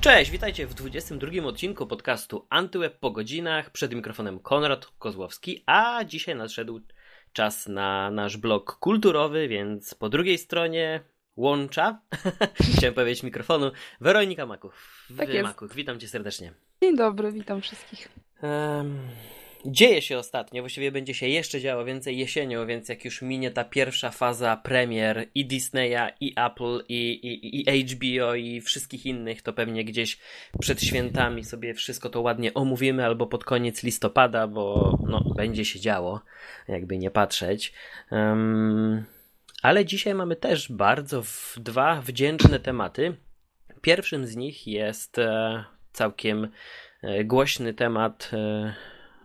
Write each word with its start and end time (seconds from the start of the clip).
Cześć, 0.00 0.30
witajcie 0.30 0.66
w 0.66 0.74
22 0.74 1.44
odcinku 1.44 1.86
podcastu 1.86 2.46
Antyweb 2.50 2.98
po 2.98 3.10
godzinach. 3.10 3.70
Przed 3.70 3.94
mikrofonem 3.94 4.38
Konrad 4.38 4.86
Kozłowski, 4.86 5.62
a 5.66 6.04
dzisiaj 6.04 6.36
nadszedł 6.36 6.80
czas 7.32 7.68
na 7.68 8.10
nasz 8.10 8.36
blog 8.36 8.78
kulturowy, 8.78 9.48
więc 9.48 9.94
po 9.94 10.08
drugiej 10.08 10.38
stronie 10.38 11.00
łącza, 11.36 12.00
chciałem 12.76 12.94
powiedzieć 12.94 13.22
mikrofonu, 13.22 13.70
Weronika 14.00 14.46
Maków. 14.46 15.06
Tak. 15.16 15.42
Maków, 15.42 15.74
witam 15.74 16.00
cię 16.00 16.08
serdecznie. 16.08 16.52
Dzień 16.82 16.96
dobry, 16.96 17.32
witam 17.32 17.60
wszystkich. 17.60 18.08
Um, 18.42 18.98
dzieje 19.66 20.02
się 20.02 20.18
ostatnio, 20.18 20.62
właściwie 20.62 20.92
będzie 20.92 21.14
się 21.14 21.28
jeszcze 21.28 21.60
działo 21.60 21.84
więcej 21.84 22.18
jesienią, 22.18 22.66
więc 22.66 22.88
jak 22.88 23.04
już 23.04 23.22
minie 23.22 23.50
ta 23.50 23.64
pierwsza 23.64 24.10
faza 24.10 24.56
premier 24.56 25.28
i 25.34 25.46
Disneya, 25.46 26.12
i 26.20 26.34
Apple, 26.36 26.84
i, 26.88 27.10
i, 27.12 27.70
i 27.70 27.84
HBO, 27.84 28.34
i 28.34 28.60
wszystkich 28.60 29.06
innych, 29.06 29.42
to 29.42 29.52
pewnie 29.52 29.84
gdzieś 29.84 30.18
przed 30.60 30.82
świętami 30.82 31.44
sobie 31.44 31.74
wszystko 31.74 32.08
to 32.08 32.20
ładnie 32.20 32.54
omówimy, 32.54 33.04
albo 33.04 33.26
pod 33.26 33.44
koniec 33.44 33.82
listopada, 33.82 34.46
bo 34.46 34.98
no, 35.06 35.34
będzie 35.36 35.64
się 35.64 35.80
działo, 35.80 36.20
jakby 36.68 36.98
nie 36.98 37.10
patrzeć. 37.10 37.72
Um, 38.10 39.04
ale 39.62 39.84
dzisiaj 39.84 40.14
mamy 40.14 40.36
też 40.36 40.72
bardzo 40.72 41.22
w, 41.22 41.54
dwa 41.58 42.00
wdzięczne 42.00 42.60
tematy. 42.60 43.16
Pierwszym 43.80 44.26
z 44.26 44.36
nich 44.36 44.66
jest 44.66 45.18
e, 45.18 45.64
całkiem 45.92 46.48
e, 47.02 47.24
głośny 47.24 47.74
temat 47.74 48.30
e, 48.32 48.74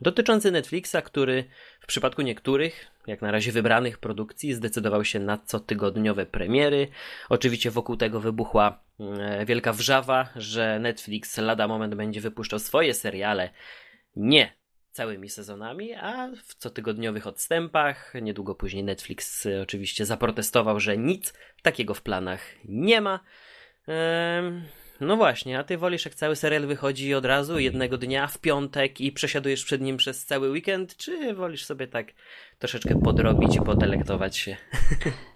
dotyczący 0.02 0.52
Netflixa, 0.52 0.96
który 1.04 1.44
w 1.82 1.86
przypadku 1.86 2.22
niektórych, 2.22 2.88
jak 3.08 3.22
na 3.22 3.32
razie 3.32 3.52
wybranych 3.52 3.98
produkcji, 3.98 4.54
zdecydował 4.54 5.06
się 5.06 5.20
na 5.20 5.38
cotygodniowe 5.38 6.26
premiery. 6.26 6.88
Oczywiście 7.30 7.72
wokół 7.72 7.98
tego 7.98 8.20
wybuchła 8.20 8.80
e, 9.00 9.46
wielka 9.46 9.74
wrzawa, 9.74 10.30
że 10.36 10.80
Netflix 10.80 11.38
lada 11.38 11.68
moment 11.68 11.96
będzie 11.96 12.22
wypuszczał 12.22 12.60
swoje 12.60 12.94
seriale 12.94 13.50
nie 14.16 14.54
całymi 14.92 15.30
sezonami, 15.30 15.94
a 15.94 16.30
w 16.46 16.56
cotygodniowych 16.56 17.28
odstępach. 17.28 18.14
Niedługo 18.22 18.56
później 18.56 18.84
Netflix 18.84 19.46
e, 19.46 19.62
oczywiście 19.62 20.06
zaprotestował, 20.06 20.80
że 20.80 20.98
nic 20.98 21.34
takiego 21.62 21.94
w 21.94 22.02
planach 22.02 22.42
nie 22.66 23.02
ma. 23.02 23.20
Ehm, 23.88 24.62
no 25.00 25.18
właśnie, 25.18 25.60
a 25.60 25.64
ty 25.64 25.78
wolisz 25.78 26.06
jak 26.06 26.16
cały 26.16 26.36
serial 26.36 26.68
wychodzi 26.68 27.14
od 27.14 27.26
razu, 27.26 27.60
jednego 27.60 27.98
dnia, 27.98 28.28
w 28.28 28.38
piątek 28.38 29.02
i 29.02 29.12
przesiadujesz 29.12 29.66
przed 29.66 29.82
nim 29.82 29.98
przez 29.98 30.26
cały 30.26 30.50
weekend, 30.50 30.98
czy 30.98 31.34
wolisz 31.34 31.66
sobie 31.66 31.88
tak 31.88 32.08
troszeczkę 32.60 33.02
podrobić 33.02 33.56
i 33.56 33.62
podelektować 33.62 34.38
się? 34.38 34.58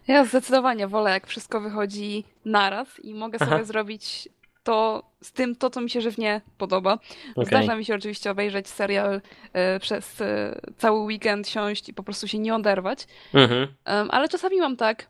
Ja 0.07 0.25
zdecydowanie 0.25 0.87
wolę 0.87 1.11
jak 1.11 1.27
wszystko 1.27 1.61
wychodzi 1.61 2.23
naraz 2.45 2.99
i 2.99 3.13
mogę 3.13 3.39
sobie 3.39 3.51
Aha. 3.55 3.63
zrobić 3.63 4.29
to 4.63 5.03
z 5.21 5.31
tym, 5.31 5.55
to 5.55 5.69
co 5.69 5.81
mi 5.81 5.89
się 5.89 6.01
żywnie 6.01 6.41
podoba. 6.57 6.93
Okay. 7.31 7.45
Zdarza 7.45 7.75
mi 7.75 7.85
się 7.85 7.95
oczywiście 7.95 8.31
obejrzeć 8.31 8.67
serial 8.67 9.15
y, 9.15 9.79
przez 9.79 10.21
y, 10.21 10.25
cały 10.77 10.99
weekend, 10.99 11.49
siąść 11.49 11.89
i 11.89 11.93
po 11.93 12.03
prostu 12.03 12.27
się 12.27 12.39
nie 12.39 12.55
oderwać. 12.55 13.07
Mhm. 13.33 13.67
ale 13.85 14.29
czasami 14.29 14.57
mam 14.57 14.77
tak, 14.77 15.09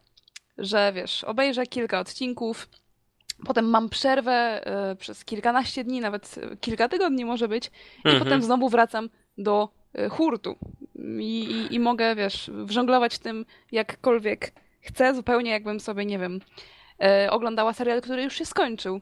że 0.57 0.93
wiesz, 0.95 1.23
obejrzę 1.23 1.65
kilka 1.65 1.99
odcinków, 1.99 2.69
Potem 3.45 3.65
mam 3.65 3.89
przerwę 3.89 4.61
y, 4.91 4.95
przez 4.95 5.25
kilkanaście 5.25 5.83
dni, 5.83 6.01
nawet 6.01 6.35
kilka 6.61 6.89
tygodni 6.89 7.25
może 7.25 7.47
być, 7.47 7.67
i 7.67 8.07
mhm. 8.07 8.23
potem 8.23 8.41
znowu 8.41 8.69
wracam 8.69 9.09
do 9.37 9.69
y, 9.99 10.09
hurtu. 10.09 10.55
I, 11.19 11.43
i, 11.43 11.75
I, 11.75 11.79
mogę, 11.79 12.15
wiesz, 12.15 12.51
wżonglować 12.53 13.19
tym 13.19 13.45
jakkolwiek 13.71 14.51
chcę, 14.81 15.15
zupełnie 15.15 15.51
jakbym 15.51 15.79
sobie, 15.79 16.05
nie 16.05 16.19
wiem, 16.19 16.39
y, 17.25 17.31
oglądała 17.31 17.73
serial, 17.73 18.01
który 18.01 18.23
już 18.23 18.33
się 18.33 18.45
skończył. 18.45 19.01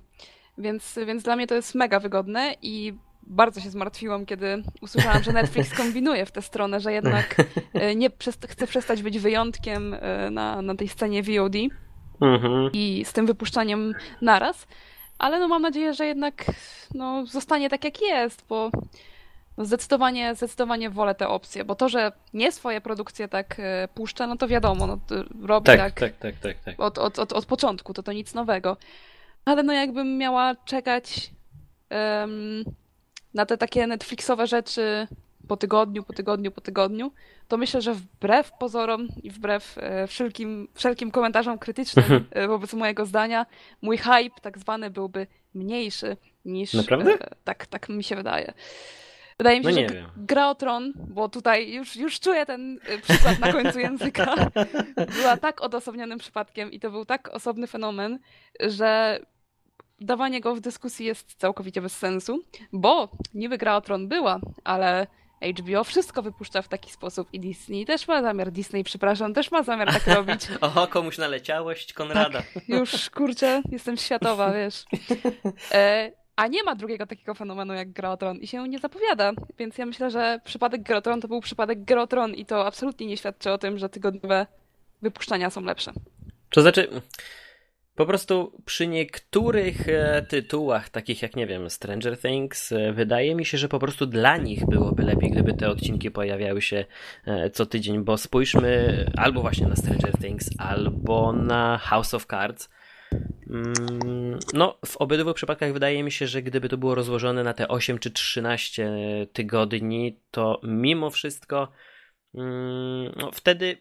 Więc, 0.57 0.99
więc 1.05 1.23
dla 1.23 1.35
mnie 1.35 1.47
to 1.47 1.55
jest 1.55 1.75
mega 1.75 1.99
wygodne 1.99 2.55
i 2.61 2.93
bardzo 3.23 3.61
się 3.61 3.69
zmartwiłam, 3.69 4.25
kiedy 4.25 4.63
usłyszałam, 4.81 5.23
że 5.23 5.33
Netflix 5.33 5.77
kombinuje 5.77 6.25
w 6.25 6.31
tę 6.31 6.41
stronę, 6.41 6.79
że 6.79 6.93
jednak 6.93 7.35
nie 7.95 8.09
chce 8.47 8.67
przestać 8.67 9.03
być 9.03 9.19
wyjątkiem 9.19 9.95
na, 10.31 10.61
na 10.61 10.75
tej 10.75 10.87
scenie 10.87 11.23
VOD 11.23 11.55
mhm. 12.21 12.69
i 12.73 13.05
z 13.05 13.13
tym 13.13 13.25
wypuszczaniem 13.25 13.93
naraz. 14.21 14.67
Ale 15.19 15.39
no 15.39 15.47
mam 15.47 15.61
nadzieję, 15.61 15.93
że 15.93 16.05
jednak 16.05 16.45
no, 16.93 17.25
zostanie 17.25 17.69
tak 17.69 17.83
jak 17.83 18.01
jest, 18.01 18.45
bo 18.49 18.71
zdecydowanie, 19.57 20.35
zdecydowanie 20.35 20.89
wolę 20.89 21.15
tę 21.15 21.27
opcję, 21.27 21.65
bo 21.65 21.75
to, 21.75 21.89
że 21.89 22.11
nie 22.33 22.51
swoje 22.51 22.81
produkcje 22.81 23.27
tak 23.27 23.55
e, 23.59 23.87
puszcza, 23.93 24.27
no 24.27 24.37
to 24.37 24.47
wiadomo, 24.47 24.87
no, 24.87 24.99
to 25.07 25.15
robi 25.47 25.65
tak, 25.65 25.79
tak, 25.79 25.93
tak, 25.93 26.17
tak, 26.17 26.35
tak, 26.35 26.57
tak. 26.65 26.79
Od, 26.79 26.97
od, 26.97 27.19
od, 27.19 27.33
od 27.33 27.45
początku, 27.45 27.93
to 27.93 28.03
to 28.03 28.11
nic 28.11 28.33
nowego. 28.33 28.77
Ale 29.45 29.63
no 29.63 29.73
jakbym 29.73 30.17
miała 30.17 30.55
czekać 30.55 31.31
um, 31.91 32.63
na 33.33 33.45
te 33.45 33.57
takie 33.57 33.87
Netflixowe 33.87 34.47
rzeczy 34.47 35.07
po 35.47 35.57
tygodniu, 35.57 36.03
po 36.03 36.13
tygodniu, 36.13 36.51
po 36.51 36.61
tygodniu, 36.61 37.11
to 37.47 37.57
myślę, 37.57 37.81
że 37.81 37.93
wbrew 37.93 38.51
pozorom 38.59 39.07
i 39.23 39.31
wbrew 39.31 39.77
e, 39.77 40.07
wszelkim, 40.07 40.67
wszelkim 40.73 41.11
komentarzom 41.11 41.57
krytycznym 41.59 42.05
mhm. 42.05 42.25
e, 42.31 42.47
wobec 42.47 42.73
mojego 42.73 43.05
zdania, 43.05 43.45
mój 43.81 43.97
hype 43.97 44.41
tak 44.41 44.57
zwany 44.57 44.89
byłby 44.89 45.27
mniejszy 45.53 46.17
niż... 46.45 46.73
Naprawdę? 46.73 47.13
E, 47.13 47.35
tak, 47.43 47.65
tak 47.65 47.89
mi 47.89 48.03
się 48.03 48.15
wydaje. 48.15 48.53
Wydaje 49.37 49.59
mi 49.59 49.65
się, 49.65 49.81
no 49.81 49.87
że 49.87 49.95
wiem. 49.95 50.09
gra 50.17 50.49
o 50.49 50.55
tron, 50.55 50.93
bo 50.95 51.29
tutaj 51.29 51.73
już, 51.73 51.95
już 51.95 52.19
czuję 52.19 52.45
ten 52.45 52.79
przykład 53.01 53.39
na 53.39 53.53
końcu 53.53 53.79
języka, 53.79 54.35
była 55.17 55.37
tak 55.37 55.61
odosobnionym 55.61 56.19
przypadkiem 56.19 56.71
i 56.71 56.79
to 56.79 56.91
był 56.91 57.05
tak 57.05 57.29
osobny 57.29 57.67
fenomen, 57.67 58.19
że 58.59 59.19
dawanie 59.99 60.41
go 60.41 60.55
w 60.55 60.59
dyskusji 60.59 61.05
jest 61.05 61.35
całkowicie 61.35 61.81
bez 61.81 61.97
sensu, 61.97 62.43
bo 62.73 63.09
niby 63.33 63.57
gra 63.57 63.75
o 63.75 63.81
tron 63.81 64.07
była, 64.07 64.39
ale 64.63 65.07
HBO 65.41 65.83
wszystko 65.83 66.21
wypuszcza 66.21 66.61
w 66.61 66.67
taki 66.67 66.91
sposób 66.91 67.27
i 67.33 67.39
Disney 67.39 67.85
też 67.85 68.07
ma 68.07 68.21
zamiar, 68.21 68.51
Disney, 68.51 68.83
przepraszam, 68.83 69.33
też 69.33 69.51
ma 69.51 69.63
zamiar 69.63 69.93
tak 69.93 70.07
robić. 70.07 70.41
Oho, 70.61 70.87
komuś 70.87 71.17
naleciałość 71.17 71.93
Konrada. 71.93 72.43
Tak, 72.53 72.69
już, 72.69 73.09
kurczę, 73.09 73.61
jestem 73.71 73.97
światowa, 73.97 74.53
wiesz. 74.57 74.85
E, 75.71 76.11
a 76.35 76.47
nie 76.47 76.63
ma 76.63 76.75
drugiego 76.75 77.07
takiego 77.07 77.33
fenomenu 77.33 77.73
jak 77.73 77.91
Grotron 77.91 78.37
i 78.37 78.47
się 78.47 78.67
nie 78.67 78.79
zapowiada, 78.79 79.31
więc 79.59 79.77
ja 79.77 79.85
myślę, 79.85 80.11
że 80.11 80.39
przypadek 80.43 80.83
Grotron 80.83 81.21
to 81.21 81.27
był 81.27 81.41
przypadek 81.41 81.83
Grotron 81.83 82.33
i 82.35 82.45
to 82.45 82.65
absolutnie 82.65 83.07
nie 83.07 83.17
świadczy 83.17 83.51
o 83.51 83.57
tym, 83.57 83.77
że 83.77 83.89
tygodniowe 83.89 84.47
wypuszczania 85.01 85.49
są 85.49 85.61
lepsze. 85.61 85.91
To 86.49 86.61
znaczy, 86.61 87.01
po 87.97 88.05
prostu 88.05 88.61
przy 88.65 88.87
niektórych 88.87 89.89
e, 89.89 90.21
tytułach, 90.21 90.89
takich 90.89 91.21
jak, 91.21 91.35
nie 91.35 91.47
wiem, 91.47 91.69
Stranger 91.69 92.19
Things, 92.19 92.71
e, 92.71 92.93
wydaje 92.93 93.35
mi 93.35 93.45
się, 93.45 93.57
że 93.57 93.69
po 93.69 93.79
prostu 93.79 94.05
dla 94.05 94.37
nich 94.37 94.65
byłoby 94.65 95.03
lepiej, 95.03 95.31
gdyby 95.31 95.53
te 95.53 95.69
odcinki 95.69 96.11
pojawiały 96.11 96.61
się 96.61 96.85
e, 97.25 97.49
co 97.49 97.65
tydzień, 97.65 98.03
bo 98.03 98.17
spójrzmy 98.17 99.05
albo 99.15 99.41
właśnie 99.41 99.67
na 99.67 99.75
Stranger 99.75 100.17
Things, 100.17 100.49
albo 100.57 101.33
na 101.33 101.77
House 101.77 102.13
of 102.13 102.25
Cards. 102.25 102.69
Mm, 103.49 104.39
no, 104.53 104.77
w 104.85 104.97
obydwu 104.97 105.33
przypadkach 105.33 105.73
wydaje 105.73 106.03
mi 106.03 106.11
się, 106.11 106.27
że 106.27 106.41
gdyby 106.41 106.69
to 106.69 106.77
było 106.77 106.95
rozłożone 106.95 107.43
na 107.43 107.53
te 107.53 107.67
8 107.67 107.99
czy 107.99 108.11
13 108.11 108.91
tygodni, 109.33 110.19
to 110.31 110.61
mimo 110.63 111.09
wszystko 111.09 111.71
mm, 112.35 113.11
no, 113.15 113.31
wtedy 113.31 113.77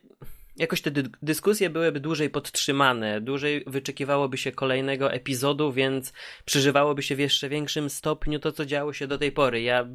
jakoś 0.56 0.80
te 0.80 0.90
dy 0.90 1.02
dyskusje 1.22 1.70
byłyby 1.70 2.00
dłużej 2.00 2.30
podtrzymane, 2.30 3.20
dłużej 3.20 3.64
wyczekiwałoby 3.66 4.38
się 4.38 4.52
kolejnego 4.52 5.12
epizodu, 5.12 5.72
więc 5.72 6.12
przeżywałoby 6.44 7.02
się 7.02 7.16
w 7.16 7.18
jeszcze 7.18 7.48
większym 7.48 7.90
stopniu 7.90 8.38
to, 8.38 8.52
co 8.52 8.66
działo 8.66 8.92
się 8.92 9.06
do 9.06 9.18
tej 9.18 9.32
pory. 9.32 9.62
Ja 9.62 9.88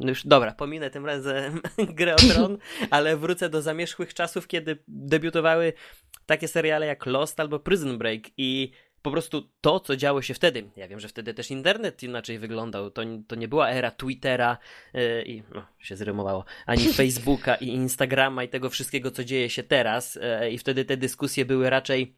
no 0.00 0.08
już 0.08 0.26
dobra, 0.26 0.52
pominę 0.52 0.90
tym 0.90 1.06
razem 1.06 1.60
grę 1.98 2.14
o 2.14 2.16
tron, 2.16 2.58
ale 2.90 3.16
wrócę 3.16 3.48
do 3.48 3.62
zamierzchłych 3.62 4.14
czasów, 4.14 4.46
kiedy 4.46 4.78
debiutowały 4.88 5.72
takie 6.26 6.48
seriale 6.48 6.86
jak 6.86 7.06
Lost 7.06 7.40
albo 7.40 7.58
Prison 7.58 7.98
Break 7.98 8.22
i 8.36 8.72
po 9.04 9.10
prostu 9.10 9.48
to, 9.60 9.80
co 9.80 9.96
działo 9.96 10.22
się 10.22 10.34
wtedy. 10.34 10.64
Ja 10.76 10.88
wiem, 10.88 11.00
że 11.00 11.08
wtedy 11.08 11.34
też 11.34 11.50
internet 11.50 12.02
inaczej 12.02 12.38
wyglądał. 12.38 12.90
To, 12.90 13.02
to 13.26 13.36
nie 13.36 13.48
była 13.48 13.70
era 13.70 13.90
Twittera 13.90 14.58
yy, 14.94 15.24
i 15.26 15.42
no, 15.54 15.66
się 15.78 15.96
zrymowało, 15.96 16.44
ani 16.66 16.88
Facebooka 16.94 17.54
i 17.54 17.68
Instagrama 17.68 18.44
i 18.44 18.48
tego 18.48 18.70
wszystkiego, 18.70 19.10
co 19.10 19.24
dzieje 19.24 19.50
się 19.50 19.62
teraz. 19.62 20.14
Yy, 20.14 20.50
I 20.50 20.58
wtedy 20.58 20.84
te 20.84 20.96
dyskusje 20.96 21.44
były 21.44 21.70
raczej 21.70 22.16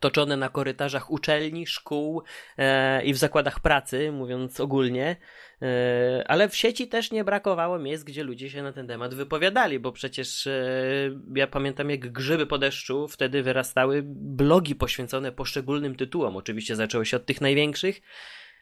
toczone 0.00 0.36
na 0.36 0.48
korytarzach 0.48 1.10
uczelni, 1.10 1.66
szkół 1.66 2.22
e, 2.58 3.04
i 3.04 3.14
w 3.14 3.18
zakładach 3.18 3.60
pracy, 3.60 4.12
mówiąc 4.12 4.60
ogólnie, 4.60 5.16
e, 5.62 6.24
ale 6.28 6.48
w 6.48 6.56
sieci 6.56 6.88
też 6.88 7.10
nie 7.10 7.24
brakowało 7.24 7.78
miejsc, 7.78 8.04
gdzie 8.04 8.24
ludzie 8.24 8.50
się 8.50 8.62
na 8.62 8.72
ten 8.72 8.86
temat 8.86 9.14
wypowiadali, 9.14 9.78
bo 9.78 9.92
przecież 9.92 10.46
e, 10.46 10.62
ja 11.34 11.46
pamiętam 11.46 11.90
jak 11.90 12.12
grzyby 12.12 12.46
po 12.46 12.58
deszczu, 12.58 13.08
wtedy 13.08 13.42
wyrastały 13.42 14.02
blogi 14.06 14.74
poświęcone 14.74 15.32
poszczególnym 15.32 15.94
tytułom. 15.96 16.36
Oczywiście 16.36 16.76
zaczęło 16.76 17.04
się 17.04 17.16
od 17.16 17.26
tych 17.26 17.40
największych, 17.40 18.00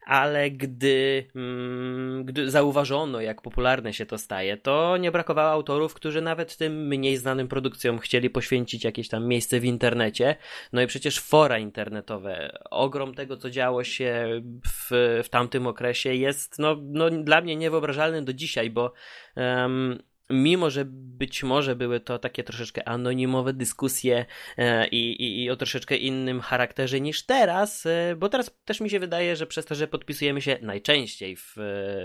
ale 0.06 0.50
gdy, 0.50 1.26
mm, 1.34 2.24
gdy 2.24 2.50
zauważono, 2.50 3.20
jak 3.20 3.42
popularne 3.42 3.92
się 3.92 4.06
to 4.06 4.18
staje, 4.18 4.56
to 4.56 4.96
nie 4.96 5.10
brakowało 5.12 5.50
autorów, 5.50 5.94
którzy 5.94 6.20
nawet 6.20 6.56
tym 6.56 6.86
mniej 6.86 7.16
znanym 7.16 7.48
produkcjom 7.48 7.98
chcieli 7.98 8.30
poświęcić 8.30 8.84
jakieś 8.84 9.08
tam 9.08 9.26
miejsce 9.26 9.60
w 9.60 9.64
internecie. 9.64 10.36
No 10.72 10.82
i 10.82 10.86
przecież 10.86 11.20
fora 11.20 11.58
internetowe, 11.58 12.58
ogrom 12.70 13.14
tego, 13.14 13.36
co 13.36 13.50
działo 13.50 13.84
się 13.84 14.42
w, 14.66 15.20
w 15.24 15.28
tamtym 15.28 15.66
okresie 15.66 16.14
jest 16.14 16.58
no, 16.58 16.76
no, 16.80 17.10
dla 17.10 17.40
mnie 17.40 17.56
niewyobrażalny 17.56 18.22
do 18.22 18.32
dzisiaj, 18.32 18.70
bo 18.70 18.92
um, 19.36 19.98
mimo 20.30 20.70
że 20.70 20.84
być 21.20 21.42
może 21.42 21.76
były 21.76 22.00
to 22.00 22.18
takie 22.18 22.44
troszeczkę 22.44 22.88
anonimowe 22.88 23.52
dyskusje 23.52 24.26
e, 24.58 24.88
i, 24.88 25.22
i, 25.22 25.44
i, 25.44 25.50
o 25.50 25.56
troszeczkę 25.56 25.96
innym 25.96 26.40
charakterze 26.40 27.00
niż 27.00 27.22
teraz, 27.26 27.86
e, 27.86 28.16
bo 28.16 28.28
teraz 28.28 28.50
też 28.64 28.80
mi 28.80 28.90
się 28.90 29.00
wydaje, 29.00 29.36
że 29.36 29.46
przez 29.46 29.64
to, 29.64 29.74
że 29.74 29.88
podpisujemy 29.88 30.42
się 30.42 30.58
najczęściej 30.62 31.36
w, 31.36 31.54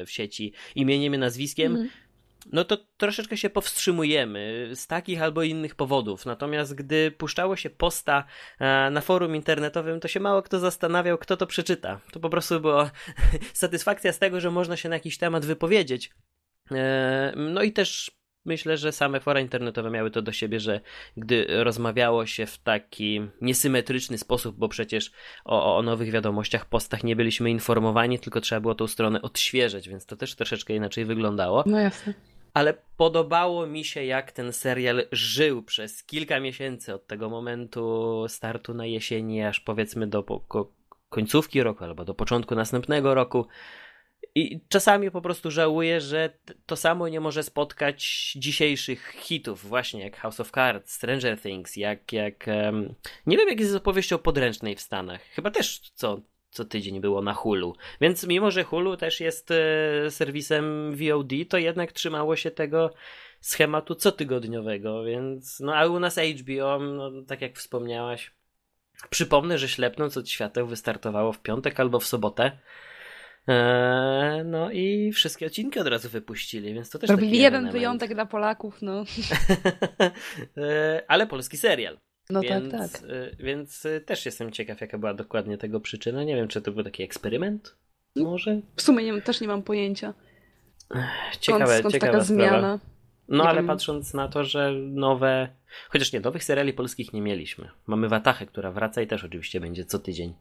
w 0.05 0.11
sieci 0.11 0.53
imieniem 0.75 1.15
i 1.15 1.17
nazwiskiem, 1.17 1.75
mm. 1.75 1.89
no 2.51 2.63
to 2.63 2.77
troszeczkę 2.97 3.37
się 3.37 3.49
powstrzymujemy 3.49 4.69
z 4.73 4.87
takich 4.87 5.21
albo 5.21 5.43
innych 5.43 5.75
powodów. 5.75 6.25
Natomiast 6.25 6.75
gdy 6.75 7.11
puszczało 7.11 7.55
się 7.55 7.69
posta 7.69 8.23
e, 8.59 8.89
na 8.89 9.01
forum 9.01 9.35
internetowym, 9.35 9.99
to 9.99 10.07
się 10.07 10.19
mało 10.19 10.41
kto 10.41 10.59
zastanawiał, 10.59 11.17
kto 11.17 11.37
to 11.37 11.47
przeczyta. 11.47 12.01
To 12.11 12.19
po 12.19 12.29
prostu 12.29 12.59
była 12.59 12.91
satysfakcja 13.53 14.13
z 14.13 14.19
tego, 14.19 14.39
że 14.39 14.51
można 14.51 14.77
się 14.77 14.89
na 14.89 14.95
jakiś 14.95 15.17
temat 15.17 15.45
wypowiedzieć. 15.45 16.11
No 17.35 17.63
i 17.63 17.71
też 17.71 18.11
myślę, 18.45 18.77
że 18.77 18.91
same 18.91 19.19
fora 19.19 19.39
internetowe 19.39 19.89
miały 19.89 20.11
to 20.11 20.21
do 20.21 20.31
siebie, 20.31 20.59
że 20.59 20.81
gdy 21.17 21.45
rozmawiało 21.49 22.25
się 22.25 22.45
w 22.45 22.57
taki 22.57 23.21
niesymetryczny 23.41 24.17
sposób, 24.17 24.55
bo 24.57 24.69
przecież 24.69 25.11
o, 25.45 25.77
o 25.77 25.81
nowych 25.81 26.11
wiadomościach, 26.11 26.65
postach 26.65 27.03
nie 27.03 27.15
byliśmy 27.15 27.49
informowani, 27.51 28.19
tylko 28.19 28.41
trzeba 28.41 28.61
było 28.61 28.75
tą 28.75 28.87
stronę 28.87 29.21
odświeżać, 29.21 29.89
więc 29.89 30.05
to 30.05 30.15
też 30.15 30.35
troszeczkę 30.35 30.75
inaczej 30.75 31.05
wyglądało. 31.05 31.63
No 31.65 31.79
jasne. 31.79 32.13
Ale 32.53 32.73
podobało 32.97 33.67
mi 33.67 33.83
się, 33.83 34.03
jak 34.03 34.31
ten 34.31 34.53
serial 34.53 35.03
żył 35.11 35.63
przez 35.63 36.03
kilka 36.03 36.39
miesięcy 36.39 36.93
od 36.93 37.07
tego 37.07 37.29
momentu 37.29 38.25
startu 38.27 38.73
na 38.73 38.85
jesieni, 38.85 39.43
aż 39.43 39.59
powiedzmy 39.59 40.07
do 40.07 40.25
końcówki 41.09 41.63
roku 41.63 41.83
albo 41.83 42.05
do 42.05 42.13
początku 42.13 42.55
następnego 42.55 43.13
roku. 43.13 43.47
I 44.35 44.61
czasami 44.69 45.11
po 45.11 45.21
prostu 45.21 45.51
żałuję, 45.51 46.01
że 46.01 46.29
to 46.65 46.75
samo 46.75 47.07
nie 47.07 47.19
może 47.19 47.43
spotkać 47.43 48.31
dzisiejszych 48.35 49.15
hitów, 49.19 49.67
właśnie 49.67 50.03
jak 50.03 50.17
House 50.17 50.39
of 50.39 50.51
Cards, 50.51 50.91
Stranger 50.91 51.41
Things, 51.41 51.75
jak. 51.75 52.13
jak 52.13 52.45
um, 52.47 52.95
nie 53.25 53.37
wiem, 53.37 53.49
jak 53.49 53.59
jest 53.59 53.71
z 53.71 53.75
opowieścią 53.75 54.17
podręcznej 54.17 54.75
w 54.75 54.81
Stanach. 54.81 55.21
Chyba 55.21 55.51
też 55.51 55.79
co, 55.79 56.21
co 56.49 56.65
tydzień 56.65 57.01
było 57.01 57.21
na 57.21 57.33
Hulu. 57.33 57.75
Więc 58.01 58.27
mimo, 58.27 58.51
że 58.51 58.63
Hulu 58.63 58.97
też 58.97 59.19
jest 59.19 59.51
e, 59.51 60.11
serwisem 60.11 60.95
VOD, 60.95 61.31
to 61.49 61.57
jednak 61.57 61.91
trzymało 61.91 62.35
się 62.35 62.51
tego 62.51 62.93
schematu 63.41 63.95
cotygodniowego, 63.95 65.03
więc. 65.03 65.59
No 65.59 65.75
a 65.75 65.85
u 65.85 65.99
nas 65.99 66.19
HBO, 66.39 66.79
no, 66.79 67.11
tak 67.27 67.41
jak 67.41 67.57
wspomniałaś. 67.57 68.31
Przypomnę, 69.09 69.57
że 69.57 69.67
Ślepnąc 69.67 70.17
od 70.17 70.29
Świateł 70.29 70.67
wystartowało 70.67 71.33
w 71.33 71.41
piątek 71.41 71.79
albo 71.79 71.99
w 71.99 72.05
sobotę. 72.05 72.59
Eee, 73.47 74.45
no 74.45 74.71
i 74.71 75.11
wszystkie 75.11 75.45
odcinki 75.45 75.79
od 75.79 75.87
razu 75.87 76.09
wypuścili, 76.09 76.73
więc 76.73 76.89
to 76.89 76.99
też 76.99 77.09
Robili 77.09 77.37
jeden 77.37 77.53
element. 77.53 77.73
wyjątek 77.73 78.13
dla 78.13 78.25
Polaków, 78.25 78.81
no. 78.81 79.03
Eee, 80.57 81.01
ale 81.07 81.27
polski 81.27 81.57
serial. 81.57 81.97
No 82.29 82.41
tak, 82.41 82.49
więc, 82.49 82.71
tak, 82.71 82.91
tak. 82.91 83.09
Więc 83.39 83.85
e, 83.85 84.01
też 84.01 84.25
jestem 84.25 84.51
ciekaw, 84.51 84.81
jaka 84.81 84.97
była 84.97 85.13
dokładnie 85.13 85.57
tego 85.57 85.79
przyczyna. 85.79 86.23
Nie 86.23 86.35
wiem, 86.35 86.47
czy 86.47 86.61
to 86.61 86.71
był 86.71 86.83
taki 86.83 87.03
eksperyment? 87.03 87.75
Może? 88.15 88.61
W 88.75 88.81
sumie 88.81 89.03
nie, 89.03 89.21
też 89.21 89.41
nie 89.41 89.47
mam 89.47 89.63
pojęcia. 89.63 90.13
Ciekawe, 91.39 91.65
skąd, 91.65 91.79
skąd 91.79 91.93
ciekawa 91.93 92.11
taka 92.13 92.25
sprawa. 92.25 92.49
zmiana. 92.49 92.79
No 93.27 93.43
nie 93.43 93.49
ale 93.49 93.59
wiem. 93.59 93.67
patrząc 93.67 94.13
na 94.13 94.27
to, 94.27 94.43
że 94.43 94.71
nowe, 94.71 95.49
chociaż 95.89 96.13
nie, 96.13 96.19
nowych 96.19 96.43
seriali 96.43 96.73
polskich 96.73 97.13
nie 97.13 97.21
mieliśmy. 97.21 97.69
Mamy 97.87 98.09
Watachę, 98.09 98.45
która 98.45 98.71
wraca 98.71 99.01
i 99.01 99.07
też 99.07 99.23
oczywiście 99.23 99.59
będzie 99.59 99.85
co 99.85 99.99
tydzień. 99.99 100.33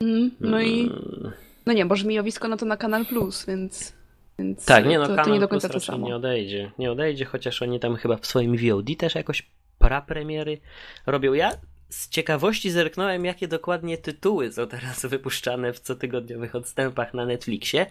Mm, 0.00 0.30
no 0.40 0.60
i 0.60 0.80
mm. 0.80 1.32
No 1.66 1.72
nie, 1.72 1.86
bo 1.86 1.96
żmijowisko 1.96 2.48
no 2.48 2.56
to 2.56 2.66
na 2.66 2.76
Kanal 2.76 3.06
Plus, 3.06 3.46
więc... 3.46 3.92
więc 4.38 4.64
tak, 4.64 4.86
nie 4.86 4.98
no, 4.98 5.04
to, 5.04 5.10
Kanal 5.10 5.24
to 5.24 5.30
nie 5.30 5.40
do 5.40 5.48
końca 5.48 5.68
Plus 5.68 5.86
to 5.86 5.92
samo. 5.92 6.06
nie 6.06 6.16
odejdzie. 6.16 6.72
Nie 6.78 6.92
odejdzie, 6.92 7.24
chociaż 7.24 7.62
oni 7.62 7.80
tam 7.80 7.96
chyba 7.96 8.16
w 8.16 8.26
swoim 8.26 8.56
VOD 8.56 8.86
też 8.98 9.14
jakoś 9.14 9.50
prapremiery 9.78 10.60
robią. 11.06 11.32
Ja 11.32 11.52
z 11.88 12.08
ciekawości 12.08 12.70
zerknąłem, 12.70 13.24
jakie 13.24 13.48
dokładnie 13.48 13.98
tytuły 13.98 14.52
są 14.52 14.66
teraz 14.66 15.06
wypuszczane 15.06 15.72
w 15.72 15.80
cotygodniowych 15.80 16.54
odstępach 16.54 17.14
na 17.14 17.26
Netflixie. 17.26 17.86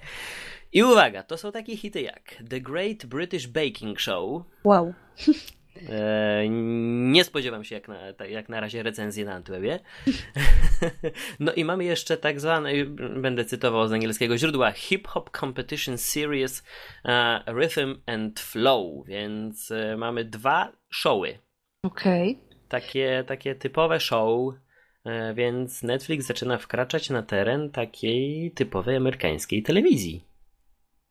I 0.74 0.84
uwaga, 0.84 1.24
to 1.24 1.38
są 1.38 1.52
takie 1.52 1.78
hity 1.78 2.02
jak 2.02 2.36
The 2.50 2.62
Great 2.62 3.06
British 3.06 3.48
Baking 3.48 4.00
Show. 4.00 4.42
Wow. 4.64 4.94
E, 5.90 6.46
nie 6.50 7.24
spodziewam 7.24 7.64
się 7.64 7.76
jak 7.76 7.88
na, 7.88 8.26
jak 8.30 8.50
na 8.50 8.60
razie 8.60 8.84
recenzji 8.84 9.26
na 9.26 9.34
Antwebie. 9.34 9.80
no 11.40 11.54
i 11.54 11.66
mamy 11.66 11.84
jeszcze 11.84 12.18
tak 12.18 12.40
zwane, 12.40 12.72
będę 13.16 13.46
cytował 13.46 13.88
z 13.88 13.94
angielskiego 13.94 14.38
źródła, 14.38 14.72
Hip 14.72 15.08
Hop 15.08 15.38
Competition 15.40 15.98
Series 15.98 16.64
uh, 17.06 17.56
Rhythm 17.56 17.96
and 18.06 18.40
Flow, 18.40 19.06
więc 19.06 19.72
uh, 19.72 19.78
mamy 19.98 20.26
dwa 20.26 20.72
showy. 20.90 21.40
Okej. 21.84 22.32
Okay. 22.32 22.46
Takie, 22.70 23.24
takie 23.28 23.56
typowe 23.56 24.00
show, 24.00 24.54
więc 25.36 25.84
Netflix 25.84 26.26
zaczyna 26.26 26.58
wkraczać 26.58 27.10
na 27.10 27.24
teren 27.24 27.72
takiej 27.72 28.52
typowej 28.52 28.96
amerykańskiej 28.96 29.64
telewizji. 29.64 30.26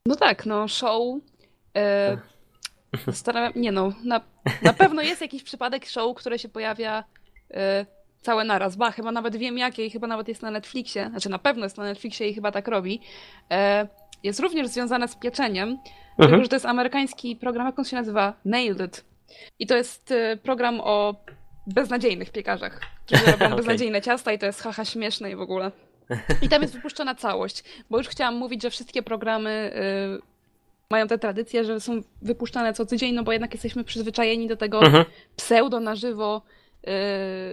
No 0.07 0.17
tak, 0.17 0.47
no 0.47 0.69
show. 0.69 1.21
Nie 3.57 3.73
no, 3.73 3.93
na, 4.05 4.21
na 4.63 4.73
pewno 4.73 5.03
jest 5.03 5.21
jakiś 5.21 5.43
przypadek 5.43 5.87
show, 5.87 6.17
które 6.17 6.39
się 6.39 6.49
pojawia 6.49 7.05
y, 7.51 7.55
całe 8.25 8.45
naraz. 8.45 8.77
Ba, 8.77 8.91
chyba 8.91 9.13
nawet 9.13 9.37
wiem 9.37 9.59
jakie 9.59 9.87
i 9.87 9.91
chyba 9.91 10.07
nawet 10.07 10.29
jest 10.29 10.43
na 10.43 10.51
Netflixie. 10.51 11.09
Znaczy 11.11 11.29
na 11.29 11.39
pewno 11.39 11.65
jest 11.65 11.77
na 11.77 11.85
Netflixie 11.85 12.29
i 12.29 12.35
chyba 12.35 12.53
tak 12.53 12.69
robi. 12.69 13.01
E, 13.51 13.89
jest 14.23 14.41
również 14.41 14.67
związane 14.67 15.09
z 15.09 15.17
pieczeniem, 15.17 15.69
mhm. 15.69 16.31
tylko 16.31 16.43
że 16.43 16.49
to 16.49 16.57
jest 16.57 16.67
amerykański 16.67 17.37
program, 17.37 17.67
jak 17.67 17.79
on 17.79 17.85
się 17.85 17.97
nazywa? 17.97 18.33
Nailed 18.45 18.81
It. 18.81 19.05
I 19.59 19.67
to 19.67 19.77
jest 19.77 20.11
y, 20.11 20.39
program 20.43 20.81
o 20.81 21.15
beznadziejnych 21.67 22.31
piekarzach, 22.31 22.81
którzy 23.07 23.25
robią 23.25 23.47
okay. 23.47 23.57
beznadziejne 23.57 24.03
ciasta 24.03 24.33
i 24.33 24.39
to 24.39 24.47
jest 24.47 24.63
haha 24.63 24.85
śmieszne 24.85 25.31
i 25.31 25.37
w 25.37 25.41
ogóle. 25.41 25.73
I 26.43 26.49
tam 26.49 26.63
jest 26.63 26.75
wypuszczona 26.75 27.15
całość, 27.15 27.65
bo 27.91 27.99
już 27.99 28.09
chciałam 28.09 28.37
mówić, 28.37 28.63
że 28.63 28.71
wszystkie 28.71 29.03
programy 29.03 29.73
y, 30.21 30.34
mają 30.91 31.09
tę 31.09 31.19
tradycję, 31.19 31.65
że 31.65 31.81
są 31.81 32.03
wypuszczane 32.23 32.75
co 32.75 32.87
tydzień, 32.87 33.15
no 33.15 33.23
bo 33.23 33.33
jednak 33.33 33.53
jesteśmy 33.53 33.85
przyzwyczajeni 33.85 34.49
do 34.49 34.57
tego 34.57 34.83
mhm. 34.83 35.05
pseudo 35.37 35.81
na 35.81 35.95
żywo, 35.97 36.43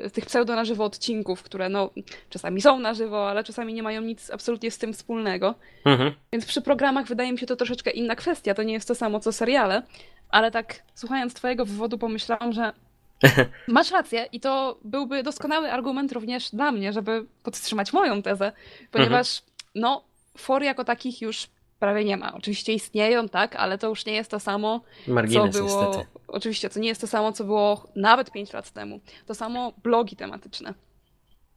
yy, 0.04 0.10
tych 0.10 0.26
pseudo 0.26 0.56
na 0.56 0.66
żywo 0.66 0.84
odcinków, 0.84 1.44
które 1.44 1.70
no 1.70 1.90
czasami 2.30 2.62
są 2.62 2.80
na 2.80 2.94
żywo, 2.94 3.30
ale 3.30 3.44
czasami 3.44 3.74
nie 3.74 3.84
mają 3.84 4.02
nic 4.02 4.32
absolutnie 4.32 4.72
z 4.72 4.78
tym 4.78 4.94
wspólnego. 4.94 5.56
Mhm. 5.86 6.12
Więc 6.34 6.46
przy 6.46 6.62
programach 6.62 7.08
wydaje 7.08 7.32
mi 7.32 7.40
się 7.40 7.46
to 7.46 7.56
troszeczkę 7.56 7.92
inna 7.92 8.16
kwestia. 8.16 8.54
To 8.54 8.64
nie 8.64 8.74
jest 8.74 8.88
to 8.88 8.96
samo 8.96 9.20
co 9.20 9.32
seriale, 9.32 9.84
ale 10.30 10.52
tak 10.52 10.84
słuchając 10.96 11.34
twojego 11.34 11.66
wywodu 11.66 11.98
pomyślałam, 11.98 12.54
że 12.54 12.74
Masz 13.68 13.92
rację 13.92 14.28
i 14.32 14.40
to 14.40 14.80
byłby 14.84 15.24
doskonały 15.24 15.72
argument 15.72 16.12
również 16.12 16.50
dla 16.50 16.72
mnie, 16.72 16.94
żeby 16.94 17.26
podtrzymać 17.44 17.94
moją 17.94 18.22
tezę, 18.22 18.52
ponieważ 18.92 19.40
mhm. 19.40 19.52
no, 19.76 20.04
for 20.38 20.64
jako 20.64 20.84
takich 20.84 21.22
już 21.22 21.48
prawie 21.82 22.06
nie 22.06 22.18
ma. 22.18 22.34
Oczywiście 22.34 22.74
istnieją, 22.74 23.30
tak, 23.30 23.56
ale 23.56 23.78
to 23.78 23.88
już 23.88 24.06
nie 24.06 24.14
jest 24.14 24.32
to 24.32 24.40
samo, 24.40 24.82
Margines, 25.08 25.56
co 25.56 25.64
było. 25.64 25.86
Niestety. 25.86 26.08
Oczywiście, 26.28 26.70
to 26.70 26.80
nie 26.80 26.88
jest 26.88 27.02
to 27.02 27.08
samo, 27.08 27.32
co 27.32 27.44
było 27.44 27.88
nawet 27.96 28.32
5 28.32 28.54
lat 28.54 28.72
temu. 28.72 29.00
To 29.26 29.36
samo 29.36 29.74
blogi 29.84 30.16
tematyczne. 30.16 30.74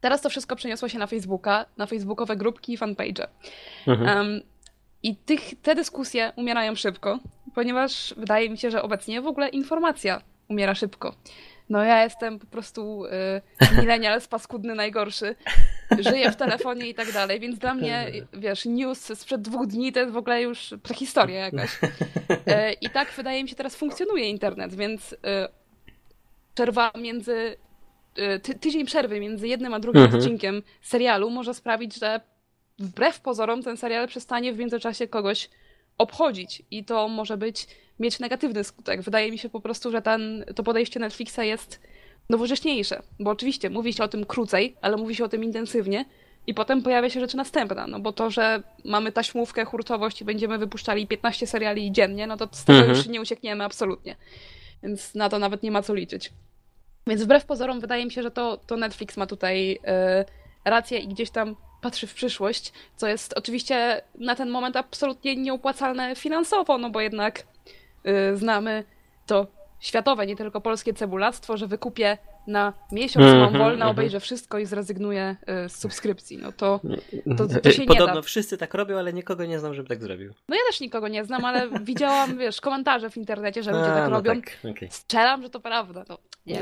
Teraz 0.01 0.21
to 0.21 0.29
wszystko 0.29 0.55
przeniosło 0.55 0.89
się 0.89 0.99
na 0.99 1.07
Facebooka, 1.07 1.65
na 1.77 1.85
facebookowe 1.85 2.35
grupki 2.35 2.73
i 2.73 2.77
fanpage. 2.77 3.27
Mhm. 3.87 4.17
Um, 4.17 4.41
I 5.03 5.15
tych, 5.15 5.61
te 5.61 5.75
dyskusje 5.75 6.31
umierają 6.35 6.75
szybko, 6.75 7.19
ponieważ 7.55 8.13
wydaje 8.17 8.49
mi 8.49 8.57
się, 8.57 8.71
że 8.71 8.81
obecnie 8.81 9.21
w 9.21 9.27
ogóle 9.27 9.49
informacja 9.49 10.21
umiera 10.47 10.75
szybko. 10.75 11.15
No 11.69 11.83
ja 11.83 12.03
jestem 12.03 12.39
po 12.39 12.45
prostu 12.45 13.05
y, 13.05 13.79
milenial 13.81 14.21
paskudny 14.29 14.75
najgorszy. 14.75 15.35
Żyję 15.99 16.31
w 16.31 16.35
telefonie 16.35 16.89
i 16.89 16.93
tak 16.93 17.11
dalej, 17.11 17.39
więc 17.39 17.59
dla 17.59 17.73
mnie, 17.73 18.11
wiesz, 18.33 18.65
news 18.65 19.19
sprzed 19.19 19.41
dwóch 19.41 19.67
dni 19.67 19.91
to 19.91 19.99
jest 19.99 20.11
w 20.11 20.17
ogóle 20.17 20.41
już 20.41 20.73
prehistoria 20.83 21.39
jakaś. 21.39 21.79
Y, 22.31 22.73
I 22.81 22.89
tak 22.89 23.11
wydaje 23.11 23.43
mi 23.43 23.49
się 23.49 23.55
teraz 23.55 23.75
funkcjonuje 23.75 24.29
internet, 24.29 24.75
więc 24.75 25.13
y, 25.13 25.17
przerwa 26.55 26.91
między 26.97 27.57
y, 28.19 28.39
ty, 28.39 28.55
tydzień 28.55 28.85
przerwy 28.85 29.19
między 29.19 29.47
jednym 29.47 29.73
a 29.73 29.79
drugim 29.79 30.01
mhm. 30.01 30.19
odcinkiem 30.19 30.63
serialu 30.81 31.29
może 31.29 31.53
sprawić, 31.53 31.99
że 31.99 32.21
wbrew 32.79 33.21
pozorom 33.21 33.63
ten 33.63 33.77
serial 33.77 34.07
przestanie 34.07 34.53
w 34.53 34.57
międzyczasie 34.57 35.07
kogoś 35.07 35.49
obchodzić 35.97 36.61
i 36.71 36.85
to 36.85 37.07
może 37.07 37.37
być 37.37 37.67
mieć 37.99 38.19
negatywny 38.19 38.63
skutek. 38.63 39.01
Wydaje 39.01 39.31
mi 39.31 39.37
się 39.37 39.49
po 39.49 39.61
prostu, 39.61 39.91
że 39.91 40.01
ten, 40.01 40.45
to 40.55 40.63
podejście 40.63 40.99
Netflixa 40.99 41.39
jest 41.39 41.81
nowocześniejsze, 42.29 43.01
bo 43.19 43.31
oczywiście 43.31 43.69
mówi 43.69 43.93
się 43.93 44.03
o 44.03 44.07
tym 44.07 44.25
krócej, 44.25 44.75
ale 44.81 44.97
mówi 44.97 45.15
się 45.15 45.25
o 45.25 45.29
tym 45.29 45.43
intensywnie 45.43 46.05
i 46.47 46.53
potem 46.53 46.83
pojawia 46.83 47.09
się 47.09 47.19
rzecz 47.19 47.33
następna, 47.33 47.87
no 47.87 47.99
bo 47.99 48.13
to, 48.13 48.29
że 48.29 48.63
mamy 48.85 49.11
taśmówkę, 49.11 49.65
hurtowość 49.65 50.21
i 50.21 50.25
będziemy 50.25 50.57
wypuszczali 50.57 51.07
15 51.07 51.47
seriali 51.47 51.91
dziennie, 51.91 52.27
no 52.27 52.37
to 52.37 52.47
z 52.51 52.65
tego 52.65 52.79
mhm. 52.79 52.97
już 52.97 53.07
nie 53.07 53.21
uciekniemy 53.21 53.63
absolutnie. 53.63 54.15
Więc 54.83 55.15
na 55.15 55.29
to 55.29 55.39
nawet 55.39 55.63
nie 55.63 55.71
ma 55.71 55.81
co 55.81 55.93
liczyć. 55.93 56.31
Więc 57.07 57.23
wbrew 57.23 57.45
pozorom 57.45 57.79
wydaje 57.79 58.05
mi 58.05 58.11
się, 58.11 58.23
że 58.23 58.31
to, 58.31 58.57
to 58.57 58.77
Netflix 58.77 59.17
ma 59.17 59.27
tutaj 59.27 59.69
yy, 59.69 59.79
rację 60.65 60.99
i 60.99 61.07
gdzieś 61.07 61.29
tam 61.29 61.55
patrzy 61.85 62.07
w 62.07 62.13
przyszłość, 62.13 62.73
co 62.95 63.07
jest 63.07 63.33
oczywiście 63.33 64.01
na 64.19 64.35
ten 64.35 64.49
moment 64.49 64.75
absolutnie 64.75 65.35
nieopłacalne 65.35 66.15
finansowo, 66.15 66.77
no 66.77 66.89
bo 66.89 67.01
jednak 67.01 67.43
yy, 68.03 68.37
znamy 68.37 68.83
to 69.25 69.47
światowe, 69.79 70.25
nie 70.25 70.35
tylko 70.35 70.61
polskie 70.61 70.93
cebulactwo, 70.93 71.57
że 71.57 71.67
wykupię 71.67 72.17
na 72.47 72.73
miesiąc, 72.91 73.25
mm 73.25 73.37
-hmm, 73.37 73.39
mam 73.39 73.51
wolne, 73.53 73.75
mm 73.75 73.87
-hmm. 73.87 73.91
obejrzę 73.91 74.19
wszystko 74.19 74.59
i 74.59 74.65
zrezygnuję 74.65 75.35
y, 75.65 75.69
z 75.69 75.79
subskrypcji. 75.79 76.37
No 76.37 76.51
to, 76.51 76.79
to, 77.37 77.47
to 77.47 77.71
się 77.71 77.85
Podobno 77.85 78.07
nie 78.07 78.13
da. 78.13 78.21
wszyscy 78.21 78.57
tak 78.57 78.73
robią, 78.73 78.97
ale 78.97 79.13
nikogo 79.13 79.45
nie 79.45 79.59
znam, 79.59 79.73
żeby 79.73 79.89
tak 79.89 80.01
zrobił. 80.01 80.33
No 80.49 80.55
ja 80.55 80.61
też 80.67 80.81
nikogo 80.81 81.07
nie 81.07 81.25
znam, 81.25 81.45
ale 81.45 81.69
widziałam, 81.91 82.37
wiesz, 82.37 82.61
komentarze 82.61 83.09
w 83.09 83.17
internecie, 83.17 83.63
że 83.63 83.71
ludzie 83.71 83.91
A, 83.91 83.95
tak 83.95 84.09
no 84.09 84.09
robią. 84.09 84.41
Tak, 84.41 84.57
okay. 84.71 84.89
Strzelam, 84.91 85.41
że 85.41 85.49
to 85.49 85.59
prawda. 85.59 86.05
No, 86.09 86.17
nie. 86.45 86.61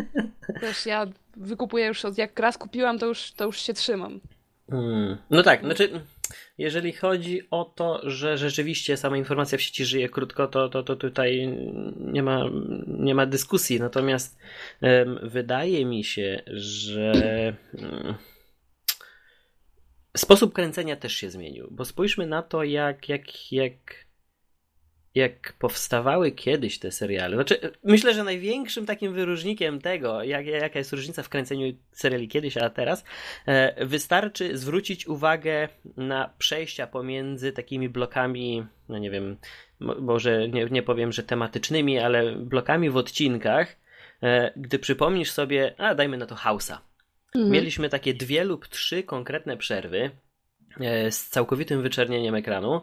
Też 0.60 0.86
ja 0.86 1.06
wykupuję 1.36 1.86
już, 1.86 2.02
jak 2.16 2.38
raz 2.38 2.58
kupiłam, 2.58 2.98
to 2.98 3.06
już, 3.06 3.32
to 3.32 3.44
już 3.44 3.60
się 3.60 3.74
trzymam. 3.74 4.20
Hmm. 4.70 5.16
No 5.30 5.42
tak, 5.42 5.60
znaczy 5.64 6.00
jeżeli 6.58 6.92
chodzi 6.92 7.42
o 7.50 7.64
to, 7.64 8.00
że 8.10 8.38
rzeczywiście 8.38 8.96
sama 8.96 9.16
informacja 9.16 9.58
w 9.58 9.62
sieci 9.62 9.84
żyje 9.84 10.08
krótko, 10.08 10.46
to, 10.46 10.68
to, 10.68 10.82
to 10.82 10.96
tutaj 10.96 11.58
nie 11.96 12.22
ma, 12.22 12.44
nie 12.86 13.14
ma 13.14 13.26
dyskusji. 13.26 13.80
Natomiast 13.80 14.38
um, 14.82 15.18
wydaje 15.22 15.84
mi 15.84 16.04
się, 16.04 16.42
że 16.46 17.12
um, 17.74 18.14
sposób 20.16 20.52
kręcenia 20.52 20.96
też 20.96 21.12
się 21.12 21.30
zmienił. 21.30 21.68
Bo 21.70 21.84
spójrzmy 21.84 22.26
na 22.26 22.42
to, 22.42 22.64
jak, 22.64 23.08
jak, 23.08 23.52
jak 23.52 24.05
jak 25.16 25.52
powstawały 25.52 26.32
kiedyś 26.32 26.78
te 26.78 26.92
seriale. 26.92 27.36
Znaczy, 27.36 27.72
myślę, 27.84 28.14
że 28.14 28.24
największym 28.24 28.86
takim 28.86 29.12
wyróżnikiem 29.12 29.80
tego, 29.80 30.22
jak, 30.22 30.46
jaka 30.46 30.78
jest 30.78 30.92
różnica 30.92 31.22
w 31.22 31.28
kręceniu 31.28 31.74
seriali 31.92 32.28
kiedyś, 32.28 32.56
a 32.56 32.70
teraz, 32.70 33.04
e, 33.46 33.86
wystarczy 33.86 34.58
zwrócić 34.58 35.06
uwagę 35.06 35.68
na 35.96 36.30
przejścia 36.38 36.86
pomiędzy 36.86 37.52
takimi 37.52 37.88
blokami, 37.88 38.66
no 38.88 38.98
nie 38.98 39.10
wiem, 39.10 39.36
może 39.80 40.48
nie, 40.48 40.64
nie 40.64 40.82
powiem, 40.82 41.12
że 41.12 41.22
tematycznymi, 41.22 41.98
ale 41.98 42.32
blokami 42.32 42.90
w 42.90 42.96
odcinkach, 42.96 43.76
e, 44.22 44.52
gdy 44.56 44.78
przypomnisz 44.78 45.30
sobie, 45.30 45.74
a 45.78 45.94
dajmy 45.94 46.16
na 46.16 46.26
to 46.26 46.34
House'a. 46.34 46.78
Mhm. 47.34 47.52
Mieliśmy 47.52 47.88
takie 47.88 48.14
dwie 48.14 48.44
lub 48.44 48.68
trzy 48.68 49.02
konkretne 49.02 49.56
przerwy 49.56 50.10
e, 50.80 51.10
z 51.10 51.28
całkowitym 51.28 51.82
wyczernieniem 51.82 52.34
ekranu, 52.34 52.80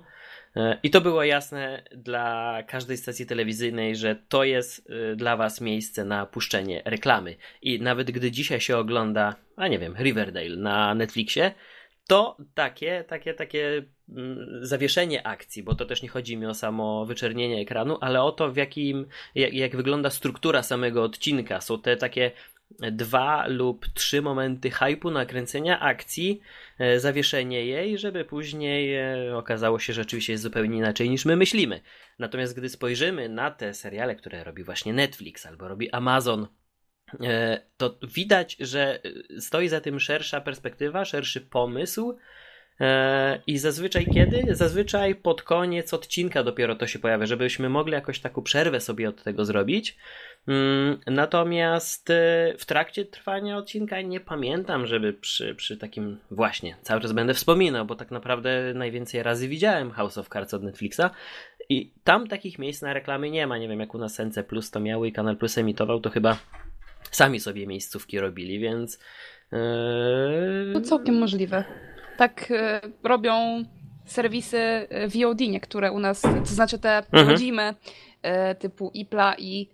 I 0.83 0.89
to 0.89 1.01
było 1.01 1.24
jasne 1.24 1.83
dla 1.91 2.60
każdej 2.67 2.98
stacji 2.98 3.25
telewizyjnej, 3.25 3.95
że 3.95 4.15
to 4.29 4.43
jest 4.43 4.89
e, 4.89 5.15
dla 5.15 5.38
Was 5.38 5.62
miejsce 5.62 6.05
na 6.05 6.25
puszczenie 6.25 6.81
reklamy. 6.86 7.36
I 7.62 7.81
nawet 7.81 8.12
gdy 8.12 8.31
dzisiaj 8.31 8.62
się 8.62 8.77
ogląda, 8.77 9.36
a 9.55 9.67
nie 9.67 9.79
wiem, 9.79 9.95
Riverdale 10.00 10.55
na 10.55 10.95
Netflixie, 10.95 11.51
to 12.07 12.38
takie, 12.53 13.03
takie, 13.07 13.33
takie 13.33 13.83
mm, 14.10 14.65
zawieszenie 14.65 15.27
akcji, 15.27 15.63
bo 15.63 15.75
to 15.75 15.86
też 15.86 16.01
nie 16.01 16.10
chodzi 16.10 16.38
mi 16.38 16.45
o 16.45 16.53
samo 16.53 17.05
wyczernienie 17.05 17.62
ekranu, 17.62 17.98
ale 18.01 18.22
o 18.22 18.31
to, 18.31 18.51
w 18.51 18.57
jakim, 18.57 19.05
jak, 19.36 19.53
jak 19.53 19.75
wygląda 19.75 20.10
struktura 20.10 20.63
samego 20.63 21.03
odcinka. 21.03 21.62
Są 21.62 21.81
te 21.81 21.98
takie 21.98 22.31
dwa 22.80 23.48
lub 23.48 23.88
trzy 23.88 24.22
momenty 24.22 24.72
hypu, 24.72 25.12
nakręcenia 25.12 25.80
akcji, 25.80 26.42
e, 26.80 27.00
zawieszenie 27.00 27.65
jej, 27.65 27.98
żeby 27.98 28.25
później 28.25 28.96
e, 28.96 29.38
okazało 29.38 29.80
się, 29.80 29.94
że 29.94 30.01
rzeczywiście 30.01 30.34
jest 30.34 30.44
zupełnie 30.44 30.77
inaczej 30.77 31.10
niż 31.10 31.25
my 31.25 31.36
myślimy. 31.36 31.82
Natomiast 32.20 32.56
gdy 32.56 32.70
spojrzymy 32.70 33.30
na 33.30 33.51
te 33.51 33.74
seriale, 33.74 34.15
które 34.15 34.44
robi 34.44 34.63
właśnie 34.63 34.94
Netflix 34.94 35.46
albo 35.46 35.68
robi 35.68 35.92
Amazon, 35.92 36.48
e, 37.22 37.62
to 37.77 38.00
widać, 38.01 38.58
że 38.60 39.00
stoi 39.39 39.68
za 39.68 39.82
tym 39.82 40.00
szersza 40.00 40.42
perspektywa, 40.42 41.06
szerszy 41.06 41.42
pomysł. 41.42 42.18
I 43.48 43.58
zazwyczaj 43.58 44.06
kiedy? 44.13 44.56
Zazwyczaj 44.56 45.15
pod 45.15 45.44
koniec 45.44 45.94
odcinka 45.94 46.44
dopiero 46.44 46.75
to 46.75 46.88
się 46.88 47.00
pojawia, 47.00 47.25
żebyśmy 47.25 47.70
mogli 47.70 47.94
jakoś 47.94 48.20
taką 48.20 48.42
przerwę 48.42 48.80
sobie 48.80 49.10
od 49.10 49.24
tego 49.24 49.46
zrobić. 49.46 49.98
Mm, 50.48 50.98
natomiast 51.08 52.10
y, 52.10 52.13
w 52.58 52.65
trakcie 52.65 53.06
trwania 53.06 53.58
odcinka 53.58 54.01
nie 54.01 54.20
pamiętam, 54.20 54.88
żeby 54.88 55.13
przy, 55.13 55.56
przy 55.56 55.77
takim 55.77 56.18
właśnie, 56.32 56.75
cały 56.82 57.01
czas 57.01 57.12
będę 57.12 57.34
wspominał, 57.34 57.86
bo 57.86 57.96
tak 57.96 58.12
naprawdę 58.12 58.74
najwięcej 58.75 59.24
razy 59.24 59.48
widziałem 59.48 59.92
House 59.92 60.18
of 60.18 60.30
Cards 60.30 60.53
od 60.53 60.63
Netflixa 60.63 61.10
i 61.70 61.92
tam 62.03 62.27
takich 62.27 62.60
miejsc 62.60 62.82
na 62.82 62.94
reklamy 62.94 63.30
nie 63.30 63.48
ma. 63.48 63.58
Nie 63.58 63.68
wiem, 63.68 63.80
jak 63.80 63.96
u 63.96 63.98
nas 63.98 64.20
NC 64.20 64.44
Plus 64.44 64.72
to 64.72 64.80
miały 64.80 65.08
i 65.08 65.12
Kanal 65.12 65.38
Plus 65.38 65.58
emitował, 65.58 66.00
to 66.00 66.10
chyba 66.10 66.38
sami 67.12 67.39
sobie 67.39 67.68
miejscówki 67.68 68.20
robili, 68.20 68.60
więc. 68.60 69.00
Yy... 69.51 70.74
To 70.74 70.82
całkiem 70.82 71.15
możliwe. 71.15 71.63
Tak 72.17 72.50
yy, 72.50 72.91
robią 73.03 73.63
serwisy 74.05 74.58
y, 74.58 75.08
VOD 75.08 75.39
niektóre 75.39 75.91
u 75.91 76.00
nas, 76.00 76.22
to 76.22 76.46
znaczy 76.46 76.79
te 76.79 77.03
mhm. 77.12 77.29
rodzime 77.29 77.74
typu 78.60 78.91
IPLA 78.93 79.36
i 79.38 79.67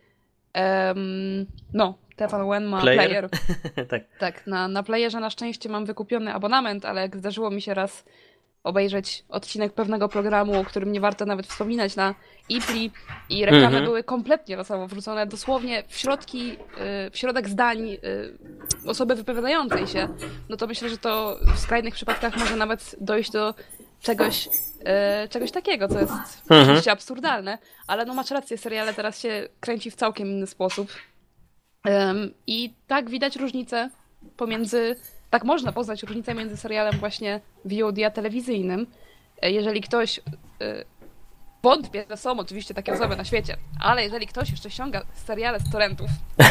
Um, 0.53 1.46
no, 1.74 1.98
TVN 2.15 2.65
ma 2.65 2.81
player. 2.81 3.29
player. 3.29 3.29
tak. 3.89 4.03
tak, 4.19 4.48
na, 4.48 4.67
na 4.67 4.84
playerze 4.84 5.19
na 5.19 5.29
szczęście 5.29 5.69
mam 5.69 5.86
wykupiony 5.86 6.34
abonament, 6.34 6.86
ale 6.86 7.01
jak 7.01 7.17
zdarzyło 7.17 7.50
mi 7.50 7.62
się 7.62 7.74
raz 7.74 8.05
obejrzeć 8.63 9.25
odcinek 9.30 9.74
pewnego 9.74 10.10
programu, 10.10 10.60
o 10.60 10.63
którym 10.63 10.92
nie 10.92 11.01
warto 11.01 11.25
nawet 11.25 11.48
wspominać 11.48 11.96
na 11.96 12.16
IPLI 12.50 12.92
i 13.30 13.46
reklamy 13.46 13.78
-hmm. 13.78 13.84
były 13.84 14.04
kompletnie 14.04 14.56
losowo 14.56 14.88
wrzucone 14.88 15.28
dosłownie 15.28 15.84
w 15.88 15.98
środki, 15.98 16.51
y, 16.51 16.58
w 17.12 17.18
środek 17.18 17.50
zdań 17.50 17.89
y, 17.89 18.00
osoby 18.86 19.16
wypowiadającej 19.16 19.88
się, 19.88 20.08
no 20.50 20.58
to 20.58 20.68
myślę, 20.68 20.89
że 20.89 20.98
to 20.98 21.39
w 21.56 21.60
skrajnych 21.60 21.94
przypadkach 21.94 22.38
może 22.38 22.56
nawet 22.56 22.96
dojść 23.01 23.32
do 23.32 23.54
czegoś, 24.01 24.50
e, 24.86 25.28
czegoś 25.28 25.51
takiego, 25.51 25.88
co 25.88 26.00
jest 26.00 26.13
mhm. 26.13 26.62
oczywiście 26.62 26.92
absurdalne, 26.92 27.58
ale 27.88 28.06
no 28.06 28.13
masz 28.13 28.32
rację, 28.32 28.58
seriale 28.58 28.94
teraz 28.94 29.20
się 29.20 29.48
kręci 29.60 29.92
w 29.92 29.96
całkiem 29.96 30.28
inny 30.28 30.48
sposób. 30.48 30.92
I 32.48 32.74
tak 32.88 33.10
widać 33.10 33.36
różnicę 33.36 33.89
pomiędzy, 34.38 34.96
tak 35.29 35.43
można 35.43 35.71
poznać 35.71 36.03
różnicę 36.03 36.33
między 36.33 36.57
serialem 36.57 37.00
właśnie 37.00 37.41
VOD 37.65 37.95
a 38.07 38.09
telewizyjnym. 38.09 38.88
E, 39.41 39.51
jeżeli 39.51 39.81
ktoś, 39.81 40.19
e, 40.19 40.86
wątpię, 41.63 42.05
że 42.09 42.17
są 42.17 42.39
oczywiście 42.39 42.74
takie 42.74 42.93
osoby 42.93 43.15
na 43.15 43.25
świecie, 43.25 43.57
ale 43.79 44.03
jeżeli 44.03 44.27
ktoś 44.27 44.51
jeszcze 44.51 44.69
ściąga 44.69 45.01
seriale 45.13 45.59
z 45.59 45.71
torrentów 45.71 46.09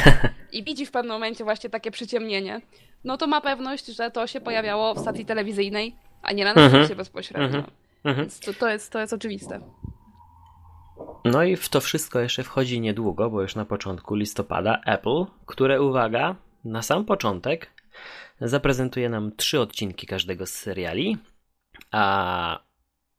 i 0.53 0.65
widzi 0.65 0.87
w 0.87 0.91
pewnym 0.91 1.13
momencie 1.13 1.45
właśnie 1.45 1.71
takie 1.71 1.91
przyciemnienie, 1.91 2.61
no 3.05 3.17
to 3.17 3.27
ma 3.27 3.41
pewność, 3.41 3.87
że 3.87 4.11
to 4.11 4.27
się 4.27 4.41
pojawiało 4.41 4.95
w 4.95 4.99
stacji 4.99 5.25
telewizyjnej 5.25 5.95
a 6.23 6.33
nie 6.33 6.45
na 6.45 6.55
Netflixie 6.55 6.81
mhm. 6.81 6.97
bezpośrednio. 6.97 7.47
Mhm. 7.47 7.65
mhm. 8.05 8.27
Więc 8.27 8.41
to, 8.41 8.55
to, 8.55 8.69
jest, 8.69 8.93
to 8.93 9.01
jest 9.01 9.13
oczywiste. 9.13 9.61
No 11.25 11.43
i 11.43 11.57
w 11.57 11.69
to 11.69 11.81
wszystko 11.81 12.21
jeszcze 12.21 12.43
wchodzi 12.43 12.81
niedługo, 12.81 13.31
bo 13.31 13.43
już 13.43 13.55
na 13.55 13.65
początku 13.65 14.15
listopada 14.15 14.81
Apple, 14.87 15.25
które 15.47 15.83
uwaga, 15.83 16.35
na 16.65 16.83
sam 16.83 17.05
początek 17.05 17.71
zaprezentuje 18.41 19.09
nam 19.09 19.37
trzy 19.37 19.61
odcinki 19.61 20.07
każdego 20.07 20.47
z 20.47 20.51
seriali, 20.51 21.17
a 21.91 22.69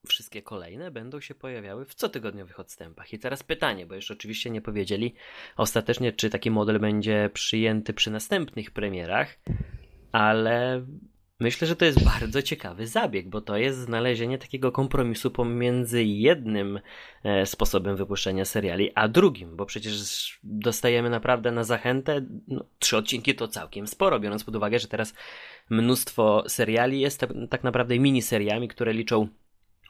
wszystkie 0.08 0.42
kolejne 0.42 0.92
będą 0.92 1.20
się 1.20 1.36
pojawiały 1.36 1.86
w 1.86 1.96
cotygodniowych 1.96 2.60
odstępach. 2.60 3.14
I 3.14 3.20
teraz 3.20 3.44
pytanie, 3.44 3.86
bo 3.86 3.96
jeszcze 3.96 4.14
oczywiście 4.14 4.50
nie 4.50 4.62
powiedzieli 4.62 5.14
ostatecznie, 5.58 6.12
czy 6.12 6.30
taki 6.30 6.52
model 6.52 6.80
będzie 6.80 7.30
przyjęty 7.34 7.94
przy 7.94 8.12
następnych 8.12 8.72
premierach, 8.72 9.40
ale 10.12 10.86
Myślę, 11.40 11.68
że 11.68 11.76
to 11.76 11.86
jest 11.86 12.04
bardzo 12.04 12.42
ciekawy 12.42 12.88
zabieg, 12.88 13.30
bo 13.30 13.42
to 13.42 13.58
jest 13.58 13.80
znalezienie 13.80 14.38
takiego 14.38 14.72
kompromisu 14.72 15.32
pomiędzy 15.32 16.04
jednym 16.04 16.80
e, 17.24 17.46
sposobem 17.46 17.96
wypuszczenia 17.96 18.46
seriali, 18.46 18.92
a 18.96 19.08
drugim, 19.08 19.56
bo 19.56 19.66
przecież 19.66 20.40
dostajemy 20.44 21.10
naprawdę 21.10 21.52
na 21.52 21.64
zachętę 21.64 22.26
no, 22.48 22.66
trzy 22.80 22.98
odcinki 22.98 23.36
to 23.36 23.48
całkiem 23.48 23.88
sporo, 23.88 24.20
biorąc 24.20 24.44
pod 24.44 24.56
uwagę, 24.56 24.80
że 24.80 24.88
teraz 24.88 25.14
mnóstwo 25.70 26.44
seriali 26.48 27.00
jest 27.00 27.20
tak, 27.20 27.30
tak 27.50 27.64
naprawdę 27.64 28.00
miniseriami, 28.00 28.68
które 28.68 28.94
liczą 28.94 29.28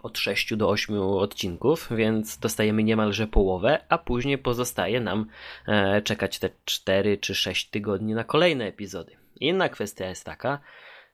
od 0.03 0.17
6 0.17 0.55
do 0.55 0.69
8 0.69 1.01
odcinków, 1.01 1.89
więc 1.91 2.37
dostajemy 2.37 2.83
niemalże 2.83 3.27
połowę, 3.27 3.79
a 3.89 3.97
później 3.97 4.37
pozostaje 4.37 5.01
nam 5.01 5.25
e, 5.67 6.01
czekać 6.01 6.39
te 6.39 6.49
4 6.65 7.17
czy 7.17 7.35
6 7.35 7.69
tygodni 7.69 8.13
na 8.13 8.23
kolejne 8.23 8.65
epizody. 8.65 9.11
Inna 9.39 9.69
kwestia 9.69 10.09
jest 10.09 10.25
taka, 10.25 10.59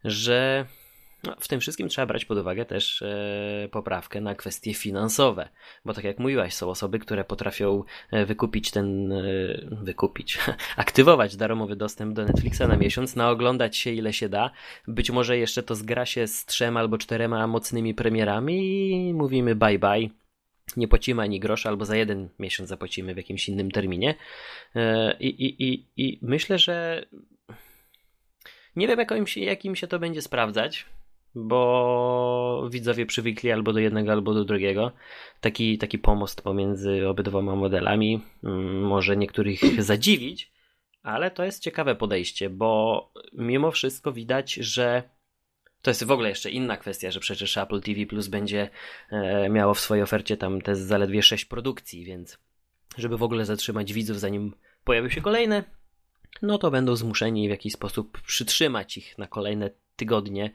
że 0.05 0.65
No, 1.25 1.35
w 1.39 1.47
tym 1.47 1.59
wszystkim 1.59 1.89
trzeba 1.89 2.05
brać 2.05 2.25
pod 2.25 2.37
uwagę 2.37 2.65
też 2.65 3.01
e, 3.01 3.69
poprawkę 3.71 4.21
na 4.21 4.35
kwestie 4.35 4.73
finansowe, 4.73 5.49
bo 5.85 5.93
tak 5.93 6.03
jak 6.03 6.19
mówiłaś, 6.19 6.53
są 6.53 6.69
osoby, 6.69 6.99
które 6.99 7.23
potrafią 7.23 7.83
e, 8.11 8.25
wykupić 8.25 8.71
ten, 8.71 9.11
e, 9.11 9.23
wykupić, 9.71 10.37
aktywować 10.77 11.35
darmowy 11.35 11.75
dostęp 11.75 12.15
do 12.15 12.25
Netflixa 12.25 12.61
na 12.67 12.77
miesiąc, 12.77 13.15
naoglądać 13.15 13.77
się 13.77 13.91
ile 13.91 14.13
się 14.13 14.29
da. 14.29 14.51
Być 14.87 15.11
może 15.11 15.37
jeszcze 15.37 15.63
to 15.63 15.75
zgra 15.75 16.05
się 16.05 16.27
z 16.27 16.45
trzema 16.45 16.79
albo 16.79 16.97
czterema 16.97 17.47
mocnymi 17.47 17.93
premierami 17.93 18.89
i 18.91 19.13
mówimy 19.13 19.55
bye 19.55 19.79
bye. 19.79 20.09
Nie 20.77 20.87
płacimy 20.87 21.21
ani 21.21 21.39
grosza, 21.39 21.69
albo 21.69 21.85
za 21.85 21.95
jeden 21.95 22.29
miesiąc 22.39 22.69
zapłacimy 22.69 23.13
w 23.13 23.17
jakimś 23.17 23.49
innym 23.49 23.71
terminie. 23.71 24.15
I, 25.19 25.27
i, 25.27 25.85
i 25.97 26.19
myślę, 26.21 26.59
że 26.59 27.05
nie 28.75 28.87
wiem, 28.87 28.99
jak 28.99 29.11
im, 29.11 29.27
się, 29.27 29.41
jak 29.41 29.65
im 29.65 29.75
się 29.75 29.87
to 29.87 29.99
będzie 29.99 30.21
sprawdzać 30.21 30.85
bo 31.35 32.67
widzowie 32.71 33.05
przywykli 33.05 33.51
albo 33.51 33.73
do 33.73 33.79
jednego, 33.79 34.11
albo 34.11 34.33
do 34.33 34.45
drugiego. 34.45 34.91
Taki, 35.41 35.77
taki 35.77 35.99
pomost 35.99 36.41
pomiędzy 36.41 37.07
obydwoma 37.07 37.55
modelami 37.55 38.21
mm, 38.43 38.81
może 38.81 39.17
niektórych 39.17 39.59
zadziwić, 39.83 40.51
ale 41.03 41.31
to 41.31 41.43
jest 41.43 41.63
ciekawe 41.63 41.95
podejście, 41.95 42.49
bo 42.49 43.11
mimo 43.33 43.71
wszystko 43.71 44.13
widać, 44.13 44.53
że 44.53 45.03
to 45.81 45.91
jest 45.91 46.03
w 46.03 46.11
ogóle 46.11 46.29
jeszcze 46.29 46.49
inna 46.49 46.77
kwestia, 46.77 47.11
że 47.11 47.19
przecież 47.19 47.57
Apple 47.57 47.81
TV 47.81 48.05
Plus 48.05 48.27
będzie 48.27 48.69
e, 49.09 49.49
miało 49.49 49.73
w 49.73 49.79
swojej 49.79 50.03
ofercie 50.03 50.37
tam 50.37 50.61
te 50.61 50.75
zaledwie 50.75 51.23
6 51.23 51.45
produkcji, 51.45 52.05
więc 52.05 52.37
żeby 52.97 53.17
w 53.17 53.23
ogóle 53.23 53.45
zatrzymać 53.45 53.93
widzów, 53.93 54.19
zanim 54.19 54.55
pojawią 54.83 55.09
się 55.09 55.21
kolejne, 55.21 55.63
no 56.41 56.57
to 56.57 56.71
będą 56.71 56.95
zmuszeni 56.95 57.47
w 57.47 57.51
jakiś 57.51 57.73
sposób 57.73 58.21
przytrzymać 58.21 58.97
ich 58.97 59.17
na 59.17 59.27
kolejne 59.27 59.69
tygodnie 59.95 60.51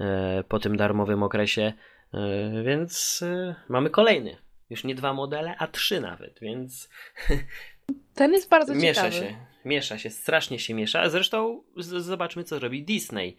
E, 0.00 0.44
po 0.48 0.58
tym 0.58 0.76
darmowym 0.76 1.22
okresie, 1.22 1.72
e, 2.14 2.62
więc 2.64 3.22
e, 3.22 3.54
mamy 3.68 3.90
kolejny. 3.90 4.36
Już 4.70 4.84
nie 4.84 4.94
dwa 4.94 5.12
modele, 5.12 5.56
a 5.58 5.66
trzy 5.66 6.00
nawet, 6.00 6.40
więc. 6.40 6.88
Ten 8.14 8.32
jest 8.32 8.48
bardzo 8.48 8.74
miesza 8.74 9.10
ciekawy. 9.10 9.32
się, 9.32 9.36
miesza 9.64 9.98
się, 9.98 10.10
strasznie 10.10 10.58
się 10.58 10.74
miesza. 10.74 11.10
Zresztą 11.10 11.62
zobaczmy, 11.76 12.44
co 12.44 12.58
robi 12.58 12.84
Disney. 12.84 13.36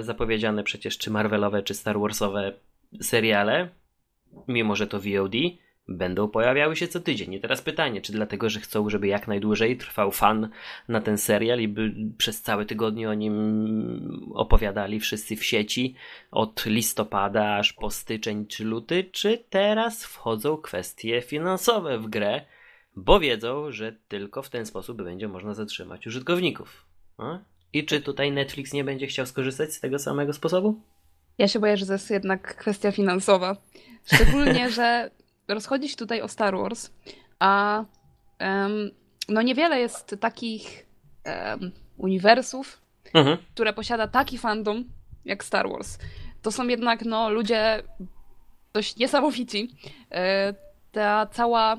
zapowiedziane 0.00 0.64
przecież 0.64 0.98
czy 0.98 1.10
Marvelowe, 1.10 1.62
czy 1.62 1.74
Star 1.74 2.00
Warsowe 2.00 2.52
seriale, 3.02 3.68
mimo 4.48 4.76
że 4.76 4.86
to 4.86 4.98
VOD, 5.00 5.34
będą 5.88 6.28
pojawiały 6.28 6.76
się 6.76 6.88
co 6.88 7.00
tydzień. 7.00 7.34
I 7.34 7.40
teraz 7.40 7.62
pytanie, 7.62 8.00
czy 8.00 8.12
dlatego, 8.12 8.50
że 8.50 8.60
chcą, 8.60 8.90
żeby 8.90 9.06
jak 9.06 9.28
najdłużej 9.28 9.76
trwał 9.76 10.12
fan 10.12 10.48
na 10.88 11.00
ten 11.00 11.18
serial 11.18 11.60
i 11.60 11.68
by 11.68 11.94
przez 12.18 12.42
całe 12.42 12.64
tygodnie 12.64 13.10
o 13.10 13.14
nim 13.14 14.30
opowiadali 14.34 15.00
wszyscy 15.00 15.36
w 15.36 15.44
sieci 15.44 15.94
od 16.30 16.66
listopada 16.66 17.56
aż 17.56 17.72
po 17.72 17.90
styczeń 17.90 18.46
czy 18.46 18.64
luty, 18.64 19.04
czy 19.12 19.44
teraz 19.50 20.04
wchodzą 20.04 20.56
kwestie 20.56 21.22
finansowe 21.22 21.98
w 21.98 22.06
grę, 22.06 22.40
bo 22.96 23.20
wiedzą, 23.20 23.72
że 23.72 23.92
tylko 24.08 24.42
w 24.42 24.50
ten 24.50 24.66
sposób 24.66 25.02
będzie 25.02 25.28
można 25.28 25.54
zatrzymać 25.54 26.06
użytkowników. 26.06 26.84
A? 27.18 27.38
I 27.72 27.84
czy 27.84 28.00
tutaj 28.00 28.32
Netflix 28.32 28.72
nie 28.72 28.84
będzie 28.84 29.06
chciał 29.06 29.26
skorzystać 29.26 29.72
z 29.72 29.80
tego 29.80 29.98
samego 29.98 30.32
sposobu? 30.32 30.80
Ja 31.38 31.48
się 31.48 31.58
boję, 31.58 31.76
że 31.76 31.86
to 31.86 31.92
jest 31.92 32.10
jednak 32.10 32.56
kwestia 32.56 32.92
finansowa. 32.92 33.56
Szczególnie, 34.04 34.70
że 34.76 35.10
rozchodzi 35.48 35.88
się 35.88 35.96
tutaj 35.96 36.22
o 36.22 36.28
Star 36.28 36.56
Wars, 36.56 36.90
a 37.38 37.84
um, 38.40 38.90
no 39.28 39.42
niewiele 39.42 39.80
jest 39.80 40.16
takich 40.20 40.86
um, 41.26 41.72
uniwersów, 41.96 42.82
mhm. 43.14 43.38
które 43.54 43.72
posiada 43.72 44.08
taki 44.08 44.38
fandom 44.38 44.84
jak 45.24 45.44
Star 45.44 45.68
Wars. 45.68 45.98
To 46.42 46.52
są 46.52 46.68
jednak 46.68 47.04
no, 47.04 47.30
ludzie 47.30 47.82
dość 48.72 48.96
niesamowici. 48.96 49.70
E, 50.12 50.54
ta 50.92 51.26
cała 51.26 51.76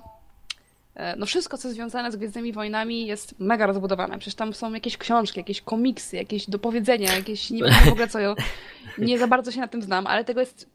e, 0.95 1.15
no 1.15 1.25
wszystko, 1.25 1.57
co 1.57 1.69
związane 1.69 2.11
z 2.11 2.15
Gwiezdnymi 2.15 2.53
Wojnami 2.53 3.07
jest 3.07 3.39
mega 3.39 3.65
rozbudowane. 3.65 4.19
Przecież 4.19 4.35
tam 4.35 4.53
są 4.53 4.73
jakieś 4.73 4.97
książki, 4.97 5.39
jakieś 5.39 5.61
komiksy, 5.61 6.15
jakieś 6.15 6.49
dopowiedzenia, 6.49 7.15
jakieś 7.15 7.49
nie 7.49 7.63
wiem 7.63 7.73
w 7.85 7.88
ogóle 7.88 8.07
co. 8.07 8.19
Ja 8.19 8.35
nie 8.97 9.19
za 9.19 9.27
bardzo 9.27 9.51
się 9.51 9.59
na 9.59 9.67
tym 9.67 9.81
znam, 9.81 10.07
ale 10.07 10.25
tego 10.25 10.39
jest 10.39 10.69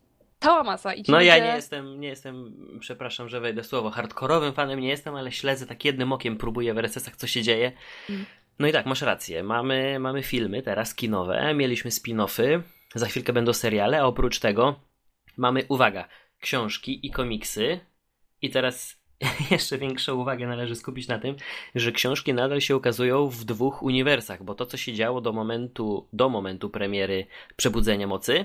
cała 0.44 0.64
masa. 0.64 0.94
I 0.94 1.04
no 1.08 1.16
ludzie... 1.16 1.26
ja 1.26 1.38
nie 1.38 1.56
jestem, 1.56 2.00
nie 2.00 2.08
jestem, 2.08 2.54
przepraszam, 2.80 3.28
że 3.28 3.40
wejdę 3.40 3.64
słowo, 3.64 3.90
hardkorowym 3.90 4.52
fanem 4.52 4.80
nie 4.80 4.88
jestem, 4.88 5.14
ale 5.14 5.32
śledzę 5.32 5.66
tak 5.66 5.84
jednym 5.84 6.12
okiem, 6.12 6.36
próbuję 6.36 6.74
w 6.74 6.78
RSS-ach, 6.78 7.16
co 7.16 7.26
się 7.26 7.42
dzieje. 7.42 7.72
Mm. 8.10 8.24
No 8.58 8.68
i 8.68 8.72
tak, 8.72 8.86
masz 8.86 9.02
rację. 9.02 9.42
Mamy, 9.42 9.98
mamy 9.98 10.22
filmy 10.22 10.62
teraz 10.62 10.94
kinowe, 10.94 11.54
mieliśmy 11.54 11.90
spin-offy, 11.90 12.62
za 12.94 13.06
chwilkę 13.06 13.32
będą 13.32 13.52
seriale, 13.52 14.00
a 14.00 14.04
oprócz 14.04 14.38
tego 14.38 14.80
mamy, 15.36 15.64
uwaga, 15.68 16.08
książki 16.40 17.06
i 17.06 17.10
komiksy. 17.10 17.80
I 18.42 18.50
teraz 18.50 19.04
jeszcze 19.50 19.78
większą 19.78 20.14
uwagę 20.14 20.46
należy 20.46 20.76
skupić 20.76 21.08
na 21.08 21.18
tym, 21.18 21.36
że 21.74 21.92
książki 21.92 22.34
nadal 22.34 22.60
się 22.60 22.76
ukazują 22.76 23.28
w 23.28 23.44
dwóch 23.44 23.82
uniwersach, 23.82 24.42
bo 24.42 24.54
to, 24.54 24.66
co 24.66 24.76
się 24.76 24.92
działo 24.92 25.20
do 25.20 25.32
momentu, 25.32 26.08
do 26.12 26.28
momentu 26.28 26.70
premiery 26.70 27.26
Przebudzenia 27.56 28.06
Mocy, 28.06 28.44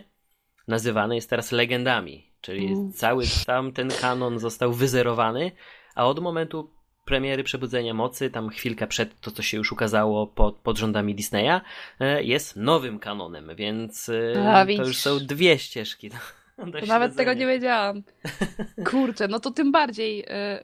nazywany 0.69 1.15
jest 1.15 1.29
teraz 1.29 1.51
legendami, 1.51 2.31
czyli 2.41 2.67
mm. 2.67 2.93
cały 2.93 3.23
tam 3.45 3.71
ten 3.71 3.89
kanon 4.01 4.39
został 4.39 4.73
wyzerowany, 4.73 5.51
a 5.95 6.05
od 6.05 6.19
momentu 6.19 6.69
premiery 7.05 7.43
Przebudzenia 7.43 7.93
Mocy, 7.93 8.29
tam 8.29 8.49
chwilkę 8.49 8.87
przed 8.87 9.19
to, 9.21 9.31
co 9.31 9.41
się 9.41 9.57
już 9.57 9.71
ukazało 9.71 10.27
pod, 10.27 10.55
pod 10.55 10.77
rządami 10.77 11.15
Disneya, 11.15 11.61
e, 11.99 12.23
jest 12.23 12.55
nowym 12.55 12.99
kanonem, 12.99 13.51
więc 13.55 14.09
e, 14.09 14.53
a, 14.53 14.65
to 14.65 14.71
już 14.71 14.97
są 14.97 15.19
dwie 15.19 15.59
ścieżki. 15.59 16.09
Do, 16.09 16.65
do 16.65 16.85
nawet 16.87 17.15
tego 17.15 17.33
nie 17.33 17.47
wiedziałam. 17.47 18.03
Kurczę, 18.89 19.27
no 19.27 19.39
to 19.39 19.51
tym 19.51 19.71
bardziej. 19.71 20.25
E, 20.27 20.63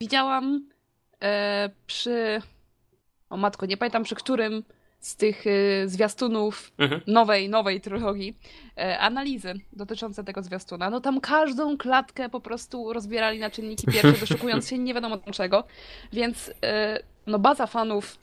widziałam 0.00 0.68
przy. 1.86 2.42
O 3.30 3.36
matko, 3.36 3.66
nie 3.66 3.76
pamiętam 3.76 4.02
przy 4.02 4.14
którym 4.14 4.62
z 5.06 5.16
tych 5.16 5.46
y, 5.46 5.82
zwiastunów 5.86 6.72
mhm. 6.78 7.00
nowej, 7.06 7.48
nowej 7.48 7.80
trylogii 7.80 8.38
e, 8.78 8.98
analizy 8.98 9.54
dotyczące 9.72 10.24
tego 10.24 10.42
zwiastuna. 10.42 10.90
No 10.90 11.00
tam 11.00 11.20
każdą 11.20 11.76
klatkę 11.76 12.28
po 12.28 12.40
prostu 12.40 12.92
rozbierali 12.92 13.38
na 13.38 13.50
czynniki 13.50 13.86
pierwsze, 13.86 14.20
doszukując 14.26 14.68
się 14.68 14.78
nie 14.78 14.94
wiadomo 14.94 15.18
czego. 15.18 15.64
Więc 16.12 16.50
e, 16.64 16.98
no 17.26 17.38
baza 17.38 17.66
fanów 17.66 18.18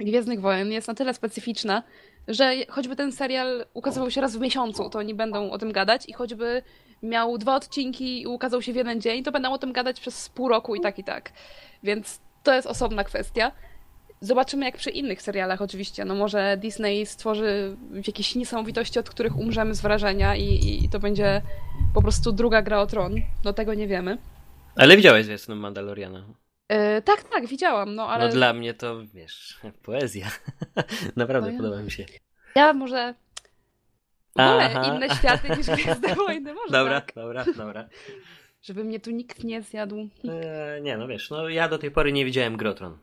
Gwiezdnych 0.00 0.40
Wojen 0.40 0.72
jest 0.72 0.88
na 0.88 0.94
tyle 0.94 1.14
specyficzna, 1.14 1.82
że 2.28 2.52
choćby 2.68 2.96
ten 2.96 3.12
serial 3.12 3.66
ukazywał 3.74 4.10
się 4.10 4.20
raz 4.20 4.36
w 4.36 4.40
miesiącu, 4.40 4.90
to 4.90 4.98
oni 4.98 5.14
będą 5.14 5.50
o 5.50 5.58
tym 5.58 5.72
gadać 5.72 6.08
i 6.08 6.12
choćby 6.12 6.62
miał 7.02 7.38
dwa 7.38 7.54
odcinki 7.56 8.22
i 8.22 8.26
ukazał 8.26 8.62
się 8.62 8.72
w 8.72 8.76
jeden 8.76 9.00
dzień, 9.00 9.22
to 9.22 9.32
będą 9.32 9.52
o 9.52 9.58
tym 9.58 9.72
gadać 9.72 10.00
przez 10.00 10.28
pół 10.28 10.48
roku 10.48 10.74
i 10.74 10.80
tak 10.80 10.98
i 10.98 11.04
tak. 11.04 11.32
Więc 11.82 12.20
to 12.42 12.54
jest 12.54 12.66
osobna 12.66 13.04
kwestia. 13.04 13.52
Zobaczymy 14.22 14.64
jak 14.64 14.76
przy 14.76 14.90
innych 14.90 15.22
serialach 15.22 15.62
oczywiście. 15.62 16.04
No 16.04 16.14
może 16.14 16.56
Disney 16.56 17.06
stworzy 17.06 17.76
jakieś 18.06 18.34
niesamowitości, 18.34 18.98
od 18.98 19.10
których 19.10 19.36
umrzemy 19.36 19.74
z 19.74 19.80
wrażenia 19.80 20.36
i, 20.36 20.84
i 20.84 20.88
to 20.88 20.98
będzie 20.98 21.42
po 21.94 22.02
prostu 22.02 22.32
druga 22.32 22.62
gra 22.62 22.80
o 22.80 22.86
tron. 22.86 23.14
No 23.44 23.52
tego 23.52 23.74
nie 23.74 23.86
wiemy. 23.86 24.18
Ale 24.76 24.96
widziałeś 24.96 25.26
zwiastun 25.26 25.58
Mandaloriana? 25.58 26.24
Yy, 26.70 27.02
tak, 27.04 27.24
tak, 27.24 27.46
widziałam, 27.46 27.94
no 27.94 28.08
ale... 28.08 28.26
No 28.26 28.32
dla 28.32 28.52
mnie 28.52 28.74
to, 28.74 29.06
wiesz, 29.14 29.60
poezja. 29.86 30.26
Naprawdę 31.16 31.52
no 31.52 31.56
podoba 31.56 31.82
mi 31.82 31.90
się. 31.90 32.04
Ja 32.54 32.72
może 32.72 33.14
wolę 34.36 34.70
Aha. 34.70 34.94
inne 34.94 35.16
światy 35.16 35.48
niż 35.56 35.66
Gwiezdne 35.76 36.14
Wojny, 36.14 36.54
może 36.54 36.72
Dobra, 36.72 37.00
tak. 37.00 37.14
dobra, 37.14 37.44
dobra. 37.56 37.88
Żeby 38.62 38.84
mnie 38.84 39.00
tu 39.00 39.10
nikt 39.10 39.44
nie 39.44 39.62
zjadł. 39.62 40.08
Eee, 40.24 40.82
nie, 40.82 40.96
no 40.96 41.08
wiesz, 41.08 41.30
no 41.30 41.48
ja 41.48 41.68
do 41.68 41.78
tej 41.78 41.90
pory 41.90 42.12
nie 42.12 42.24
widziałem 42.24 42.56
Grotron. 42.56 42.98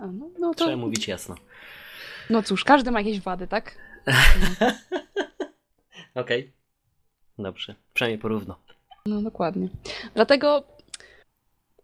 A, 0.00 0.06
no, 0.06 0.30
no 0.38 0.54
to... 0.54 0.64
Trzeba 0.64 0.76
mówić 0.76 1.08
jasno. 1.08 1.34
No 2.30 2.42
cóż, 2.42 2.64
każdy 2.64 2.90
ma 2.90 3.00
jakieś 3.00 3.20
wady, 3.20 3.46
tak? 3.46 3.74
Okej. 6.14 6.40
Okay. 6.40 6.52
Dobrze. 7.38 7.74
Przynajmniej 7.94 8.18
porówno. 8.18 8.56
No 9.06 9.22
dokładnie. 9.22 9.68
Dlatego, 10.14 10.64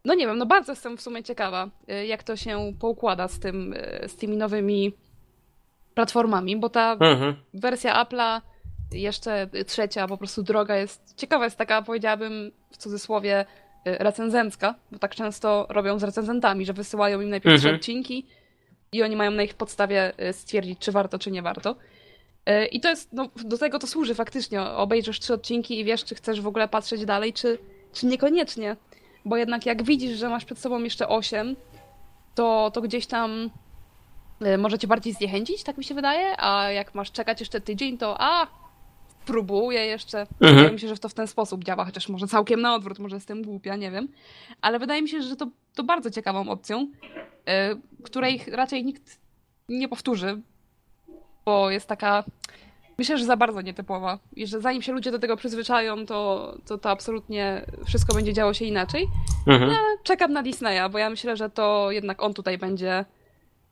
no 0.05 0.13
nie 0.13 0.27
wiem, 0.27 0.37
no 0.37 0.45
bardzo 0.45 0.71
jestem 0.71 0.97
w 0.97 1.01
sumie 1.01 1.23
ciekawa, 1.23 1.69
y, 1.91 2.05
jak 2.05 2.23
to 2.23 2.35
się 2.35 2.73
poukłada 2.79 3.27
z, 3.27 3.39
tym, 3.39 3.73
y, 3.73 4.07
z 4.07 4.15
tymi 4.15 4.37
nowymi 4.37 4.93
platformami, 5.93 6.57
bo 6.57 6.69
ta 6.69 6.93
mhm. 6.93 7.35
wersja 7.53 8.03
Apple'a, 8.03 8.41
jeszcze 8.91 9.49
trzecia, 9.67 10.07
po 10.07 10.17
prostu 10.17 10.43
droga 10.43 10.75
jest 10.75 11.13
ciekawa, 11.15 11.45
jest 11.45 11.57
taka, 11.57 11.81
powiedziałabym 11.81 12.51
w 12.71 12.77
cudzysłowie, 12.77 13.45
recenzencka, 13.99 14.75
bo 14.91 14.99
tak 14.99 15.15
często 15.15 15.67
robią 15.69 15.99
z 15.99 16.03
recenzentami, 16.03 16.65
że 16.65 16.73
wysyłają 16.73 17.21
im 17.21 17.29
najpierw 17.29 17.55
mhm. 17.55 17.75
odcinki 17.75 18.25
i 18.91 19.03
oni 19.03 19.15
mają 19.15 19.31
na 19.31 19.43
ich 19.43 19.53
podstawie 19.53 20.13
y, 20.29 20.33
stwierdzić, 20.33 20.79
czy 20.79 20.91
warto, 20.91 21.19
czy 21.19 21.31
nie 21.31 21.41
warto. 21.41 21.75
Y, 22.49 22.65
I 22.65 22.79
to 22.79 22.89
jest, 22.89 23.13
no, 23.13 23.29
do 23.35 23.57
tego 23.57 23.79
to 23.79 23.87
służy 23.87 24.15
faktycznie. 24.15 24.61
Obejrzysz 24.61 25.19
trzy 25.19 25.33
odcinki 25.33 25.79
i 25.79 25.83
wiesz, 25.83 26.03
czy 26.03 26.15
chcesz 26.15 26.41
w 26.41 26.47
ogóle 26.47 26.67
patrzeć 26.67 27.05
dalej, 27.05 27.33
czy, 27.33 27.57
czy 27.93 28.05
niekoniecznie. 28.05 28.75
Bo 29.25 29.37
jednak 29.37 29.65
jak 29.65 29.83
widzisz, 29.83 30.17
że 30.17 30.29
masz 30.29 30.45
przed 30.45 30.59
sobą 30.59 30.83
jeszcze 30.83 31.07
osiem, 31.07 31.55
to, 32.35 32.71
to 32.73 32.81
gdzieś 32.81 33.05
tam 33.05 33.49
może 34.57 34.79
cię 34.79 34.87
bardziej 34.87 35.13
zniechęcić, 35.13 35.63
tak 35.63 35.77
mi 35.77 35.83
się 35.83 35.95
wydaje, 35.95 36.41
a 36.41 36.71
jak 36.71 36.95
masz 36.95 37.11
czekać 37.11 37.39
jeszcze 37.39 37.61
tydzień, 37.61 37.97
to 37.97 38.15
a, 38.19 38.47
próbuję 39.27 39.85
jeszcze. 39.85 40.19
Mhm. 40.19 40.55
Wydaje 40.55 40.71
mi 40.71 40.79
się, 40.79 40.87
że 40.87 40.97
to 40.97 41.09
w 41.09 41.13
ten 41.13 41.27
sposób 41.27 41.63
działa, 41.63 41.85
chociaż 41.85 42.09
może 42.09 42.27
całkiem 42.27 42.61
na 42.61 42.75
odwrót, 42.75 42.99
może 42.99 43.15
jestem 43.15 43.43
głupia, 43.43 43.75
nie 43.75 43.91
wiem. 43.91 44.07
Ale 44.61 44.79
wydaje 44.79 45.01
mi 45.01 45.09
się, 45.09 45.21
że 45.21 45.35
to, 45.35 45.47
to 45.75 45.83
bardzo 45.83 46.11
ciekawą 46.11 46.49
opcją, 46.49 46.87
której 48.03 48.41
raczej 48.51 48.85
nikt 48.85 49.19
nie 49.69 49.89
powtórzy, 49.89 50.41
bo 51.45 51.71
jest 51.71 51.87
taka 51.87 52.23
Myślę, 52.97 53.17
że 53.17 53.25
za 53.25 53.37
bardzo 53.37 53.61
nietypowa 53.61 54.19
i 54.35 54.47
że 54.47 54.61
zanim 54.61 54.81
się 54.81 54.91
ludzie 54.91 55.11
do 55.11 55.19
tego 55.19 55.37
przyzwyczają, 55.37 56.05
to 56.05 56.53
to, 56.65 56.77
to 56.77 56.89
absolutnie 56.89 57.65
wszystko 57.85 58.15
będzie 58.15 58.33
działo 58.33 58.53
się 58.53 58.65
inaczej. 58.65 59.07
Mhm. 59.47 59.71
Ja 59.71 59.77
czekam 60.03 60.33
na 60.33 60.43
Disneya, 60.43 60.89
bo 60.91 60.97
ja 60.97 61.09
myślę, 61.09 61.37
że 61.37 61.49
to 61.49 61.91
jednak 61.91 62.23
on 62.23 62.33
tutaj 62.33 62.57
będzie 62.57 63.05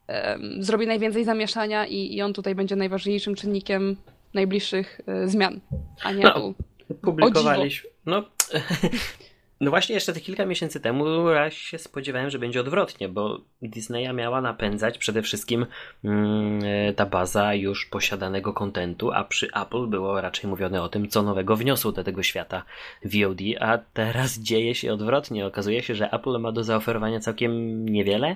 um, 0.07 0.63
zrobi 0.63 0.87
najwięcej 0.87 1.25
zamieszania 1.25 1.85
i, 1.85 2.15
i 2.15 2.21
on 2.21 2.33
tutaj 2.33 2.55
będzie 2.55 2.75
najważniejszym 2.75 3.35
czynnikiem 3.35 3.95
najbliższych 4.35 5.01
y, 5.23 5.29
zmian, 5.29 5.59
a 6.03 6.11
nie 6.11 6.23
no, 6.23 6.53
Publikowaliśmy. 7.01 7.89
No, 8.05 8.23
No 9.61 9.69
właśnie 9.69 9.95
jeszcze 9.95 10.13
te 10.13 10.19
kilka 10.19 10.45
miesięcy 10.45 10.79
temu 10.79 11.29
raz 11.29 11.53
się 11.53 11.77
spodziewałem, 11.77 12.29
że 12.29 12.39
będzie 12.39 12.59
odwrotnie, 12.59 13.09
bo 13.09 13.41
Disneya 13.61 14.13
miała 14.13 14.41
napędzać 14.41 14.97
przede 14.97 15.21
wszystkim 15.21 15.65
mm, 16.03 16.61
ta 16.95 17.05
baza 17.05 17.53
już 17.53 17.85
posiadanego 17.85 18.53
kontentu, 18.53 19.11
a 19.11 19.23
przy 19.23 19.47
Apple 19.53 19.87
było 19.87 20.21
raczej 20.21 20.49
mówione 20.49 20.81
o 20.81 20.89
tym, 20.89 21.09
co 21.09 21.23
nowego 21.23 21.55
wniosło 21.55 21.91
do 21.91 22.03
tego 22.03 22.23
świata 22.23 22.63
VOD, 23.05 23.41
a 23.59 23.77
teraz 23.77 24.39
dzieje 24.39 24.75
się 24.75 24.93
odwrotnie. 24.93 25.45
Okazuje 25.45 25.83
się, 25.83 25.95
że 25.95 26.11
Apple 26.11 26.39
ma 26.39 26.51
do 26.51 26.63
zaoferowania 26.63 27.19
całkiem 27.19 27.85
niewiele, 27.89 28.35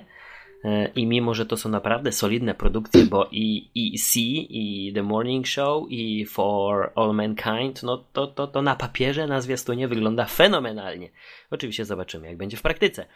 I 0.96 1.06
mimo, 1.06 1.34
że 1.34 1.46
to 1.46 1.56
są 1.56 1.68
naprawdę 1.68 2.12
solidne 2.12 2.54
produkcje, 2.54 3.04
bo 3.04 3.28
i, 3.32 3.70
i 3.74 3.98
C, 3.98 4.20
i 4.20 4.92
The 4.94 5.02
Morning 5.02 5.46
Show, 5.46 5.86
i 5.90 6.26
For 6.26 6.92
All 6.94 7.14
Mankind, 7.14 7.82
no 7.82 8.04
to, 8.12 8.26
to, 8.26 8.46
to 8.46 8.62
na 8.62 8.76
papierze 8.76 9.26
na 9.26 9.40
zwiastunie 9.40 9.88
wygląda 9.88 10.24
fenomenalnie. 10.24 11.10
Oczywiście 11.50 11.84
zobaczymy, 11.84 12.26
jak 12.26 12.36
będzie 12.36 12.56
w 12.56 12.62
praktyce. 12.62 13.06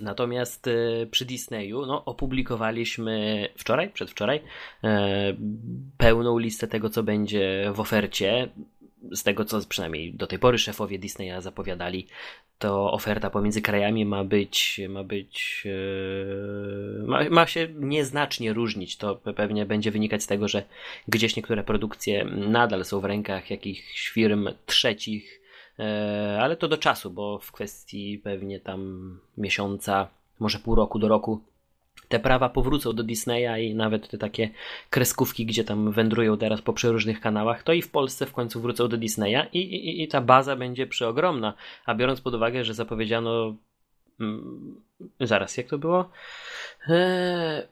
Natomiast 0.00 0.68
e, 0.68 1.06
przy 1.06 1.24
Disneyu 1.24 1.86
no, 1.86 2.04
opublikowaliśmy 2.04 3.48
wczoraj, 3.56 3.90
przedwczoraj, 3.90 4.40
e, 4.84 5.36
pełną 5.96 6.38
listę 6.38 6.66
tego, 6.66 6.90
co 6.90 7.02
będzie 7.02 7.72
w 7.74 7.80
ofercie 7.80 8.48
z 9.12 9.22
tego, 9.22 9.44
co 9.44 9.60
przynajmniej 9.68 10.14
do 10.14 10.26
tej 10.26 10.38
pory 10.38 10.58
szefowie 10.58 10.98
Disneya 10.98 11.40
zapowiadali, 11.40 12.06
to 12.58 12.92
oferta 12.92 13.30
pomiędzy 13.30 13.62
krajami 13.62 14.04
ma 14.04 14.24
być, 14.24 14.80
ma 14.88 15.04
być, 15.04 15.64
e, 15.66 17.06
ma, 17.06 17.30
ma 17.30 17.46
się 17.46 17.68
nieznacznie 17.74 18.52
różnić. 18.52 18.96
To 18.96 19.16
pewnie 19.16 19.66
będzie 19.66 19.90
wynikać 19.90 20.22
z 20.22 20.26
tego, 20.26 20.48
że 20.48 20.62
gdzieś 21.08 21.36
niektóre 21.36 21.64
produkcje 21.64 22.24
nadal 22.24 22.84
są 22.84 23.00
w 23.00 23.04
rękach 23.04 23.50
jakichś 23.50 24.08
firm 24.10 24.48
trzecich, 24.66 25.40
e, 25.78 26.38
ale 26.40 26.56
to 26.56 26.68
do 26.68 26.78
czasu, 26.78 27.10
bo 27.10 27.38
w 27.38 27.52
kwestii 27.52 28.18
pewnie 28.18 28.60
tam 28.60 29.20
miesiąca, 29.38 30.08
może 30.38 30.58
pół 30.58 30.74
roku 30.74 30.98
do 30.98 31.08
roku 31.08 31.40
te 32.08 32.20
prawa 32.20 32.48
powrócą 32.48 32.92
do 32.92 33.02
Disneya 33.02 33.66
i 33.66 33.74
nawet 33.74 34.08
te 34.08 34.18
takie 34.18 34.50
kreskówki, 34.90 35.46
gdzie 35.46 35.64
tam 35.64 35.92
wędrują 35.92 36.38
teraz 36.38 36.62
po 36.62 36.72
przeróżnych 36.72 37.20
kanałach, 37.20 37.62
to 37.62 37.72
i 37.72 37.82
w 37.82 37.90
Polsce 37.90 38.26
w 38.26 38.32
końcu 38.32 38.60
wrócą 38.60 38.88
do 38.88 38.96
Disneya 38.96 39.46
i, 39.52 39.58
i, 39.58 40.02
i 40.02 40.08
ta 40.08 40.20
baza 40.20 40.56
będzie 40.56 40.86
przeogromna. 40.86 41.54
A 41.86 41.94
biorąc 41.94 42.20
pod 42.20 42.34
uwagę, 42.34 42.64
że 42.64 42.74
zapowiedziano. 42.74 43.56
Mm, 44.20 44.80
zaraz, 45.20 45.56
jak 45.56 45.66
to 45.66 45.78
było? 45.78 46.10
Eee, 46.88 47.62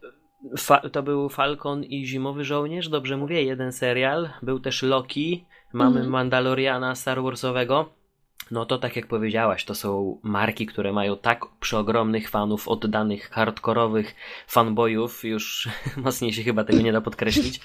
fa- 0.59 0.89
to 0.91 1.03
był 1.03 1.29
Falcon 1.29 1.85
i 1.85 2.07
Zimowy 2.07 2.45
Żołnierz, 2.45 2.89
dobrze 2.89 3.17
mówię, 3.17 3.43
jeden 3.43 3.73
serial. 3.73 4.31
Był 4.43 4.61
też 4.61 4.83
Loki, 4.83 5.45
mamy 5.73 6.01
mm. 6.01 6.13
Mandaloriana 6.13 6.95
Star 6.95 7.23
Warsowego. 7.23 8.04
No 8.51 8.67
to 8.67 8.79
tak 8.79 8.97
jak 8.97 9.07
powiedziałaś, 9.07 9.65
to 9.65 9.75
są 9.75 10.21
marki, 10.23 10.67
które 10.67 10.93
mają 10.93 11.17
tak 11.17 11.41
przeogromnych 11.61 12.31
fanów, 12.31 12.69
oddanych, 12.69 13.31
hardkorowych 13.31 14.15
fanboyów, 14.47 15.25
już 15.25 15.69
mocniej 16.05 16.33
się 16.33 16.43
chyba 16.43 16.65
tego 16.65 16.81
nie 16.81 16.93
da 16.93 17.01
podkreślić. 17.01 17.61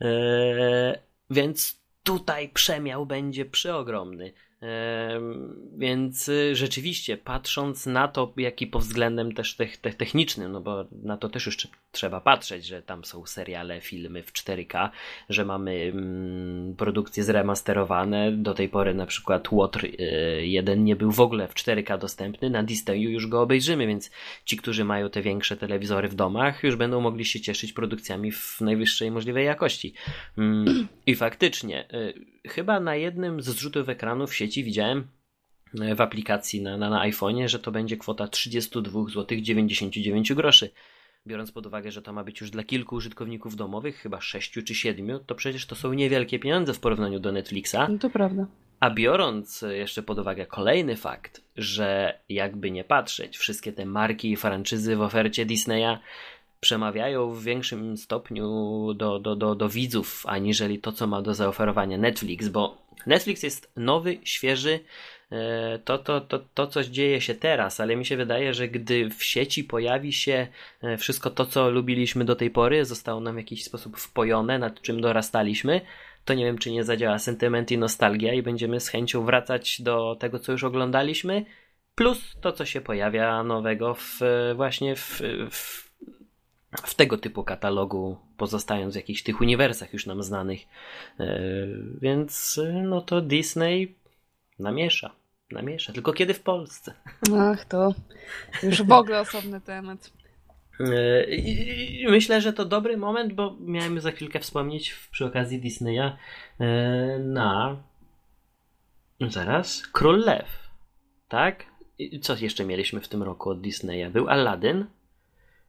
Eee, 0.00 0.98
więc 1.30 1.80
tutaj 2.02 2.48
przemiał 2.48 3.06
będzie 3.06 3.44
przeogromny. 3.44 4.32
Więc 5.78 6.28
y, 6.28 6.56
rzeczywiście, 6.56 7.16
patrząc 7.16 7.86
na 7.86 8.08
to, 8.08 8.32
jak 8.36 8.62
i 8.62 8.66
pod 8.66 8.82
względem 8.82 9.32
też 9.32 9.56
te, 9.56 9.66
te, 9.66 9.92
technicznym, 9.92 10.52
no 10.52 10.60
bo 10.60 10.84
na 11.02 11.16
to 11.16 11.28
też 11.28 11.46
już 11.46 11.56
trzeba 11.92 12.20
patrzeć, 12.20 12.66
że 12.66 12.82
tam 12.82 13.04
są 13.04 13.26
seriale, 13.26 13.80
filmy 13.80 14.22
w 14.22 14.32
4K, 14.32 14.88
że 15.28 15.44
mamy 15.44 15.72
mm, 15.72 16.74
produkcje 16.76 17.24
zremasterowane. 17.24 18.32
Do 18.32 18.54
tej 18.54 18.68
pory 18.68 18.94
na 18.94 19.06
przykład 19.06 19.52
Łotr 19.52 19.86
1 20.40 20.78
y, 20.78 20.82
nie 20.82 20.96
był 20.96 21.12
w 21.12 21.20
ogóle 21.20 21.48
w 21.48 21.54
4K 21.54 21.98
dostępny, 21.98 22.50
na 22.50 22.62
Disneyu 22.62 23.10
już 23.10 23.26
go 23.26 23.42
obejrzymy, 23.42 23.86
więc 23.86 24.10
ci, 24.44 24.56
którzy 24.56 24.84
mają 24.84 25.10
te 25.10 25.22
większe 25.22 25.56
telewizory 25.56 26.08
w 26.08 26.14
domach, 26.14 26.62
już 26.62 26.76
będą 26.76 27.00
mogli 27.00 27.24
się 27.24 27.40
cieszyć 27.40 27.72
produkcjami 27.72 28.32
w 28.32 28.60
najwyższej 28.60 29.10
możliwej 29.10 29.46
jakości. 29.46 29.94
Mm, 30.38 30.88
I 31.06 31.14
faktycznie, 31.14 31.88
y, 31.94 32.48
chyba 32.48 32.80
na 32.80 32.96
jednym 32.96 33.42
z 33.42 33.44
zrzutów 33.44 33.88
ekranu 33.88 34.26
w 34.26 34.34
widziałem 34.56 35.08
e, 35.80 35.94
w 35.94 36.00
aplikacji 36.00 36.62
na, 36.62 36.76
na, 36.76 36.90
na 36.90 37.10
iPhone'ie, 37.10 37.48
że 37.48 37.58
to 37.58 37.72
będzie 37.72 37.96
kwota 37.96 38.28
32 38.28 39.04
zł 39.04 39.38
99 39.40 40.34
groszy. 40.34 40.70
Biorąc 41.26 41.52
pod 41.52 41.66
uwagę, 41.66 41.92
że 41.92 42.02
to 42.02 42.12
ma 42.12 42.24
być 42.24 42.40
już 42.40 42.50
dla 42.50 42.64
kilku 42.64 42.96
użytkowników 42.96 43.56
domowych, 43.56 43.96
chyba 43.96 44.20
6 44.20 44.50
czy 44.50 44.74
7, 44.74 45.20
to 45.26 45.34
przecież 45.34 45.66
to 45.66 45.74
są 45.74 45.92
niewielkie 45.92 46.38
pieniądze 46.38 46.74
w 46.74 46.80
porównaniu 46.80 47.20
do 47.20 47.32
Netflixa. 47.32 47.76
No 47.88 47.98
to 47.98 48.10
prawda. 48.10 48.46
A 48.80 48.90
biorąc 48.90 49.64
jeszcze 49.70 50.02
pod 50.02 50.18
uwagę 50.18 50.46
kolejny 50.46 50.96
fakt, 50.96 51.42
że 51.56 52.18
jakby 52.28 52.70
nie 52.70 52.84
patrzeć, 52.84 53.38
wszystkie 53.38 53.72
te 53.72 53.86
marki 53.86 54.32
i 54.32 54.36
franczyzy 54.36 54.96
w 54.96 55.00
ofercie 55.00 55.46
Disneya 55.46 55.98
przemawiają 56.60 57.32
w 57.32 57.42
większym 57.42 57.96
stopniu 57.96 58.44
do, 58.94 59.18
do, 59.18 59.36
do, 59.36 59.54
do 59.54 59.68
widzów, 59.68 60.24
aniżeli 60.26 60.78
to, 60.78 60.92
co 60.92 61.06
ma 61.06 61.22
do 61.22 61.34
zaoferowania 61.34 61.98
Netflix, 61.98 62.48
bo 62.48 62.78
Netflix 63.06 63.42
jest 63.42 63.72
nowy, 63.76 64.18
świeży, 64.24 64.80
e, 65.30 65.78
to, 65.78 65.98
to, 65.98 66.20
to, 66.20 66.38
to 66.54 66.66
coś 66.66 66.86
dzieje 66.86 67.20
się 67.20 67.34
teraz, 67.34 67.80
ale 67.80 67.96
mi 67.96 68.06
się 68.06 68.16
wydaje, 68.16 68.54
że 68.54 68.68
gdy 68.68 69.10
w 69.10 69.24
sieci 69.24 69.64
pojawi 69.64 70.12
się 70.12 70.46
e, 70.82 70.96
wszystko 70.96 71.30
to, 71.30 71.46
co 71.46 71.70
lubiliśmy 71.70 72.24
do 72.24 72.36
tej 72.36 72.50
pory, 72.50 72.84
zostało 72.84 73.20
nam 73.20 73.34
w 73.34 73.38
jakiś 73.38 73.64
sposób 73.64 73.96
wpojone, 73.96 74.58
nad 74.58 74.82
czym 74.82 75.00
dorastaliśmy, 75.00 75.80
to 76.24 76.34
nie 76.34 76.44
wiem, 76.44 76.58
czy 76.58 76.70
nie 76.70 76.84
zadziała 76.84 77.18
sentyment 77.18 77.72
i 77.72 77.78
nostalgia 77.78 78.34
i 78.34 78.42
będziemy 78.42 78.80
z 78.80 78.88
chęcią 78.88 79.24
wracać 79.24 79.82
do 79.82 80.16
tego, 80.20 80.38
co 80.38 80.52
już 80.52 80.64
oglądaliśmy, 80.64 81.44
plus 81.94 82.36
to, 82.40 82.52
co 82.52 82.64
się 82.64 82.80
pojawia 82.80 83.42
nowego 83.42 83.94
w, 83.94 84.20
właśnie 84.54 84.96
w, 84.96 85.22
w 85.50 85.89
w 86.72 86.94
tego 86.94 87.18
typu 87.18 87.44
katalogu, 87.44 88.16
pozostając 88.36 88.92
w 88.92 88.96
jakichś 88.96 89.22
tych 89.22 89.40
uniwersach 89.40 89.92
już 89.92 90.06
nam 90.06 90.22
znanych. 90.22 90.60
E, 91.20 91.38
więc 92.00 92.60
no 92.82 93.00
to 93.00 93.20
Disney 93.20 93.94
namiesza. 94.58 95.10
Namiesza. 95.50 95.92
Tylko 95.92 96.12
kiedy 96.12 96.34
w 96.34 96.40
Polsce? 96.40 96.94
Ach, 97.38 97.64
to 97.64 97.94
już 98.62 98.82
w 98.82 98.92
ogóle 98.92 99.20
osobny 99.20 99.60
temat. 99.60 100.10
E, 100.80 101.24
I 101.34 102.06
myślę, 102.08 102.40
że 102.40 102.52
to 102.52 102.64
dobry 102.64 102.96
moment, 102.96 103.32
bo 103.32 103.56
miałem 103.60 104.00
za 104.00 104.10
chwilkę 104.10 104.40
wspomnieć 104.40 104.94
przy 105.12 105.26
okazji 105.26 105.60
Disneya 105.60 106.16
e, 106.60 107.18
na 107.18 107.76
zaraz 109.20 109.82
Król 109.92 110.18
Lew. 110.18 110.70
Tak? 111.28 111.64
Co 112.22 112.36
jeszcze 112.36 112.64
mieliśmy 112.64 113.00
w 113.00 113.08
tym 113.08 113.22
roku 113.22 113.50
od 113.50 113.60
Disneya? 113.60 114.10
Był 114.10 114.28
Aladdin, 114.28 114.86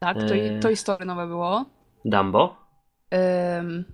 tak, 0.02 0.18
to, 0.18 0.36
e... 0.36 0.60
to 0.60 0.70
historie 0.70 1.06
nowe 1.06 1.28
było. 1.28 1.66
Dumbo? 2.06 2.56
Ym... 3.60 3.86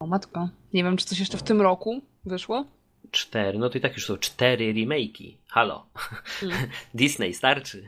O 0.00 0.06
matko, 0.06 0.48
nie 0.72 0.84
wiem, 0.84 0.96
czy 0.96 1.06
coś 1.06 1.18
jeszcze 1.18 1.38
w 1.38 1.42
tym 1.42 1.60
roku 1.60 2.00
wyszło? 2.24 2.64
Cztery, 3.10 3.58
no 3.58 3.70
to 3.70 3.78
i 3.78 3.80
tak 3.80 3.92
już 3.92 4.06
są 4.06 4.16
cztery 4.16 4.74
remake'i. 4.74 5.36
Halo. 5.48 5.86
Mm. 6.42 6.56
Disney, 6.94 7.34
starczy. 7.34 7.84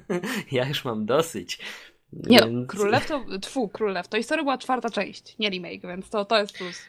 ja 0.52 0.68
już 0.68 0.84
mam 0.84 1.06
dosyć. 1.06 1.58
Nie 2.12 2.40
no, 2.40 2.46
więc... 2.46 2.58
no, 2.60 2.66
Królew 2.66 3.06
to, 3.06 3.24
tfu, 3.40 3.68
Królew, 3.68 4.08
to 4.08 4.16
historia 4.16 4.44
była 4.44 4.58
czwarta 4.58 4.90
część, 4.90 5.38
nie 5.38 5.50
remake, 5.50 5.82
więc 5.82 6.10
to, 6.10 6.24
to 6.24 6.38
jest 6.38 6.58
plus. 6.58 6.82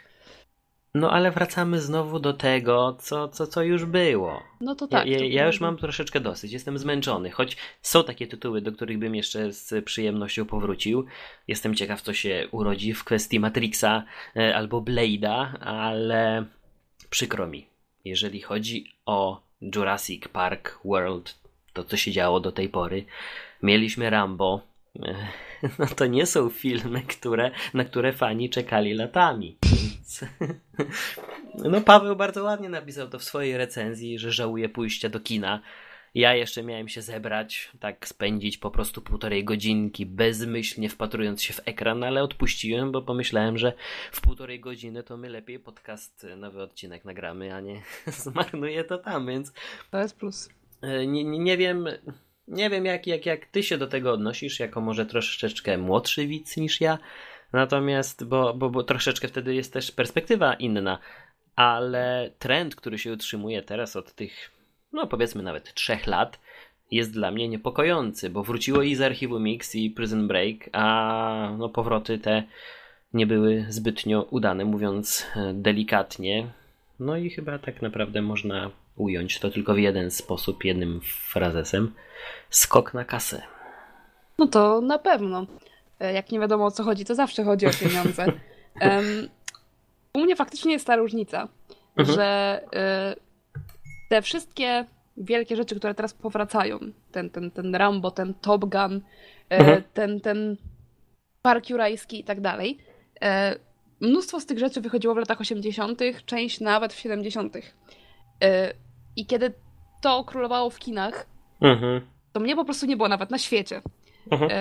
No 0.93 1.12
ale 1.12 1.32
wracamy 1.32 1.82
znowu 1.82 2.19
do 2.19 2.34
tego, 2.34 2.97
co, 2.99 3.27
co, 3.27 3.47
co 3.47 3.63
już 3.63 3.86
było. 3.86 4.43
No 4.62 4.75
to 4.75 4.88
tak. 4.88 5.08
Ja, 5.08 5.17
ja, 5.17 5.25
ja 5.25 5.47
już 5.47 5.60
mam 5.60 5.77
troszeczkę 5.77 6.19
dosyć, 6.19 6.51
jestem 6.51 6.77
zmęczony, 6.77 7.32
choć 7.32 7.58
są 7.82 8.04
takie 8.04 8.27
tytuły, 8.27 8.62
do 8.62 8.71
których 8.71 8.97
bym 8.97 9.15
jeszcze 9.15 9.54
z 9.54 9.86
przyjemnością 9.86 10.45
powrócił. 10.45 11.06
Jestem 11.47 11.75
ciekaw, 11.75 12.01
co 12.01 12.13
się 12.13 12.47
urodzi 12.51 12.93
w 12.93 13.04
kwestii 13.04 13.39
Matrixa 13.39 14.04
e, 14.36 14.56
albo 14.56 14.82
Blade'a, 14.82 15.58
ale 15.60 16.45
przykro 17.10 17.47
mi. 17.47 17.67
Jeżeli 18.06 18.41
chodzi 18.41 18.93
o 19.06 19.41
Jurassic 19.75 20.27
Park 20.27 20.80
World, 20.86 21.36
to 21.73 21.84
co 21.84 21.97
się 21.97 22.12
działo 22.12 22.39
do 22.39 22.51
tej 22.51 22.69
pory, 22.69 23.06
mieliśmy 23.63 24.10
Rambo, 24.10 24.62
e, 24.99 25.15
no 25.80 25.86
to 25.86 26.06
nie 26.06 26.26
są 26.26 26.50
filmy, 26.50 27.02
które, 27.02 27.52
na 27.74 27.86
które 27.86 28.13
fani 28.13 28.50
czekali 28.50 28.93
latami. 28.93 29.58
Więc... 29.63 30.21
No 31.56 31.82
Paweł 31.82 32.15
bardzo 32.15 32.43
ładnie 32.43 32.69
napisał 32.69 33.10
to 33.10 33.19
w 33.19 33.24
swojej 33.24 33.58
recenzji, 33.58 34.19
że 34.19 34.32
żałuje 34.32 34.69
pójścia 34.69 35.10
do 35.10 35.19
kina. 35.19 35.62
Ja 36.15 36.36
jeszcze 36.36 36.63
miałem 36.63 36.88
się 36.88 37.02
zebrać, 37.02 37.71
tak 37.80 38.08
spędzić 38.08 38.58
po 38.58 38.71
prostu 38.71 39.02
półtorej 39.02 39.43
godzinki 39.43 40.06
bezmyślnie 40.06 40.89
wpatrując 40.89 41.43
się 41.43 41.54
w 41.54 41.62
ekran, 41.65 42.04
ale 42.04 42.24
odpuściłem, 42.24 42.91
bo 42.91 43.02
pomyślałem, 43.02 43.58
że 43.58 43.74
w 44.12 44.21
półtorej 44.21 44.60
godziny 44.60 45.04
to 45.04 45.17
my 45.17 45.30
lepiej 45.30 45.60
podcast, 45.60 46.28
nowy 46.38 46.62
odcinek 46.62 47.06
nagramy, 47.06 47.56
a 47.56 47.60
nie 47.60 47.82
zmarnuję 48.24 48.84
to 48.84 48.97
tam, 48.97 49.28
więc... 49.28 49.54
To 49.91 50.00
jest 50.00 50.17
plus. 50.17 50.50
E, 50.82 51.08
nie, 51.08 51.24
nie, 51.24 51.39
nie 51.39 51.58
wiem... 51.58 51.88
Nie 52.47 52.69
wiem, 52.69 52.86
jak, 52.86 53.08
jak, 53.08 53.25
jak 53.25 53.45
ty 53.45 53.63
się 53.63 53.77
do 53.77 53.88
tego 53.88 54.13
odnosisz, 54.13 54.60
jako 54.60 54.82
może 54.82 55.06
troszeczkę 55.06 55.77
młodszy 55.77 56.27
widz 56.27 56.58
niż 56.58 56.82
ja. 56.82 56.97
Natomiast, 57.54 58.23
bo, 58.23 58.54
bo, 58.54 58.69
bo 58.69 58.84
troszeczkę 58.84 59.27
wtedy 59.27 59.56
jest 59.56 59.73
też 59.73 59.91
perspektywa 59.91 60.54
inna, 60.54 60.99
ale 61.56 62.32
trend, 62.39 62.75
który 62.75 62.97
się 62.97 63.13
utrzymuje 63.13 63.62
teraz 63.62 63.95
od 63.95 64.13
tych, 64.13 64.51
no 64.93 65.08
powiedzmy 65.08 65.43
nawet 65.43 65.73
trzech 65.73 66.08
lat, 66.08 66.39
jest 66.91 67.13
dla 67.13 67.32
mnie 67.32 67.49
niepokojący, 67.49 68.30
bo 68.30 68.43
wróciło 68.43 68.82
i 68.82 68.95
z 68.95 69.01
archiwum 69.01 69.43
Mix 69.43 69.75
i 69.75 69.89
Prison 69.89 70.27
Break, 70.27 70.69
a 70.73 71.56
no 71.58 71.69
powroty 71.69 72.19
te 72.19 72.43
nie 73.13 73.27
były 73.27 73.65
zbytnio 73.69 74.23
udane, 74.23 74.65
mówiąc 74.65 75.25
e, 75.36 75.54
delikatnie. 75.54 76.61
No 77.02 77.18
i 77.18 77.30
chyba 77.30 77.60
tak 77.60 77.82
naprawdę 77.82 78.22
można 78.22 78.72
ująć 78.96 79.40
to 79.40 79.52
tylko 79.52 79.74
w 79.74 79.78
jeden 79.78 80.12
sposób, 80.12 80.64
jednym 80.64 81.02
frazesem. 81.04 81.94
Skok 82.50 82.94
na 82.94 83.06
kasę. 83.06 83.42
No 84.38 84.48
to 84.48 84.82
na 84.82 85.00
pewno. 85.00 85.46
E, 86.00 86.14
jak 86.14 86.32
nie 86.32 86.40
wiadomo 86.40 86.66
o 86.66 86.72
co 86.72 86.84
chodzi, 86.84 87.06
to 87.06 87.16
zawsze 87.16 87.44
chodzi 87.44 87.68
o 87.68 87.70
pieniądze. 87.70 88.26
Um, 88.82 89.30
u 90.14 90.20
mnie 90.20 90.36
faktycznie 90.36 90.72
jest 90.72 90.88
ta 90.88 90.96
różnica, 90.96 91.48
mhm. 91.98 92.16
że 92.16 92.62
y, 93.16 93.20
te 94.10 94.22
wszystkie 94.22 94.86
wielkie 95.18 95.56
rzeczy, 95.56 95.76
które 95.76 95.94
teraz 95.94 96.14
powracają, 96.14 96.80
ten, 97.12 97.30
ten, 97.30 97.52
ten 97.52 97.76
Rambo, 97.76 98.12
ten 98.12 98.34
Top 98.34 98.66
Gun, 98.66 98.94
y, 98.96 99.02
mhm. 99.50 99.84
ten, 99.94 100.22
ten 100.22 100.58
Park 101.42 101.70
Jurajski 101.70 102.20
i 102.20 102.24
tak 102.24 102.42
dalej, 102.42 102.78
mnóstwo 104.02 104.40
z 104.40 104.46
tych 104.46 104.60
rzeczy 104.60 104.82
wychodziło 104.82 105.14
w 105.14 105.18
latach 105.18 105.42
80., 105.42 106.02
część 106.26 106.60
nawet 106.60 106.94
w 106.94 107.00
70. 107.00 107.56
I 109.16 109.26
kiedy 109.26 109.54
to 110.02 110.24
królowało 110.24 110.70
w 110.70 110.80
kinach, 110.80 111.26
mhm. 111.62 112.02
to 112.34 112.40
mnie 112.40 112.56
po 112.56 112.66
prostu 112.66 112.86
nie 112.86 112.98
było 112.98 113.10
nawet 113.10 113.32
na 113.32 113.38
świecie. 113.38 113.82
Mhm. 114.32 114.52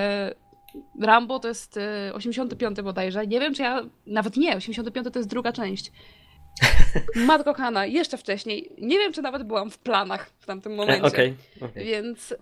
Rambo 1.00 1.38
to 1.38 1.48
jest 1.48 1.78
85 2.12 2.78
y, 2.78 2.82
bodajże. 2.82 3.26
Nie 3.26 3.40
wiem, 3.40 3.54
czy 3.54 3.62
ja. 3.62 3.82
Nawet 4.06 4.36
nie, 4.36 4.56
85 4.56 5.06
to 5.12 5.18
jest 5.18 5.28
druga 5.28 5.52
część. 5.52 5.92
Matko 7.14 7.54
Hanna, 7.54 7.86
jeszcze 7.86 8.18
wcześniej. 8.18 8.72
Nie 8.78 8.98
wiem, 8.98 9.12
czy 9.12 9.22
nawet 9.22 9.42
byłam 9.42 9.70
w 9.70 9.78
planach 9.78 10.30
w 10.38 10.46
tamtym 10.46 10.74
momencie. 10.74 11.02
Okej. 11.02 11.34
Okay, 11.56 11.68
okay. 11.70 11.84
Więc. 11.84 12.34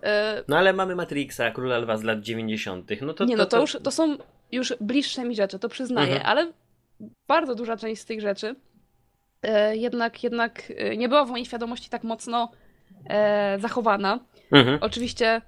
No 0.47 0.57
ale 0.57 0.73
mamy 0.73 0.95
Matrixa, 0.95 1.51
Króla 1.51 1.77
Lwa 1.77 1.97
z 1.97 2.03
lat 2.03 2.21
90. 2.21 2.91
No 3.01 3.13
to, 3.13 3.25
nie, 3.25 3.37
no 3.37 3.45
to, 3.45 3.51
to, 3.51 3.61
już 3.61 3.77
to 3.83 3.91
są 3.91 4.17
już 4.51 4.73
bliższe 4.81 5.25
mi 5.25 5.35
rzeczy, 5.35 5.59
to 5.59 5.69
przyznaję, 5.69 6.15
mhm. 6.15 6.25
ale 6.25 6.51
bardzo 7.27 7.55
duża 7.55 7.77
część 7.77 8.01
z 8.01 8.05
tych 8.05 8.21
rzeczy 8.21 8.55
y, 9.45 9.77
jednak, 9.77 10.23
jednak 10.23 10.73
nie 10.97 11.09
była 11.09 11.25
w 11.25 11.29
mojej 11.29 11.45
świadomości 11.45 11.89
tak 11.89 12.03
mocno 12.03 12.51
zachowana. 13.57 14.19
Mhm. 14.51 14.77
Oczywiście 14.81 15.41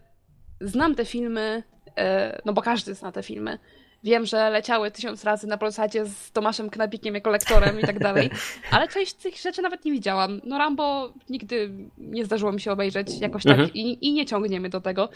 znam 0.62 0.96
te 0.96 1.06
filmy 1.06 1.64
E, 1.98 2.42
no 2.46 2.54
bo 2.54 2.62
każdy 2.62 2.94
zna 2.94 3.12
te 3.12 3.24
filmy. 3.24 3.60
Wiem, 4.04 4.26
że 4.26 4.50
leciały 4.50 4.92
tysiąc 4.92 5.24
razy 5.24 5.48
na 5.48 5.58
Polsacie 5.58 6.06
z 6.06 6.32
Tomaszem 6.32 6.70
Knapikiem 6.70 7.16
jako 7.16 7.30
lektorem 7.30 7.80
i 7.80 7.84
tak 7.84 8.00
dalej, 8.00 8.30
ale 8.72 8.88
część 8.88 9.12
z 9.12 9.16
tych 9.16 9.36
rzeczy 9.36 9.62
nawet 9.62 9.86
nie 9.86 9.92
widziałam. 9.92 10.42
No 10.44 10.58
Rambo 10.58 11.14
nigdy 11.30 11.72
nie 11.98 12.26
zdarzyło 12.26 12.52
mi 12.52 12.62
się 12.62 12.72
obejrzeć 12.72 13.20
jakoś 13.20 13.44
tak 13.44 13.60
mhm. 13.60 13.74
i, 13.74 14.08
i 14.08 14.14
nie 14.14 14.26
ciągniemy 14.26 14.70
do 14.70 14.82
tego, 14.82 15.10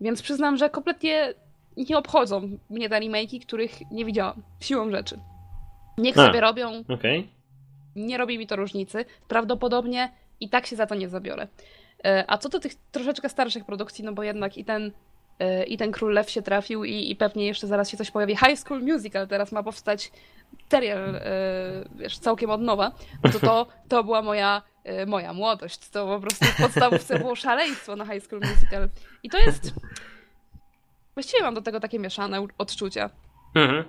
więc 0.00 0.22
przyznam, 0.22 0.56
że 0.56 0.70
kompletnie 0.70 1.34
nie 1.76 1.98
obchodzą 1.98 2.58
mnie 2.70 2.88
te 2.88 3.00
remake'i, 3.00 3.40
których 3.40 3.90
nie 3.90 4.04
widziałam, 4.04 4.42
siłą 4.60 4.90
rzeczy. 4.90 5.18
Niech 5.98 6.18
A, 6.18 6.26
sobie 6.26 6.40
robią, 6.40 6.84
okay. 6.88 7.28
nie 7.96 8.18
robi 8.18 8.38
mi 8.38 8.46
to 8.46 8.56
różnicy, 8.56 9.04
prawdopodobnie 9.28 10.12
i 10.40 10.48
tak 10.48 10.66
się 10.66 10.76
za 10.76 10.86
to 10.86 10.94
nie 10.94 11.08
zabiorę. 11.08 11.48
E, 12.04 12.24
a 12.28 12.38
co 12.38 12.48
do 12.48 12.60
tych 12.60 12.72
troszeczkę 12.92 13.28
starszych 13.28 13.64
produkcji, 13.64 14.04
no 14.04 14.12
bo 14.12 14.22
jednak 14.22 14.58
i 14.58 14.64
ten 14.64 14.92
i 15.66 15.76
ten 15.76 15.92
Król 15.92 16.12
Lew 16.12 16.30
się 16.30 16.42
trafił 16.42 16.84
i, 16.84 17.10
i 17.10 17.16
pewnie 17.16 17.46
jeszcze 17.46 17.66
zaraz 17.66 17.90
się 17.90 17.96
coś 17.96 18.10
pojawi. 18.10 18.36
High 18.36 18.58
School 18.58 18.82
Musical 18.82 19.28
teraz 19.28 19.52
ma 19.52 19.62
powstać 19.62 20.12
serial, 20.70 21.14
e, 21.14 21.20
wiesz, 21.94 22.18
całkiem 22.18 22.50
od 22.50 22.60
nowa. 22.60 22.92
No 23.24 23.30
to, 23.30 23.40
to, 23.40 23.66
to 23.88 24.04
była 24.04 24.22
moja, 24.22 24.62
e, 24.84 25.06
moja 25.06 25.32
młodość. 25.32 25.88
To 25.88 26.06
po 26.06 26.20
prostu 26.20 26.44
w 26.44 26.56
podstawówce 26.56 27.18
było 27.18 27.34
szaleństwo 27.36 27.96
na 27.96 28.06
High 28.06 28.24
School 28.24 28.40
Musical. 28.40 28.88
I 29.22 29.30
to 29.30 29.38
jest... 29.38 29.74
Właściwie 31.14 31.42
mam 31.42 31.54
do 31.54 31.62
tego 31.62 31.80
takie 31.80 31.98
mieszane 31.98 32.46
odczucia. 32.58 33.10
Mhm. 33.54 33.84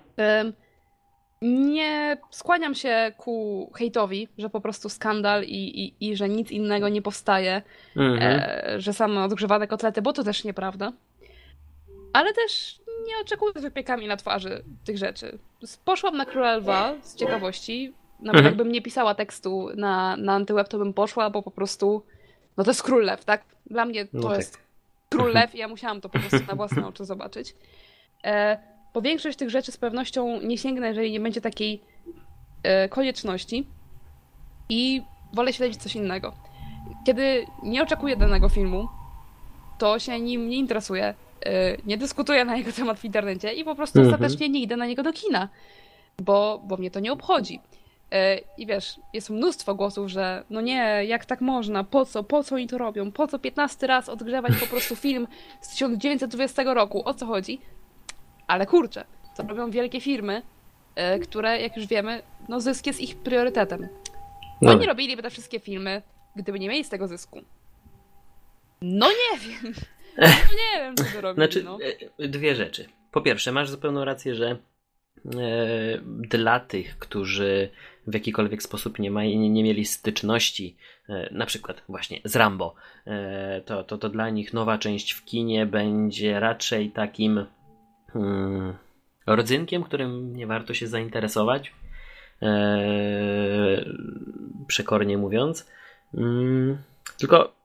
Nie 1.42 2.18
skłaniam 2.32 2.76
się 2.76 3.12
ku 3.18 3.72
hejtowi, 3.76 4.28
że 4.38 4.50
po 4.50 4.62
prostu 4.62 4.90
skandal 4.90 5.44
i, 5.44 5.86
i, 5.86 6.10
i 6.10 6.16
że 6.16 6.30
nic 6.30 6.52
innego 6.52 6.90
nie 6.90 7.02
powstaje, 7.02 7.62
mhm. 7.96 8.20
e, 8.22 8.82
że 8.82 8.94
same 8.94 9.24
odgrzewane 9.24 9.68
kotlety, 9.68 10.02
bo 10.02 10.14
to 10.14 10.24
też 10.24 10.44
nieprawda 10.44 10.92
ale 12.14 12.34
też 12.34 12.80
nie 13.08 13.14
oczekuję 13.22 13.54
z 13.56 13.62
wypiekami 13.62 14.08
na 14.08 14.18
twarzy 14.18 14.64
tych 14.86 14.98
rzeczy. 14.98 15.38
Poszłam 15.86 16.18
na 16.18 16.26
Króla 16.26 16.56
Lwa 16.56 16.94
z 17.02 17.16
ciekawości. 17.16 17.94
Nawet 18.20 18.40
mhm. 18.40 18.46
jakbym 18.46 18.72
nie 18.72 18.82
pisała 18.82 19.16
tekstu 19.16 19.70
na, 19.76 20.18
na 20.18 20.34
Antyweb, 20.34 20.68
to 20.68 20.78
bym 20.78 20.94
poszła, 20.94 21.30
bo 21.30 21.44
po 21.44 21.52
prostu 21.52 22.04
no 22.58 22.64
to 22.64 22.70
jest 22.70 22.84
Król 22.84 23.06
Lew, 23.06 23.26
tak? 23.26 23.44
Dla 23.66 23.86
mnie 23.86 24.06
to 24.06 24.12
no 24.14 24.30
tak. 24.30 24.38
jest 24.38 24.58
Król 25.10 25.32
Lew 25.34 25.56
i 25.56 25.58
ja 25.58 25.68
musiałam 25.68 26.02
to 26.02 26.10
po 26.10 26.20
prostu 26.20 26.40
na 26.48 26.56
własne 26.56 26.88
oczy 26.88 27.06
zobaczyć. 27.06 27.56
E, 28.24 28.58
po 28.94 29.02
większość 29.02 29.38
tych 29.38 29.50
rzeczy 29.50 29.72
z 29.72 29.78
pewnością 29.78 30.42
nie 30.42 30.58
sięgnę, 30.58 30.88
jeżeli 30.88 31.12
nie 31.12 31.20
będzie 31.20 31.42
takiej 31.42 31.82
e, 32.64 32.90
konieczności 32.90 33.68
i 34.70 35.02
wolę 35.34 35.54
śledzić 35.54 35.82
coś 35.82 35.96
innego. 35.96 36.34
Kiedy 37.06 37.46
nie 37.64 37.84
oczekuję 37.84 38.16
danego 38.16 38.50
filmu, 38.50 38.88
to 39.78 40.00
się 40.00 40.20
nim 40.20 40.50
nie 40.50 40.58
interesuję 40.58 41.14
Y, 41.48 41.82
nie 41.86 41.98
dyskutuję 41.98 42.46
na 42.46 42.58
jego 42.58 42.72
temat 42.72 43.00
w 43.00 43.06
internecie 43.06 43.54
i 43.54 43.64
po 43.64 43.76
prostu 43.76 44.00
mhm. 44.00 44.16
ostatecznie 44.16 44.50
nie 44.50 44.62
idę 44.62 44.78
na 44.78 44.86
niego 44.86 45.04
do 45.04 45.14
kina, 45.14 45.50
bo, 46.22 46.62
bo 46.64 46.78
mnie 46.78 46.92
to 46.92 47.00
nie 47.00 47.12
obchodzi. 47.12 47.60
Y, 48.14 48.18
I 48.58 48.66
wiesz, 48.66 49.00
jest 49.14 49.30
mnóstwo 49.30 49.76
głosów, 49.76 50.10
że 50.10 50.44
no 50.50 50.62
nie, 50.62 51.06
jak 51.06 51.26
tak 51.26 51.42
można, 51.42 51.84
po 51.84 52.06
co, 52.06 52.24
po 52.24 52.44
co 52.44 52.56
oni 52.56 52.68
to 52.68 52.78
robią, 52.78 53.12
po 53.12 53.28
co 53.28 53.40
15 53.40 53.88
raz 53.88 54.10
odgrzewać 54.10 54.54
po 54.60 54.68
prostu 54.68 54.96
film 54.96 55.28
z 55.62 55.70
1920 55.70 56.64
roku, 56.74 57.02
o 57.06 57.14
co 57.14 57.26
chodzi? 57.26 57.62
Ale 58.50 58.66
kurczę, 58.66 59.06
to 59.38 59.44
robią 59.44 59.72
wielkie 59.72 60.02
firmy, 60.02 60.42
y, 61.16 61.20
które, 61.20 61.62
jak 61.62 61.78
już 61.78 61.88
wiemy, 61.88 62.22
no 62.50 62.62
zysk 62.62 62.88
jest 62.88 63.02
ich 63.02 63.18
priorytetem. 63.18 63.88
No. 64.62 64.72
Oni 64.72 64.86
robiliby 64.86 65.22
te 65.22 65.30
wszystkie 65.30 65.60
filmy, 65.60 66.02
gdyby 66.36 66.60
nie 66.60 66.70
mieli 66.70 66.84
z 66.84 66.90
tego 66.90 67.08
zysku. 67.08 67.42
No 68.82 69.08
nie 69.10 69.40
wiem. 69.40 69.74
No 70.18 70.28
nie 70.28 70.82
wiem, 70.82 70.96
co 70.96 71.22
to. 71.22 71.34
Znaczy, 71.34 71.64
no. 71.64 71.78
E, 72.20 72.28
dwie 72.28 72.56
rzeczy. 72.56 72.86
Po 73.12 73.22
pierwsze, 73.22 73.52
masz 73.52 73.70
zupełną 73.70 74.06
rację, 74.06 74.36
że 74.36 74.50
e, 74.50 74.58
dla 76.06 76.60
tych, 76.60 77.00
którzy 77.00 77.70
w 78.08 78.14
jakikolwiek 78.14 78.64
sposób 78.64 79.00
nie, 79.00 79.12
ma, 79.12 79.24
nie, 79.24 79.50
nie 79.50 79.64
mieli 79.64 79.86
styczności, 79.86 80.78
e, 81.10 81.30
na 81.32 81.46
przykład 81.46 81.84
właśnie 81.90 82.22
z 82.24 82.36
Rambo, 82.36 82.76
to, 83.66 83.84
to, 83.84 83.98
to 83.98 84.10
dla 84.10 84.30
nich 84.30 84.54
nowa 84.54 84.78
część 84.78 85.12
w 85.12 85.26
kinie 85.26 85.66
będzie 85.66 86.40
raczej 86.40 86.92
takim 86.92 87.46
hmm, 88.14 88.74
rodzynkiem, 89.28 89.84
którym 89.84 90.36
nie 90.36 90.48
warto 90.48 90.74
się 90.74 90.88
zainteresować. 90.88 91.74
przekornie 94.68 95.18
mówiąc. 95.18 95.72
Hmm, 96.12 96.78
tylko 97.18 97.60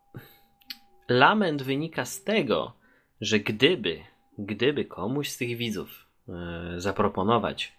lament 1.08 1.62
wynika 1.62 2.04
z 2.04 2.24
tego, 2.24 2.72
że 3.20 3.38
gdyby, 3.38 4.00
gdyby 4.38 4.84
komuś 4.84 5.28
z 5.28 5.36
tych 5.36 5.56
widzów 5.56 6.06
e, 6.28 6.32
zaproponować, 6.76 7.72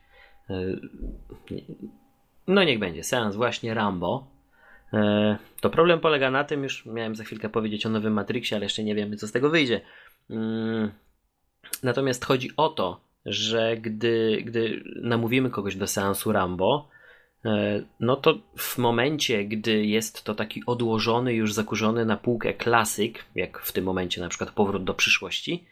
e, 0.50 0.56
no 2.48 2.64
niech 2.64 2.80
będzie, 2.80 3.04
seans 3.04 3.36
właśnie 3.36 3.74
Rambo, 3.74 4.28
e, 4.94 5.38
to 5.62 5.70
problem 5.70 6.00
polega 6.00 6.32
na 6.32 6.44
tym, 6.44 6.64
już 6.64 6.86
miałem 6.86 7.16
za 7.16 7.24
chwilkę 7.24 7.50
powiedzieć 7.50 7.86
o 7.86 7.90
nowym 7.90 8.14
Matrixie, 8.14 8.58
ale 8.58 8.66
jeszcze 8.66 8.84
nie 8.84 8.96
wiemy, 8.96 9.18
co 9.18 9.28
z 9.28 9.32
tego 9.32 9.50
wyjdzie. 9.50 9.82
Natomiast 11.84 12.26
chodzi 12.26 12.50
o 12.58 12.70
to, 12.70 13.02
że 13.26 13.78
gdy, 13.78 14.44
gdy 14.46 14.84
namówimy 15.02 15.50
kogoś 15.50 15.76
do 15.76 15.88
seansu 15.88 16.32
Rambo, 16.32 16.90
E, 17.46 17.82
no 18.00 18.16
to 18.16 18.38
w 18.58 18.78
momencie, 18.78 19.44
gdy 19.44 19.86
jest 19.86 20.24
to 20.24 20.36
taki 20.36 20.64
odłożony, 20.66 21.34
już 21.34 21.54
zakurzony 21.54 22.06
na 22.06 22.18
półkę 22.18 22.54
klasyk, 22.54 23.26
jak 23.36 23.60
w 23.60 23.72
tym 23.72 23.86
momencie 23.86 24.22
na 24.22 24.30
przykład 24.30 24.52
powrót 24.52 24.84
do 24.84 24.94
przyszłości, 24.94 25.66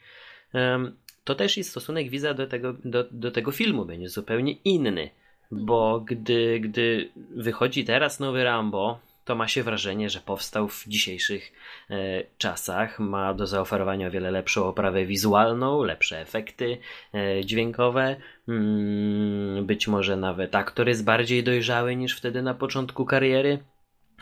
to 1.23 1.35
też 1.35 1.57
i 1.57 1.63
stosunek 1.63 2.09
widza 2.09 2.33
do 2.33 2.47
tego, 2.47 2.75
do, 2.85 3.05
do 3.11 3.31
tego 3.31 3.51
filmu 3.51 3.85
będzie 3.85 4.09
zupełnie 4.09 4.51
inny. 4.51 5.09
Bo 5.51 5.99
gdy, 5.99 6.59
gdy 6.59 7.09
wychodzi 7.35 7.85
teraz 7.85 8.19
nowy 8.19 8.43
Rambo, 8.43 8.99
to 9.25 9.35
ma 9.35 9.47
się 9.47 9.63
wrażenie, 9.63 10.09
że 10.09 10.19
powstał 10.19 10.67
w 10.67 10.83
dzisiejszych 10.87 11.51
e, 11.89 11.95
czasach. 12.37 12.99
Ma 12.99 13.33
do 13.33 13.47
zaoferowania 13.47 14.07
o 14.07 14.11
wiele 14.11 14.31
lepszą 14.31 14.65
oprawę 14.65 15.05
wizualną, 15.05 15.83
lepsze 15.83 16.21
efekty 16.21 16.77
e, 17.13 17.45
dźwiękowe. 17.45 18.15
Mm, 18.47 19.65
być 19.65 19.87
może 19.87 20.17
nawet 20.17 20.55
aktor 20.55 20.87
jest 20.87 21.03
bardziej 21.03 21.43
dojrzały 21.43 21.95
niż 21.95 22.17
wtedy 22.17 22.41
na 22.41 22.53
początku 22.53 23.05
kariery. 23.05 23.59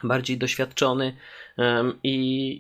Bardziej 0.03 0.37
doświadczony 0.37 1.15
i, 2.03 2.17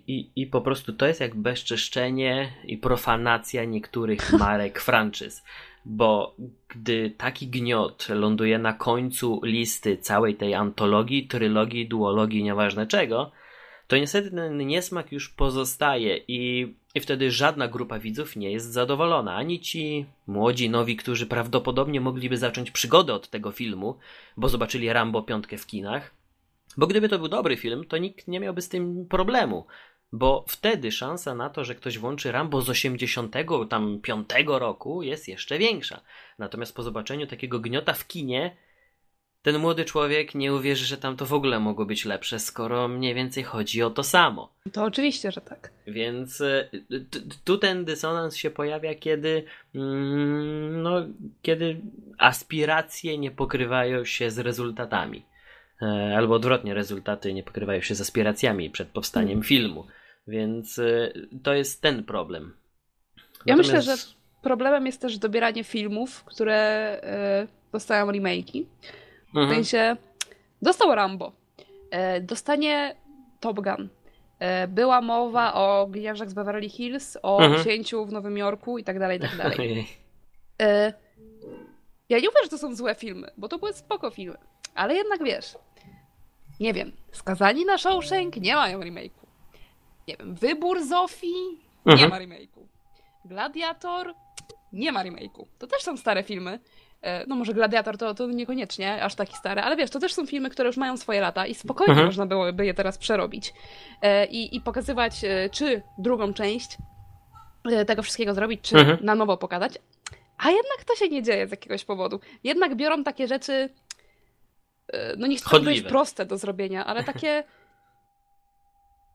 i, 0.07 0.41
i 0.41 0.47
po 0.47 0.61
prostu 0.61 0.93
to 0.93 1.07
jest 1.07 1.21
jak 1.21 1.35
bezczeszczenie 1.35 2.51
i 2.65 2.77
profanacja 2.77 3.65
niektórych 3.65 4.33
marek 4.39 4.81
franczyz 4.81 5.43
bo 5.85 6.35
gdy 6.67 7.13
taki 7.17 7.47
gniot 7.47 8.07
ląduje 8.09 8.59
na 8.59 8.73
końcu 8.73 9.41
listy 9.43 9.97
całej 9.97 10.35
tej 10.35 10.53
antologii, 10.53 11.27
trylogii, 11.27 11.87
duologii, 11.87 12.43
nieważne 12.43 12.87
czego, 12.87 13.31
to 13.87 13.97
niestety 13.97 14.31
ten 14.31 14.57
niesmak 14.57 15.11
już 15.11 15.29
pozostaje 15.29 16.17
i, 16.27 16.73
i 16.95 16.99
wtedy 16.99 17.31
żadna 17.31 17.67
grupa 17.67 17.99
widzów 17.99 18.35
nie 18.35 18.51
jest 18.51 18.71
zadowolona. 18.71 19.35
Ani 19.35 19.59
ci 19.59 20.05
młodzi, 20.27 20.69
nowi, 20.69 20.95
którzy 20.95 21.25
prawdopodobnie 21.25 22.01
mogliby 22.01 22.37
zacząć 22.37 22.71
przygodę 22.71 23.13
od 23.13 23.29
tego 23.29 23.51
filmu, 23.51 23.97
bo 24.37 24.49
zobaczyli 24.49 24.93
Rambo 24.93 25.21
piątkę 25.23 25.57
w 25.57 25.67
kinach, 25.67 26.15
bo 26.77 26.87
gdyby 26.87 27.09
to 27.09 27.19
był 27.19 27.27
dobry 27.27 27.57
film, 27.57 27.85
to 27.87 27.97
nikt 27.97 28.27
nie 28.27 28.39
miałby 28.39 28.61
z 28.61 28.69
tym 28.69 29.05
problemu 29.05 29.65
bo 30.11 30.45
wtedy 30.47 30.91
szansa 30.91 31.35
na 31.35 31.49
to, 31.49 31.65
że 31.65 31.75
ktoś 31.75 31.97
włączy 31.97 32.31
Rambo 32.31 32.61
z 32.61 32.69
85 32.69 34.29
roku 34.47 35.03
jest 35.03 35.27
jeszcze 35.27 35.57
większa. 35.57 36.01
Natomiast 36.39 36.75
po 36.75 36.83
zobaczeniu 36.83 37.27
takiego 37.27 37.59
gniota 37.59 37.93
w 37.93 38.07
kinie, 38.07 38.55
ten 39.41 39.59
młody 39.59 39.85
człowiek 39.85 40.35
nie 40.35 40.53
uwierzy, 40.53 40.85
że 40.85 40.97
tam 40.97 41.17
to 41.17 41.25
w 41.25 41.33
ogóle 41.33 41.59
mogło 41.59 41.85
być 41.85 42.05
lepsze, 42.05 42.39
skoro 42.39 42.87
mniej 42.87 43.15
więcej 43.15 43.43
chodzi 43.43 43.83
o 43.83 43.89
to 43.89 44.03
samo. 44.03 44.53
To 44.71 44.83
oczywiście, 44.83 45.31
że 45.31 45.41
tak. 45.41 45.71
Więc 45.87 46.41
e, 46.41 46.69
tu 47.43 47.57
ten 47.57 47.85
dysonans 47.85 48.35
się 48.35 48.49
pojawia, 48.49 48.95
kiedy, 48.95 49.43
mm, 49.75 50.81
no, 50.81 50.91
kiedy 51.41 51.81
aspiracje 52.17 53.17
nie 53.17 53.31
pokrywają 53.31 54.05
się 54.05 54.31
z 54.31 54.39
rezultatami. 54.39 55.25
E, 55.81 56.13
albo 56.17 56.35
odwrotnie, 56.35 56.73
rezultaty 56.73 57.33
nie 57.33 57.43
pokrywają 57.43 57.81
się 57.81 57.95
z 57.95 58.01
aspiracjami 58.01 58.69
przed 58.69 58.87
powstaniem 58.87 59.29
hmm. 59.29 59.43
filmu. 59.43 59.87
Więc 60.27 60.77
y, 60.77 61.13
to 61.43 61.53
jest 61.53 61.81
ten 61.81 62.03
problem. 62.03 62.53
Ja 63.45 63.55
Natomiast... 63.55 63.73
myślę, 63.73 63.97
że 63.97 64.03
problemem 64.41 64.85
jest 64.85 65.01
też 65.01 65.17
dobieranie 65.17 65.63
filmów, 65.63 66.23
które 66.23 67.01
y, 67.43 67.71
dostają 67.71 68.07
remake'i. 68.07 68.65
W 69.33 69.37
mhm. 69.37 69.49
sensie 69.49 69.97
dostał 70.61 70.95
Rambo, 70.95 71.31
y, 72.17 72.21
dostanie 72.21 72.95
Top 73.39 73.59
Gun. 73.59 73.89
Była 74.67 75.01
mowa 75.01 75.53
o 75.53 75.87
Gliniarzach 75.87 76.29
z 76.29 76.33
Beverly 76.33 76.69
Hills, 76.69 77.17
o 77.21 77.39
mhm. 77.39 77.61
księciu 77.61 78.05
w 78.05 78.11
Nowym 78.11 78.37
Jorku 78.37 78.77
i 78.77 78.83
tak 78.83 78.99
dalej, 78.99 79.17
i 79.17 79.21
tak 79.21 79.37
dalej. 79.37 79.87
Ja 82.09 82.19
nie 82.19 82.27
mówię, 82.27 82.43
że 82.43 82.49
to 82.49 82.57
są 82.57 82.75
złe 82.75 82.95
filmy, 82.95 83.31
bo 83.37 83.47
to 83.47 83.59
były 83.59 83.73
spoko 83.73 84.09
filmy. 84.09 84.37
Ale 84.75 84.95
jednak 84.95 85.23
wiesz, 85.23 85.55
nie 86.59 86.73
wiem, 86.73 86.91
Skazani 87.11 87.65
na 87.65 87.77
Shawshank 87.77 88.37
nie 88.37 88.55
mają 88.55 88.79
remake'u 88.79 89.20
nie 90.11 90.17
wiem, 90.17 90.35
Wybór 90.35 90.83
Zofii, 90.83 91.59
mhm. 91.85 91.99
nie 91.99 92.07
ma 92.07 92.19
remake'u. 92.19 92.67
Gladiator, 93.25 94.13
nie 94.73 94.91
ma 94.91 95.03
remake'u. 95.03 95.45
To 95.57 95.67
też 95.67 95.83
są 95.83 95.97
stare 95.97 96.23
filmy. 96.23 96.59
E, 97.01 97.27
no 97.27 97.35
może 97.35 97.53
Gladiator 97.53 97.97
to, 97.97 98.13
to 98.13 98.27
niekoniecznie 98.27 99.03
aż 99.03 99.15
taki 99.15 99.35
stary, 99.35 99.61
ale 99.61 99.75
wiesz, 99.75 99.89
to 99.89 99.99
też 99.99 100.13
są 100.13 100.25
filmy, 100.25 100.49
które 100.49 100.67
już 100.67 100.77
mają 100.77 100.97
swoje 100.97 101.21
lata 101.21 101.47
i 101.47 101.55
spokojnie 101.55 101.91
mhm. 101.91 102.07
można 102.07 102.25
byłoby 102.25 102.65
je 102.65 102.73
teraz 102.73 102.97
przerobić 102.97 103.53
e, 104.01 104.25
i, 104.25 104.55
i 104.55 104.61
pokazywać 104.61 105.23
e, 105.23 105.49
czy 105.49 105.81
drugą 105.97 106.33
część 106.33 106.77
tego 107.87 108.03
wszystkiego 108.03 108.33
zrobić, 108.33 108.61
czy 108.61 108.77
mhm. 108.77 108.97
na 109.01 109.15
nowo 109.15 109.37
pokazać. 109.37 109.73
A 110.37 110.49
jednak 110.49 110.83
to 110.87 110.95
się 110.95 111.09
nie 111.09 111.23
dzieje 111.23 111.47
z 111.47 111.51
jakiegoś 111.51 111.85
powodu. 111.85 112.19
Jednak 112.43 112.75
biorą 112.75 113.03
takie 113.03 113.27
rzeczy, 113.27 113.69
no 115.17 115.27
nie 115.27 115.37
chcę 115.37 115.49
powiedzieć 115.49 115.85
proste 115.87 116.25
do 116.25 116.37
zrobienia, 116.37 116.85
ale 116.85 117.03
takie 117.03 117.43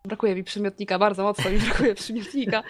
Brakuje 0.07 0.35
mi 0.35 0.45
przymiotnika, 0.45 0.99
bardzo 0.99 1.23
mocno 1.23 1.51
mi 1.51 1.59
brakuje 1.59 1.95
przymiotnika. 2.05 2.63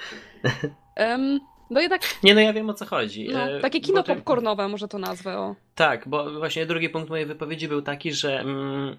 Um, 0.97 1.41
no 1.71 1.89
tak. 1.89 2.03
Nie, 2.23 2.35
no 2.35 2.41
ja 2.41 2.53
wiem 2.53 2.71
o 2.71 2.75
co 2.75 2.87
chodzi. 2.87 3.29
No, 3.33 3.51
e, 3.51 3.61
takie 3.61 3.81
kino 3.81 4.03
ty... 4.03 4.15
popcornowe, 4.15 4.69
może 4.69 4.89
to 4.89 4.99
nazwę. 4.99 5.39
O. 5.39 5.55
Tak, 5.75 6.09
bo 6.09 6.39
właśnie 6.39 6.67
drugi 6.67 6.89
punkt 6.89 7.11
mojej 7.11 7.27
wypowiedzi 7.27 7.69
był 7.69 7.83
taki, 7.83 8.13
że. 8.13 8.41
Mm, 8.41 8.97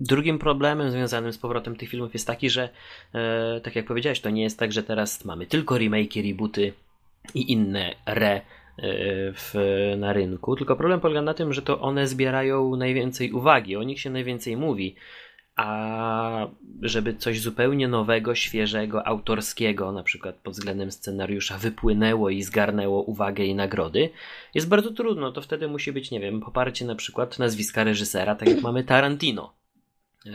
drugim 0.00 0.38
problemem 0.38 0.90
związanym 0.90 1.32
z 1.32 1.38
powrotem 1.38 1.76
tych 1.76 1.88
filmów 1.88 2.12
jest 2.12 2.26
taki, 2.26 2.50
że 2.50 2.68
e, 3.14 3.60
tak 3.60 3.76
jak 3.76 3.86
powiedziałeś, 3.86 4.20
to 4.20 4.30
nie 4.30 4.42
jest 4.42 4.58
tak, 4.58 4.72
że 4.72 4.82
teraz 4.82 5.24
mamy 5.24 5.46
tylko 5.46 5.78
remake, 5.78 6.16
rebooty 6.16 6.72
i 7.34 7.52
inne 7.52 7.94
re 8.06 8.30
e, 8.30 8.42
w, 9.32 9.54
na 9.96 10.12
rynku, 10.12 10.56
tylko 10.56 10.76
problem 10.76 11.00
polega 11.00 11.22
na 11.22 11.34
tym, 11.34 11.52
że 11.52 11.62
to 11.62 11.80
one 11.80 12.06
zbierają 12.06 12.76
najwięcej 12.76 13.32
uwagi, 13.32 13.76
o 13.76 13.82
nich 13.82 14.00
się 14.00 14.10
najwięcej 14.10 14.56
mówi 14.56 14.94
a 15.60 16.46
żeby 16.82 17.14
coś 17.14 17.40
zupełnie 17.40 17.88
nowego, 17.88 18.34
świeżego, 18.34 19.06
autorskiego, 19.06 19.92
na 19.92 20.02
przykład 20.02 20.34
pod 20.34 20.54
względem 20.54 20.92
scenariusza, 20.92 21.58
wypłynęło 21.58 22.30
i 22.30 22.42
zgarnęło 22.42 23.02
uwagę 23.02 23.44
i 23.44 23.54
nagrody, 23.54 24.10
jest 24.54 24.68
bardzo 24.68 24.90
trudno. 24.90 25.32
To 25.32 25.42
wtedy 25.42 25.68
musi 25.68 25.92
być, 25.92 26.10
nie 26.10 26.20
wiem, 26.20 26.40
poparcie 26.40 26.84
na 26.84 26.94
przykład 26.94 27.38
nazwiska 27.38 27.84
reżysera, 27.84 28.34
tak 28.34 28.48
jak 28.48 28.62
mamy 28.62 28.84
Tarantino. 28.84 29.54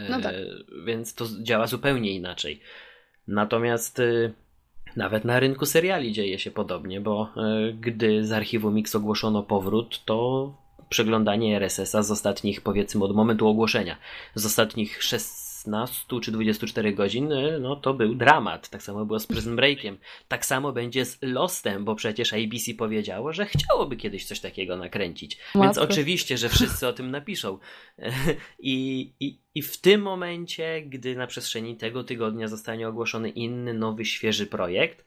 No 0.09 0.21
tak. 0.21 0.35
E, 0.35 0.45
więc 0.85 1.13
to 1.13 1.25
działa 1.41 1.67
zupełnie 1.67 2.11
inaczej. 2.11 2.61
Natomiast 3.27 3.99
e, 3.99 4.31
nawet 4.95 5.25
na 5.25 5.39
rynku 5.39 5.65
seriali 5.65 6.11
dzieje 6.11 6.39
się 6.39 6.51
podobnie, 6.51 7.01
bo 7.01 7.29
e, 7.37 7.73
gdy 7.73 8.25
z 8.25 8.31
archiwum 8.31 8.73
Mix 8.73 8.95
ogłoszono 8.95 9.43
powrót, 9.43 10.05
to 10.05 10.64
przeglądanie 10.95 11.55
RSS-a 11.55 12.03
z 12.03 12.11
ostatnich, 12.11 12.61
powiedzmy, 12.61 13.03
od 13.03 13.15
momentu 13.15 13.47
ogłoszenia, 13.47 13.97
z 14.35 14.45
ostatnich 14.45 15.03
16 15.03 16.19
czy 16.21 16.31
24 16.31 16.93
godzin, 16.93 17.31
y, 17.31 17.59
no 17.59 17.75
to 17.75 17.93
był 17.93 18.15
dramat. 18.15 18.69
Tak 18.69 18.83
samo 18.83 19.05
było 19.05 19.19
z 19.19 19.27
Prison 19.27 19.55
Breakiem. 19.55 19.97
Tak 20.27 20.45
samo 20.45 20.71
będzie 20.71 21.05
z 21.05 21.17
Lostem, 21.21 21.85
bo 21.85 21.95
przecież 21.95 22.33
ABC 22.33 22.73
powiedziało, 22.73 23.33
że 23.33 23.45
chciałoby 23.45 23.95
kiedyś 23.97 24.25
coś 24.25 24.39
takiego 24.39 24.77
nakręcić. 24.77 25.37
Łatwo. 25.37 25.61
Więc 25.61 25.77
oczywiście, 25.77 26.37
że 26.37 26.49
wszyscy 26.49 26.87
o 26.87 26.93
tym 26.93 27.11
napiszą. 27.11 27.57
I, 28.59 29.13
i, 29.19 29.39
I 29.55 29.61
w 29.61 29.81
tym 29.81 30.01
momencie, 30.01 30.81
gdy 30.81 31.15
na 31.15 31.27
przestrzeni 31.27 31.75
tego 31.77 32.03
tygodnia 32.03 32.47
zostanie 32.47 32.87
ogłoszony 32.87 33.29
inny, 33.29 33.73
nowy, 33.73 34.05
świeży 34.05 34.47
projekt, 34.47 35.04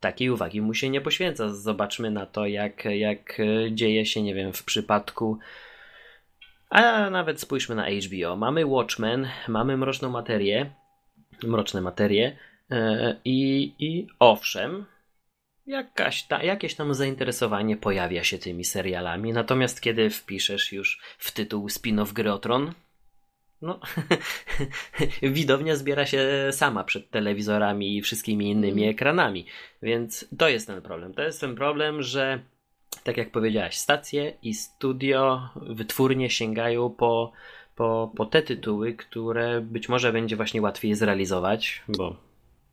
takiej 0.00 0.30
uwagi 0.30 0.60
mu 0.60 0.74
się 0.74 0.90
nie 0.90 1.00
poświęca. 1.00 1.48
Zobaczmy 1.48 2.10
na 2.10 2.26
to, 2.26 2.46
jak, 2.46 2.84
jak 2.84 3.38
dzieje 3.70 4.06
się, 4.06 4.22
nie 4.22 4.34
wiem, 4.34 4.52
w 4.52 4.64
przypadku. 4.64 5.38
A 6.70 7.10
nawet 7.10 7.40
spójrzmy 7.40 7.74
na 7.74 7.86
HBO. 7.90 8.36
Mamy 8.36 8.66
Watchmen, 8.66 9.28
mamy 9.48 9.76
Mroczną 9.76 10.10
Materię, 10.10 10.70
Mroczne 11.42 11.80
Materie 11.80 12.36
e, 12.70 13.16
i, 13.24 13.72
i 13.78 14.06
owszem, 14.18 14.84
jakaś 15.66 16.22
ta, 16.22 16.42
jakieś 16.42 16.74
tam 16.74 16.94
zainteresowanie 16.94 17.76
pojawia 17.76 18.24
się 18.24 18.38
tymi 18.38 18.64
serialami, 18.64 19.32
natomiast 19.32 19.80
kiedy 19.80 20.10
wpiszesz 20.10 20.72
już 20.72 21.00
w 21.18 21.32
tytuł 21.32 21.66
spin-off 21.66 22.12
Gry 22.12 22.32
o 22.32 22.38
Tron, 22.38 22.72
no, 23.62 23.80
widownia 25.22 25.76
zbiera 25.76 26.06
się 26.06 26.48
sama 26.50 26.84
przed 26.84 27.10
telewizorami 27.10 27.96
i 27.96 28.02
wszystkimi 28.02 28.50
innymi 28.50 28.82
mm. 28.82 28.94
ekranami, 28.94 29.46
więc 29.82 30.28
to 30.38 30.48
jest 30.48 30.66
ten 30.66 30.82
problem. 30.82 31.14
To 31.14 31.22
jest 31.22 31.40
ten 31.40 31.54
problem, 31.54 32.02
że 32.02 32.40
tak 33.04 33.16
jak 33.16 33.30
powiedziałaś, 33.30 33.76
stacje 33.76 34.32
i 34.42 34.54
studio 34.54 35.48
wytwórnie 35.56 36.30
sięgają 36.30 36.90
po, 36.90 37.32
po, 37.76 38.12
po 38.16 38.26
te 38.26 38.42
tytuły, 38.42 38.94
które 38.94 39.60
być 39.60 39.88
może 39.88 40.12
będzie 40.12 40.36
właśnie 40.36 40.62
łatwiej 40.62 40.94
zrealizować, 40.94 41.82
bo, 41.88 42.16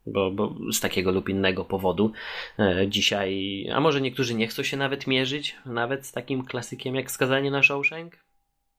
bo, 0.06 0.32
bo 0.32 0.56
z 0.72 0.80
takiego 0.80 1.12
lub 1.12 1.30
innego 1.30 1.66
powodu 1.66 2.12
e, 2.60 2.88
dzisiaj, 2.88 3.68
a 3.74 3.80
może 3.80 4.02
niektórzy 4.02 4.36
nie 4.36 4.48
chcą 4.48 4.64
się 4.64 4.78
nawet 4.78 5.08
mierzyć, 5.08 5.56
nawet 5.66 6.06
z 6.06 6.12
takim 6.12 6.46
klasykiem 6.46 6.96
jak 6.96 7.12
Skazanie 7.12 7.52
na 7.52 7.64
Shawshank, 7.64 8.18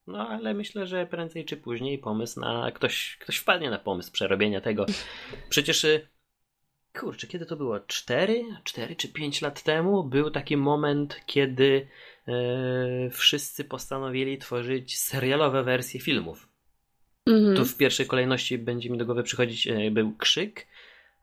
no 0.07 0.29
ale 0.29 0.55
myślę, 0.55 0.87
że 0.87 1.07
prędzej 1.07 1.45
czy 1.45 1.57
później 1.57 1.99
pomysł 1.99 2.41
na. 2.41 2.73
Ktoś, 2.73 3.17
ktoś 3.21 3.37
wpadnie 3.37 3.71
na 3.71 3.79
pomysł 3.79 4.13
przerobienia 4.13 4.61
tego. 4.61 4.87
Przecież. 5.49 5.85
Y, 5.85 6.09
kurczę, 6.99 7.27
kiedy 7.27 7.47
to 7.47 7.57
było? 7.57 7.81
4, 7.81 8.45
4 8.65 8.97
czy 8.97 9.09
5 9.09 9.43
lat 9.43 9.63
temu 9.63 10.05
był 10.05 10.31
taki 10.31 10.57
moment, 10.57 11.21
kiedy 11.27 11.89
e, 12.29 13.11
wszyscy 13.11 13.65
postanowili 13.65 14.39
tworzyć 14.39 14.99
serialowe 14.99 15.65
wersje 15.65 16.01
filmów. 16.01 16.49
Mhm. 17.27 17.57
Tu 17.57 17.65
w 17.65 17.77
pierwszej 17.77 18.07
kolejności 18.07 18.59
będzie 18.59 18.91
mi 18.91 18.99
do 18.99 19.07
głowy 19.07 19.23
przychodzić 19.23 19.67
e, 19.67 19.91
był 19.91 20.17
Krzyk, 20.17 20.67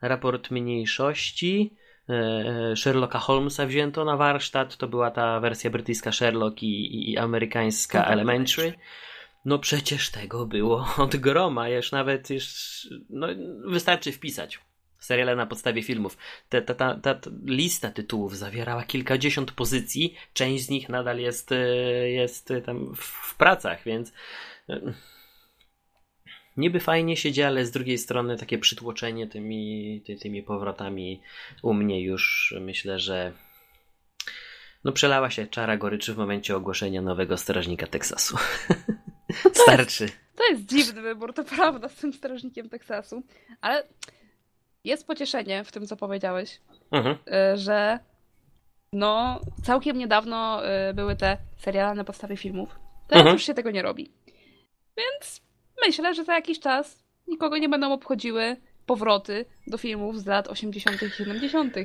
Raport 0.02 0.52
Mniejszości, 0.52 1.76
Sherlocka 2.76 3.20
Holmesa 3.20 3.66
wzięto 3.66 4.06
na 4.06 4.18
warsztat. 4.18 4.78
To 4.78 4.88
była 4.88 5.12
ta 5.12 5.40
wersja 5.40 5.70
brytyjska 5.70 6.12
Sherlock 6.12 6.64
i, 6.64 7.12
i 7.12 7.18
amerykańska 7.18 8.00
no, 8.00 8.06
Elementary. 8.06 8.74
No 9.46 9.60
przecież 9.60 10.10
tego 10.10 10.46
było 10.46 10.88
od 10.98 11.16
groma, 11.16 11.70
już 11.70 11.92
nawet 11.92 12.30
już, 12.30 12.48
no, 13.10 13.28
wystarczy 13.66 14.12
wpisać 14.12 14.60
seriale 15.04 15.36
na 15.36 15.46
podstawie 15.46 15.84
filmów. 15.84 16.18
Ta, 16.50 16.62
ta, 16.62 16.74
ta, 16.74 17.16
ta, 17.16 17.30
lista 17.46 17.92
tytułów 17.92 18.38
zawierała 18.38 18.84
kilkadziesiąt 18.84 19.52
pozycji, 19.52 20.16
część 20.34 20.66
z 20.66 20.70
nich 20.70 20.90
nadal 20.90 21.20
jest, 21.20 21.52
e, 21.52 21.56
jest 22.10 22.54
tam 22.66 22.96
w 22.96 23.36
pracach, 23.38 23.84
więc 23.84 24.14
e, 24.70 24.94
niby 26.58 26.80
fajnie 26.80 27.18
się 27.18 27.32
dzieje, 27.32 27.48
ale 27.48 27.66
z 27.66 27.72
drugiej 27.72 27.98
strony 27.98 28.38
takie 28.38 28.58
przytłoczenie 28.58 29.28
tymi, 29.28 30.02
ty, 30.06 30.16
tymi 30.16 30.44
powrotami 30.44 31.22
u 31.62 31.74
mnie 31.74 32.02
już 32.02 32.56
myślę, 32.62 33.00
że 33.00 33.32
no 34.84 34.92
przelała 34.92 35.30
się 35.30 35.48
czara 35.48 35.78
goryczy 35.78 36.14
w 36.14 36.18
momencie 36.18 36.56
ogłoszenia 36.56 37.02
nowego 37.02 37.38
strażnika 37.38 37.88
Teksasu. 37.88 38.38
Starczy. 39.64 40.10
To 40.36 40.44
jest 40.50 40.66
dziwny 40.66 41.02
wybór, 41.02 41.34
to 41.34 41.44
prawda, 41.44 41.90
z 41.90 41.96
tym 41.96 42.14
strażnikiem 42.14 42.70
Teksasu. 42.70 43.24
Ale 43.62 43.84
jest 44.84 45.08
pocieszenie 45.08 45.64
w 45.64 45.72
tym, 45.72 45.88
co 45.88 45.98
powiedziałeś, 45.98 46.62
mhm. 46.92 47.16
Y, 47.16 47.58
że 47.58 48.00
no 48.94 49.40
całkiem 49.64 49.98
niedawno 49.98 50.62
y, 50.90 50.94
były 50.94 51.16
te 51.16 51.38
seriale 51.58 51.96
na 51.96 52.04
podstawie 52.04 52.38
filmów. 52.38 52.70
Teraz 53.08 53.22
mhm. 53.22 53.34
już 53.36 53.44
się 53.44 53.54
tego 53.54 53.72
nie 53.72 53.82
robi. 53.82 54.12
Więc 54.98 55.42
myślę, 55.88 56.14
że 56.14 56.24
za 56.24 56.34
jakiś 56.34 56.60
czas 56.60 57.04
nikogo 57.28 57.58
nie 57.58 57.70
będą 57.70 57.94
obchodziły 57.94 58.58
powroty 58.86 59.46
do 59.68 59.78
filmów 59.78 60.20
z 60.20 60.26
lat 60.26 60.48
80. 60.48 61.04
i 61.04 61.10
70. 61.10 61.76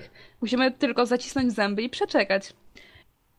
Musimy 0.40 0.70
tylko 0.72 1.06
zacisnąć 1.06 1.52
zęby 1.52 1.82
i 1.82 1.88
przeczekać. 1.88 2.52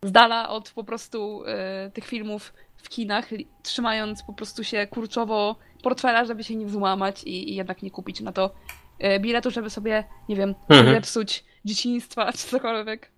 Z 0.03 0.11
dala 0.11 0.49
od 0.49 0.71
po 0.71 0.83
prostu 0.83 1.43
y, 1.87 1.91
tych 1.91 2.05
filmów 2.05 2.53
w 2.77 2.89
kinach, 2.89 3.29
trzymając 3.63 4.23
po 4.23 4.33
prostu 4.33 4.63
się 4.63 4.87
kurczowo 4.87 5.55
portfela, 5.83 6.25
żeby 6.25 6.43
się 6.43 6.55
nie 6.55 6.69
złamać 6.69 7.23
i, 7.23 7.51
i 7.51 7.55
jednak 7.55 7.83
nie 7.83 7.91
kupić 7.91 8.21
na 8.21 8.31
to 8.31 8.55
y, 9.03 9.19
biletu, 9.19 9.51
żeby 9.51 9.69
sobie, 9.69 10.03
nie 10.29 10.35
wiem, 10.35 10.55
mhm. 10.69 10.95
zepsuć 10.95 11.45
dzieciństwa 11.65 12.31
czy 12.31 12.37
cokolwiek. 12.37 13.11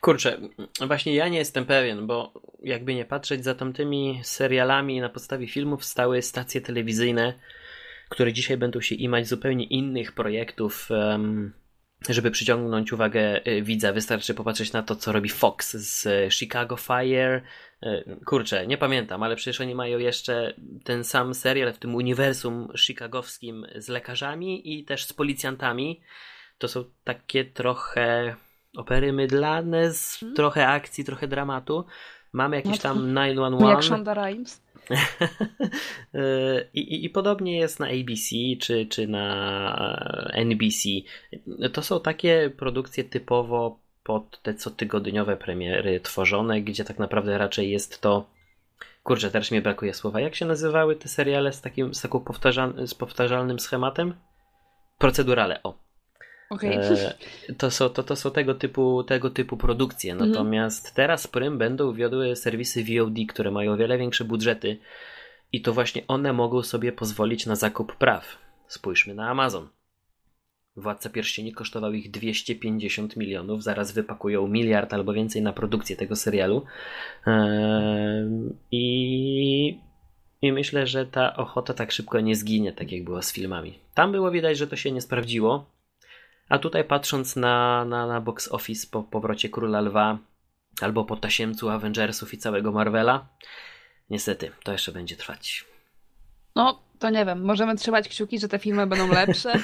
Kurczę, 0.00 0.38
właśnie 0.86 1.14
ja 1.14 1.28
nie 1.28 1.38
jestem 1.38 1.66
pewien, 1.66 2.06
bo 2.06 2.32
jakby 2.62 2.94
nie 2.94 3.04
patrzeć 3.04 3.44
za 3.44 3.54
tamtymi 3.54 4.20
serialami 4.22 5.00
na 5.00 5.08
podstawie 5.08 5.46
filmów 5.46 5.84
stały 5.84 6.22
stacje 6.22 6.60
telewizyjne, 6.60 7.34
które 8.08 8.32
dzisiaj 8.32 8.56
będą 8.56 8.80
się 8.80 8.94
imać 8.94 9.28
zupełnie 9.28 9.64
innych 9.64 10.12
projektów, 10.12 10.88
żeby 12.08 12.30
przyciągnąć 12.30 12.92
uwagę 12.92 13.46
y, 13.46 13.62
widza. 13.62 13.92
Wystarczy 13.92 14.34
popatrzeć 14.34 14.72
na 14.72 14.82
to, 14.82 14.96
co 14.96 15.12
robi 15.12 15.28
Fox 15.28 15.76
z 15.76 16.32
Chicago 16.34 16.76
Fire. 16.76 17.42
Y, 17.82 18.16
kurczę, 18.26 18.66
nie 18.66 18.78
pamiętam, 18.78 19.22
ale 19.22 19.36
przecież 19.36 19.60
oni 19.60 19.74
mają 19.74 19.98
jeszcze 19.98 20.54
ten 20.84 21.04
sam 21.04 21.34
serial 21.34 21.72
w 21.72 21.78
tym 21.78 21.94
uniwersum 21.94 22.72
chicagowskim 22.78 23.66
z 23.76 23.88
lekarzami 23.88 24.74
i 24.74 24.84
też 24.84 25.04
z 25.04 25.12
policjantami. 25.12 26.00
To 26.58 26.68
są 26.68 26.84
takie 27.04 27.44
trochę 27.44 28.36
opery 28.76 29.12
mydlane 29.12 29.92
z 29.92 30.16
hmm? 30.20 30.36
trochę 30.36 30.68
akcji, 30.68 31.04
trochę 31.04 31.28
dramatu. 31.28 31.84
Mamy 32.32 32.56
jakiś 32.56 32.72
no 32.72 32.78
tam 32.78 32.96
911. 32.96 33.68
Jak 33.68 33.84
Shonda 33.84 34.14
Rhimes. 34.14 34.62
I, 36.74 36.80
i, 36.80 37.04
I, 37.04 37.10
podobnie 37.10 37.58
jest 37.58 37.80
na 37.80 37.86
ABC 37.86 38.36
czy, 38.60 38.86
czy 38.86 39.08
na 39.08 40.30
NBC. 40.32 40.88
To 41.72 41.82
są 41.82 42.00
takie 42.00 42.50
produkcje 42.56 43.04
typowo 43.04 43.80
pod 44.02 44.42
te 44.42 44.54
cotygodniowe 44.54 45.36
premiery 45.36 46.00
tworzone, 46.00 46.62
gdzie 46.62 46.84
tak 46.84 46.98
naprawdę 46.98 47.38
raczej 47.38 47.70
jest 47.70 48.00
to. 48.00 48.30
Kurczę, 49.02 49.30
teraz 49.30 49.50
mi 49.50 49.60
brakuje 49.60 49.94
słowa. 49.94 50.20
Jak 50.20 50.34
się 50.34 50.46
nazywały 50.46 50.96
te 50.96 51.08
seriale 51.08 51.52
z 51.52 51.60
takim 51.60 51.94
z 51.94 52.02
taką 52.02 52.20
powtarzal, 52.20 52.86
z 52.86 52.94
powtarzalnym 52.94 53.60
schematem? 53.60 54.14
Procedurale, 54.98 55.62
o. 55.62 55.89
Okay. 56.50 56.78
E, 56.78 57.14
to, 57.58 57.70
są, 57.70 57.88
to, 57.88 58.02
to 58.02 58.16
są 58.16 58.30
tego 58.30 58.54
typu, 58.54 59.04
tego 59.04 59.30
typu 59.30 59.56
produkcje. 59.56 60.12
Mhm. 60.12 60.30
Natomiast 60.30 60.86
mm. 60.86 60.94
teraz 60.94 61.26
Prym 61.26 61.58
będą 61.58 61.92
wiodły 61.92 62.36
serwisy 62.36 62.84
VOD, 62.84 63.14
które 63.28 63.50
mają 63.50 63.72
o 63.72 63.76
wiele 63.76 63.98
większe 63.98 64.24
budżety 64.24 64.78
i 65.52 65.62
to 65.62 65.72
właśnie 65.72 66.02
one 66.08 66.32
mogą 66.32 66.62
sobie 66.62 66.92
pozwolić 66.92 67.46
na 67.46 67.56
zakup 67.56 67.96
praw. 67.96 68.38
Spójrzmy 68.66 69.14
na 69.14 69.30
Amazon. 69.30 69.68
Władca 70.76 71.10
Pierścieni 71.10 71.52
kosztował 71.52 71.92
ich 71.92 72.10
250 72.10 73.16
milionów, 73.16 73.62
zaraz 73.62 73.92
wypakują 73.92 74.46
miliard 74.46 74.94
albo 74.94 75.12
więcej 75.12 75.42
na 75.42 75.52
produkcję 75.52 75.96
tego 75.96 76.16
serialu. 76.16 76.64
I, 78.70 79.78
I 80.42 80.52
myślę, 80.52 80.86
że 80.86 81.06
ta 81.06 81.36
ochota 81.36 81.74
tak 81.74 81.92
szybko 81.92 82.20
nie 82.20 82.36
zginie, 82.36 82.72
tak 82.72 82.92
jak 82.92 83.04
było 83.04 83.22
z 83.22 83.32
filmami. 83.32 83.78
Tam 83.94 84.12
było 84.12 84.30
widać, 84.30 84.58
że 84.58 84.66
to 84.66 84.76
się 84.76 84.92
nie 84.92 85.00
sprawdziło, 85.00 85.79
a 86.50 86.58
tutaj 86.58 86.84
patrząc 86.84 87.36
na, 87.36 87.84
na, 87.84 88.06
na 88.06 88.20
box 88.20 88.52
office 88.52 88.86
po 88.90 89.02
powrocie 89.02 89.48
Króla 89.48 89.80
Lwa 89.80 90.18
albo 90.80 91.04
po 91.04 91.16
tasiemcu 91.16 91.70
Avengersów 91.70 92.34
i 92.34 92.38
całego 92.38 92.72
Marvela, 92.72 93.26
niestety 94.10 94.50
to 94.64 94.72
jeszcze 94.72 94.92
będzie 94.92 95.16
trwać. 95.16 95.64
No, 96.56 96.82
to 96.98 97.10
nie 97.10 97.24
wiem. 97.24 97.44
Możemy 97.44 97.76
trzymać 97.76 98.08
kciuki, 98.08 98.38
że 98.38 98.48
te 98.48 98.58
filmy 98.58 98.86
będą 98.86 99.08
lepsze. 99.08 99.52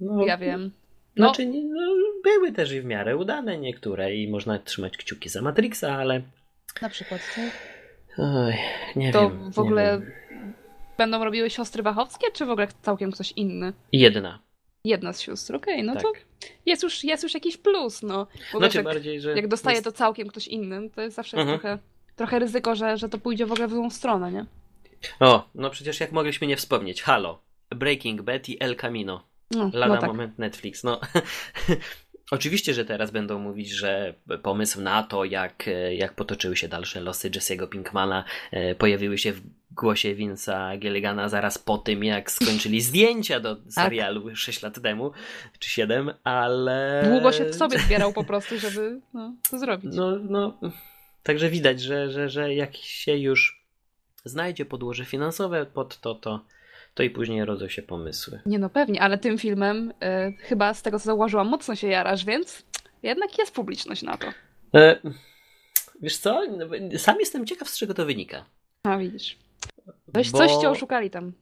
No, 0.00 0.24
ja 0.26 0.38
wiem. 0.38 0.70
No. 1.16 1.26
Znaczy, 1.26 1.46
no, 1.46 1.94
były 2.24 2.52
też 2.52 2.72
i 2.72 2.80
w 2.80 2.84
miarę 2.84 3.16
udane 3.16 3.58
niektóre 3.58 4.14
i 4.14 4.30
można 4.30 4.58
trzymać 4.58 4.96
kciuki 4.96 5.28
za 5.28 5.42
Matrixa, 5.42 5.96
ale. 5.96 6.22
Na 6.82 6.88
przykład, 6.88 7.20
co? 7.34 7.40
Oj, 8.22 8.54
nie 8.96 9.12
to 9.12 9.30
wiem. 9.30 9.52
w 9.52 9.58
ogóle 9.58 10.00
będą 10.98 11.24
robiły 11.24 11.50
siostry 11.50 11.82
Wachowskie, 11.82 12.26
czy 12.32 12.46
w 12.46 12.50
ogóle 12.50 12.68
całkiem 12.82 13.12
ktoś 13.12 13.32
inny? 13.32 13.72
Jedna. 13.92 14.38
Jedna 14.84 15.12
z 15.12 15.20
sióstr, 15.20 15.54
okej, 15.54 15.74
okay, 15.74 15.86
no 15.86 15.94
tak. 15.94 16.02
to 16.02 16.12
jest 16.66 16.82
już, 16.82 17.04
jest 17.04 17.22
już 17.22 17.34
jakiś 17.34 17.56
plus, 17.56 18.02
no. 18.02 18.26
Bo 18.52 18.58
znaczy 18.58 18.78
jak, 18.78 18.84
bardziej, 18.84 19.20
że... 19.20 19.36
Jak 19.36 19.48
dostaje 19.48 19.74
jest... 19.74 19.84
to 19.84 19.92
całkiem 19.92 20.28
ktoś 20.28 20.48
innym, 20.48 20.90
to 20.90 21.00
jest 21.00 21.16
zawsze 21.16 21.36
mhm. 21.36 21.58
trochę, 21.58 21.78
trochę 22.16 22.38
ryzyko, 22.38 22.74
że, 22.74 22.96
że 22.96 23.08
to 23.08 23.18
pójdzie 23.18 23.46
w 23.46 23.52
ogóle 23.52 23.68
w 23.68 23.70
złą 23.70 23.90
stronę, 23.90 24.32
nie? 24.32 24.46
O, 25.20 25.48
no 25.54 25.70
przecież 25.70 26.00
jak 26.00 26.12
mogliśmy 26.12 26.46
nie 26.46 26.56
wspomnieć, 26.56 27.02
halo, 27.02 27.42
Breaking 27.70 28.22
Bad 28.22 28.48
i 28.48 28.62
El 28.62 28.76
Camino. 28.76 29.26
No, 29.50 29.70
Lada 29.72 29.94
no 29.94 30.00
tak. 30.00 30.10
moment 30.10 30.38
Netflix, 30.38 30.84
no. 30.84 31.00
Oczywiście, 32.30 32.74
że 32.74 32.84
teraz 32.84 33.10
będą 33.10 33.38
mówić, 33.38 33.70
że 33.70 34.14
pomysł 34.42 34.80
na 34.80 35.02
to, 35.02 35.24
jak, 35.24 35.64
jak 35.96 36.14
potoczyły 36.14 36.56
się 36.56 36.68
dalsze 36.68 37.00
losy 37.00 37.30
Jesse'ego 37.30 37.68
Pinkmana, 37.68 38.24
e, 38.50 38.74
pojawiły 38.74 39.18
się 39.18 39.32
w 39.32 39.40
głosie 39.74 40.14
Vince'a 40.14 40.78
Gilligana 40.78 41.28
zaraz 41.28 41.58
po 41.58 41.78
tym, 41.78 42.04
jak 42.04 42.30
skończyli 42.30 42.80
zdjęcia 42.90 43.40
do 43.40 43.56
tak. 43.56 43.72
serialu 43.72 44.28
tak. 44.28 44.36
6 44.36 44.62
lat 44.62 44.82
temu, 44.82 45.12
czy 45.58 45.70
7, 45.70 46.10
ale... 46.24 47.02
Długo 47.10 47.32
się 47.32 47.44
w 47.44 47.54
sobie 47.54 47.78
zbierał 47.78 48.12
po 48.12 48.24
prostu, 48.24 48.58
żeby 48.58 49.00
no, 49.14 49.34
to 49.50 49.58
zrobić. 49.58 49.94
No, 49.94 50.18
no, 50.18 50.58
także 51.22 51.50
widać, 51.50 51.80
że, 51.80 52.10
że, 52.10 52.28
że 52.28 52.54
jak 52.54 52.76
się 52.76 53.16
już 53.16 53.62
znajdzie 54.24 54.64
podłoże 54.64 55.04
finansowe 55.04 55.66
pod 55.66 56.00
to, 56.00 56.14
to 56.14 56.40
to 56.94 57.02
i 57.02 57.10
później 57.10 57.44
rodzą 57.44 57.68
się 57.68 57.82
pomysły. 57.82 58.40
Nie 58.46 58.58
no, 58.58 58.70
pewnie, 58.70 59.02
ale 59.02 59.18
tym 59.18 59.38
filmem 59.38 59.90
y, 59.90 60.32
chyba 60.38 60.74
z 60.74 60.82
tego 60.82 60.98
co 60.98 61.04
zauważyłam 61.04 61.48
mocno 61.48 61.76
się 61.76 61.88
jarasz, 61.88 62.24
więc 62.24 62.62
jednak 63.02 63.38
jest 63.38 63.54
publiczność 63.54 64.02
na 64.02 64.16
to. 64.16 64.26
E, 64.74 65.00
wiesz 66.02 66.16
co, 66.16 66.42
sam 66.98 67.20
jestem 67.20 67.46
ciekaw 67.46 67.68
z 67.68 67.78
czego 67.78 67.94
to 67.94 68.06
wynika. 68.06 68.44
A 68.82 68.98
widzisz. 68.98 69.38
Coś, 70.14 70.30
Bo... 70.30 70.38
coś 70.38 70.52
cię 70.52 70.70
oszukali 70.70 71.10
tam. 71.10 71.32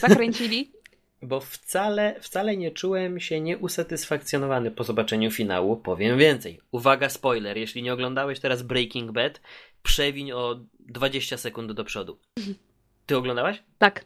Zakręcili. 0.00 0.72
Bo 1.22 1.40
wcale, 1.40 2.20
wcale 2.20 2.56
nie 2.56 2.70
czułem 2.70 3.20
się 3.20 3.40
nieusatysfakcjonowany 3.40 4.70
po 4.70 4.84
zobaczeniu 4.84 5.30
finału. 5.30 5.76
Powiem 5.76 6.18
więcej. 6.18 6.60
Uwaga, 6.70 7.08
spoiler. 7.08 7.56
Jeśli 7.56 7.82
nie 7.82 7.92
oglądałeś 7.92 8.40
teraz 8.40 8.62
Breaking 8.62 9.12
Bad, 9.12 9.40
przewiń 9.82 10.32
o 10.32 10.60
20 10.80 11.36
sekund 11.36 11.72
do 11.72 11.84
przodu. 11.84 12.18
Ty 13.06 13.16
oglądałaś? 13.16 13.62
Tak. 13.78 14.04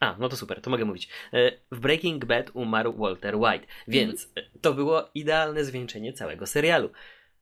A, 0.00 0.16
no 0.18 0.28
to 0.28 0.36
super, 0.36 0.60
to 0.60 0.70
mogę 0.70 0.84
mówić. 0.84 1.08
E, 1.32 1.52
w 1.72 1.80
Breaking 1.80 2.24
Bad 2.24 2.50
umarł 2.54 2.92
Walter 2.92 3.36
White, 3.36 3.66
więc 3.88 4.28
mm. 4.36 4.50
to 4.60 4.74
było 4.74 5.10
idealne 5.14 5.64
zwieńczenie 5.64 6.12
całego 6.12 6.46
serialu. 6.46 6.90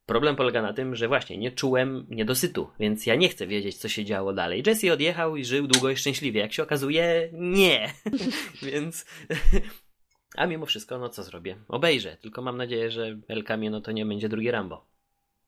Problem 0.06 0.36
polega 0.36 0.62
na 0.62 0.72
tym, 0.72 0.96
że 0.96 1.08
właśnie 1.08 1.38
nie 1.38 1.52
czułem 1.52 2.06
niedosytu, 2.10 2.70
więc 2.80 3.06
ja 3.06 3.14
nie 3.14 3.28
chcę 3.28 3.46
wiedzieć, 3.46 3.76
co 3.76 3.88
się 3.88 4.04
działo 4.04 4.32
dalej. 4.32 4.62
Jesse 4.66 4.92
odjechał 4.92 5.36
i 5.36 5.44
żył 5.44 5.66
długo 5.66 5.90
i 5.90 5.96
szczęśliwie. 5.96 6.40
Jak 6.40 6.52
się 6.52 6.62
okazuje, 6.62 7.30
nie. 7.32 7.92
więc. 8.62 9.04
A 10.36 10.46
mimo 10.46 10.66
wszystko, 10.66 10.98
no 10.98 11.08
co 11.08 11.22
zrobię? 11.22 11.56
Obejrzę, 11.68 12.16
tylko 12.16 12.42
mam 12.42 12.56
nadzieję, 12.56 12.90
że 12.90 13.18
El 13.28 13.44
Camino 13.44 13.80
to 13.80 13.92
nie 13.92 14.06
będzie 14.06 14.28
drugi 14.28 14.50
Rambo. 14.50 14.86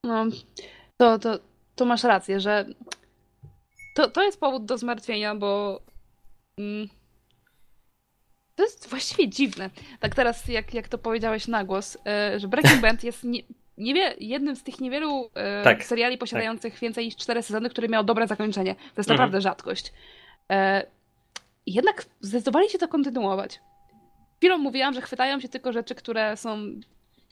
No, 0.03 0.25
to, 0.97 1.19
to, 1.19 1.39
to 1.75 1.85
masz 1.85 2.03
rację, 2.03 2.39
że 2.39 2.65
to, 3.95 4.09
to 4.09 4.23
jest 4.23 4.39
powód 4.39 4.65
do 4.65 4.77
zmartwienia, 4.77 5.35
bo 5.35 5.81
mm, 6.57 6.87
To 8.55 8.63
jest 8.63 8.89
właściwie 8.89 9.29
dziwne. 9.29 9.69
Tak 9.99 10.15
teraz, 10.15 10.47
jak, 10.47 10.73
jak 10.73 10.87
to 10.87 10.97
powiedziałeś 10.97 11.47
na 11.47 11.63
głos, 11.63 11.97
e, 12.05 12.39
że 12.39 12.47
Breaking 12.47 12.81
Bad 12.81 13.03
jest 13.03 13.23
nie, 13.23 13.41
niewie, 13.77 14.15
jednym 14.19 14.55
z 14.55 14.63
tych 14.63 14.79
niewielu 14.79 15.29
e, 15.33 15.63
tak, 15.63 15.83
seriali 15.83 16.17
posiadających 16.17 16.73
tak. 16.73 16.81
więcej 16.81 17.05
niż 17.05 17.15
cztery 17.15 17.41
sezony, 17.41 17.69
który 17.69 17.89
miał 17.89 18.03
dobre 18.03 18.27
zakończenie. 18.27 18.75
To 18.75 18.81
jest 18.81 19.09
mhm. 19.09 19.17
naprawdę 19.17 19.41
rzadkość. 19.41 19.93
E, 20.51 20.85
jednak 21.65 22.05
zdecydowali 22.21 22.69
się 22.69 22.77
to 22.77 22.87
kontynuować. 22.87 23.59
Chwilą 24.37 24.57
mówiłam, 24.57 24.93
że 24.93 25.01
chwytają 25.01 25.39
się 25.39 25.49
tylko 25.49 25.71
rzeczy, 25.71 25.95
które 25.95 26.37
są 26.37 26.57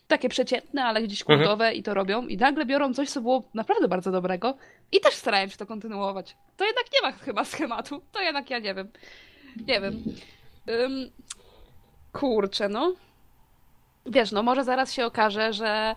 takie 0.07 0.29
przeciętne, 0.29 0.83
ale 0.85 1.01
gdzieś 1.01 1.21
mhm. 1.21 1.39
kultowe 1.39 1.65
mhm. 1.65 1.79
i 1.79 1.83
to 1.83 1.93
robią. 1.93 2.27
I 2.27 2.37
nagle 2.37 2.65
biorą 2.65 2.93
coś, 2.93 3.09
co 3.09 3.21
było 3.21 3.43
naprawdę 3.53 3.87
bardzo 3.87 4.11
dobrego 4.11 4.57
i 4.91 4.99
też 4.99 5.13
starają 5.13 5.47
się 5.47 5.57
to 5.57 5.65
kontynuować. 5.65 6.35
To 6.57 6.65
jednak 6.65 6.85
nie 6.93 7.01
ma 7.01 7.11
chyba 7.11 7.45
schematu. 7.45 8.01
To 8.11 8.21
jednak 8.21 8.49
ja 8.49 8.59
nie 8.59 8.73
wiem. 8.73 8.87
Nie 9.67 9.81
wiem. 9.81 10.03
Um, 10.67 11.09
kurczę, 12.13 12.69
no. 12.69 12.93
Wiesz, 14.05 14.31
no 14.31 14.43
może 14.43 14.63
zaraz 14.63 14.93
się 14.93 15.05
okaże, 15.05 15.53
że 15.53 15.95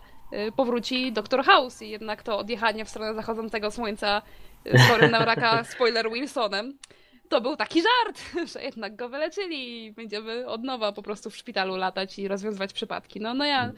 powróci 0.56 1.12
Doktor 1.12 1.44
House 1.44 1.82
i 1.82 1.90
jednak 1.90 2.22
to 2.22 2.38
odjechanie 2.38 2.84
w 2.84 2.88
stronę 2.88 3.14
zachodzącego 3.14 3.70
słońca 3.70 4.22
y, 4.66 4.78
z 4.78 4.88
chorym 4.88 5.10
na 5.10 5.24
raka 5.24 5.64
spoiler 5.74 6.10
Wilsonem 6.12 6.78
to 7.28 7.40
był 7.40 7.56
taki 7.56 7.82
żart, 7.82 8.20
że 8.52 8.62
jednak 8.62 8.96
go 8.96 9.08
wyleczyli 9.08 9.84
i 9.84 9.92
będziemy 9.92 10.46
od 10.46 10.64
nowa 10.64 10.92
po 10.92 11.02
prostu 11.02 11.30
w 11.30 11.36
szpitalu 11.36 11.76
latać 11.76 12.18
i 12.18 12.28
rozwiązywać 12.28 12.72
przypadki. 12.72 13.20
No, 13.20 13.34
no 13.34 13.44
ja 13.44 13.72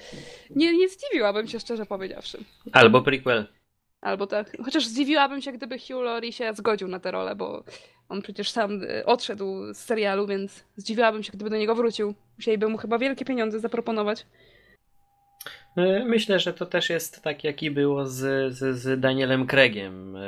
nie, 0.50 0.76
nie 0.76 0.88
zdziwiłabym 0.88 1.48
się 1.48 1.60
szczerze 1.60 1.86
powiedziawszy. 1.86 2.38
Albo 2.72 3.02
prequel. 3.02 3.46
Albo 4.00 4.26
tak. 4.26 4.56
Chociaż 4.64 4.86
zdziwiłabym 4.86 5.42
się, 5.42 5.52
gdyby 5.52 5.78
Hugh 5.78 6.02
Laurie 6.02 6.32
się 6.32 6.54
zgodził 6.54 6.88
na 6.88 7.00
tę 7.00 7.10
rolę, 7.10 7.36
bo 7.36 7.64
on 8.08 8.22
przecież 8.22 8.50
sam 8.50 8.82
y, 8.82 9.06
odszedł 9.06 9.74
z 9.74 9.76
serialu, 9.76 10.26
więc 10.26 10.64
zdziwiłabym 10.76 11.22
się, 11.22 11.32
gdyby 11.32 11.50
do 11.50 11.56
niego 11.56 11.74
wrócił. 11.74 12.14
Musieliby 12.36 12.68
mu 12.68 12.78
chyba 12.78 12.98
wielkie 12.98 13.24
pieniądze 13.24 13.60
zaproponować. 13.60 14.26
E, 15.78 16.04
myślę, 16.04 16.38
że 16.38 16.52
to 16.52 16.66
też 16.66 16.90
jest 16.90 17.22
tak, 17.22 17.44
jaki 17.44 17.70
było 17.70 18.06
z, 18.06 18.54
z, 18.54 18.78
z 18.78 19.00
Danielem 19.00 19.46
Craigiem. 19.46 20.16
E, 20.16 20.20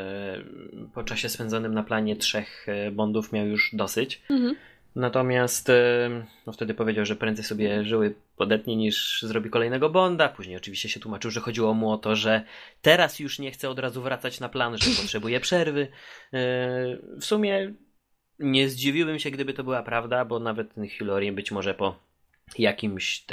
po 0.94 1.04
czasie 1.04 1.28
spędzonym 1.28 1.74
na 1.74 1.82
planie 1.82 2.16
trzech 2.16 2.66
e, 2.68 2.90
Bondów 2.90 3.32
miał 3.32 3.46
już 3.46 3.70
dosyć. 3.72 4.22
Mhm. 4.30 4.56
Natomiast 4.94 5.72
no 6.46 6.52
wtedy 6.52 6.74
powiedział, 6.74 7.04
że 7.04 7.16
prędzej 7.16 7.44
sobie 7.44 7.84
żyły 7.84 8.14
podetnie 8.36 8.76
niż 8.76 9.22
zrobi 9.22 9.50
kolejnego 9.50 9.90
Bonda. 9.90 10.28
Później 10.28 10.56
oczywiście 10.56 10.88
się 10.88 11.00
tłumaczył, 11.00 11.30
że 11.30 11.40
chodziło 11.40 11.74
mu 11.74 11.92
o 11.92 11.98
to, 11.98 12.16
że 12.16 12.42
teraz 12.82 13.18
już 13.18 13.38
nie 13.38 13.50
chce 13.50 13.70
od 13.70 13.78
razu 13.78 14.02
wracać 14.02 14.40
na 14.40 14.48
plan, 14.48 14.78
że 14.78 15.02
potrzebuje 15.02 15.40
przerwy. 15.40 15.88
W 17.20 17.24
sumie 17.24 17.74
nie 18.38 18.68
zdziwiłbym 18.68 19.18
się, 19.18 19.30
gdyby 19.30 19.52
to 19.52 19.64
była 19.64 19.82
prawda, 19.82 20.24
bo 20.24 20.38
nawet 20.38 20.74
ten 20.74 20.88
Hillary 20.88 21.32
być 21.32 21.50
może 21.50 21.74
po 21.74 22.09
jakimś 22.58 23.24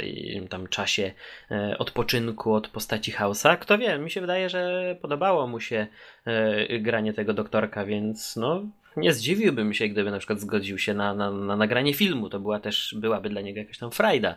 tam 0.48 0.66
czasie 0.68 1.12
e, 1.50 1.78
odpoczynku 1.78 2.54
od 2.54 2.68
postaci 2.68 3.12
Hausa. 3.12 3.56
Kto 3.56 3.78
wie, 3.78 3.98
mi 3.98 4.10
się 4.10 4.20
wydaje, 4.20 4.48
że 4.48 4.96
podobało 5.02 5.46
mu 5.46 5.60
się 5.60 5.86
e, 6.24 6.78
granie 6.78 7.12
tego 7.12 7.34
doktorka, 7.34 7.84
więc 7.84 8.36
no 8.36 8.62
nie 8.96 9.12
zdziwiłbym 9.12 9.74
się, 9.74 9.88
gdyby 9.88 10.10
na 10.10 10.18
przykład 10.18 10.40
zgodził 10.40 10.78
się 10.78 10.94
na, 10.94 11.14
na, 11.14 11.30
na 11.30 11.56
nagranie 11.56 11.94
filmu. 11.94 12.28
To 12.28 12.40
była 12.40 12.60
też, 12.60 12.94
byłaby 12.98 13.28
dla 13.28 13.40
niego 13.40 13.58
jakaś 13.58 13.78
tam 13.78 13.90
frajda. 13.90 14.36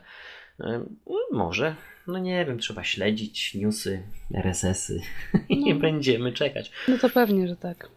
E, 0.60 0.86
no, 1.08 1.20
może, 1.32 1.76
no 2.08 2.20
nie 2.20 2.46
wiem, 2.46 2.60
trzeba 2.60 2.84
śledzić 2.84 3.56
newsy, 3.56 4.04
RSS-y 4.36 5.02
i 5.50 5.74
no. 5.74 5.80
będziemy 5.80 6.34
czekać. 6.34 6.72
No 6.88 6.98
to 6.98 7.10
pewnie, 7.10 7.48
że 7.48 7.56
tak. 7.56 7.90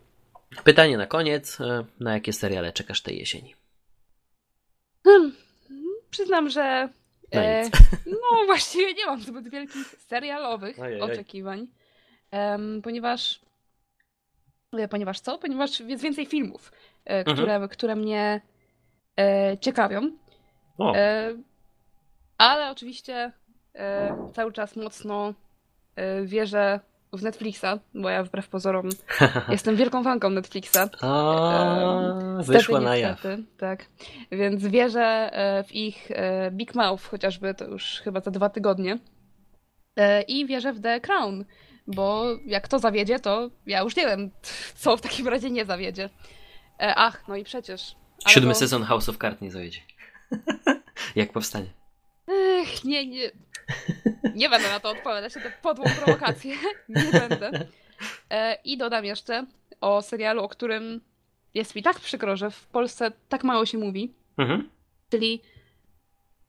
Pytanie 0.65 0.97
na 0.97 1.07
koniec. 1.07 1.59
Na 2.01 2.13
jakie 2.13 2.33
seriale 2.33 2.73
czekasz 2.73 3.03
tej 3.03 3.19
jesieni? 3.19 3.55
Hmm 5.05 5.44
przyznam, 6.15 6.51
że 6.51 6.89
no, 7.33 7.41
e, 7.41 7.63
no 8.07 8.47
właściwie 8.47 8.95
nie 8.95 9.07
mam 9.07 9.21
zbyt 9.21 9.49
wielkich 9.49 9.87
serialowych 9.87 10.79
Ojej. 10.81 11.01
oczekiwań, 11.01 11.67
um, 12.33 12.83
ponieważ 12.83 13.41
e, 14.73 14.89
ponieważ 14.89 15.21
co? 15.21 15.39
Ponieważ 15.39 15.81
jest 15.81 16.03
więcej 16.03 16.27
filmów, 16.27 16.73
e, 17.05 17.19
mhm. 17.19 17.37
które, 17.37 17.69
które 17.69 17.97
mnie 17.97 18.41
e, 19.21 19.59
ciekawią. 19.59 20.11
E, 20.95 21.35
ale 22.39 22.71
oczywiście 22.71 23.33
e, 23.75 24.17
cały 24.35 24.53
czas 24.53 24.77
mocno 24.77 25.35
wierzę 26.25 26.81
w 27.17 27.23
Netflixa, 27.23 27.79
bo 27.95 28.09
ja 28.09 28.23
wbrew 28.25 28.49
pozorom 28.49 28.89
jestem 29.49 29.77
wielką 29.77 30.05
fanką 30.05 30.31
Netflixa. 30.31 30.79
A, 31.01 32.39
wyszła 32.43 32.81
na 32.81 32.97
jaw. 32.97 33.23
Tak, 33.59 33.87
więc 34.33 34.67
wierzę 34.67 35.31
e, 35.33 35.65
w 35.65 35.75
ich 35.75 36.11
e, 36.11 36.51
Big 36.51 36.75
Mouth, 36.75 37.05
chociażby 37.05 37.55
to 37.55 37.65
już 37.65 38.01
chyba 38.05 38.21
za 38.21 38.31
dwa 38.31 38.49
tygodnie. 38.49 38.99
E, 39.97 40.23
I 40.23 40.47
wierzę 40.47 40.73
w 40.73 40.81
The 40.81 41.01
Crown, 41.01 41.45
bo 41.87 42.27
jak 42.47 42.69
to 42.69 42.79
zawiedzie, 42.79 43.19
to 43.19 43.51
ja 43.67 43.81
już 43.81 43.97
nie 43.97 44.07
wiem, 44.07 44.31
co 44.83 44.97
w 44.97 45.01
takim 45.01 45.29
razie 45.29 45.51
nie 45.51 45.65
zawiedzie. 45.65 46.11
Ach, 46.79 47.29
no 47.29 47.37
i 47.37 47.45
przecież. 47.45 47.97
Siódmy 48.29 48.55
sezon 48.55 48.83
House 48.83 49.09
of 49.09 49.19
Cards 49.19 49.41
nie 49.41 49.51
zawiedzie. 49.51 49.81
jak 51.17 51.33
powstanie? 51.33 51.67
Ech, 52.29 52.85
nie, 52.85 53.07
nie. 53.07 53.31
Nie 54.35 54.49
będę 54.49 54.69
na 54.69 54.81
to 54.81 54.91
odpowiadać, 54.91 55.35
na 55.35 55.43
tę 55.43 55.53
podłą 55.63 55.85
prowokację. 56.05 56.55
Nie 56.89 57.21
będę. 57.21 57.51
E, 58.31 58.59
I 58.65 58.79
dodam 58.79 59.05
jeszcze 59.05 59.47
o 59.81 60.03
serialu, 60.03 60.43
o 60.43 60.49
którym 60.49 61.01
jest 61.55 61.75
mi 61.75 61.83
tak 61.83 62.01
przykro, 62.01 62.37
że 62.37 62.51
w 62.51 62.67
Polsce 62.67 63.13
tak 63.29 63.45
mało 63.45 63.67
się 63.67 63.79
mówi. 63.79 64.15
Mhm. 64.39 64.69
Czyli, 65.11 65.43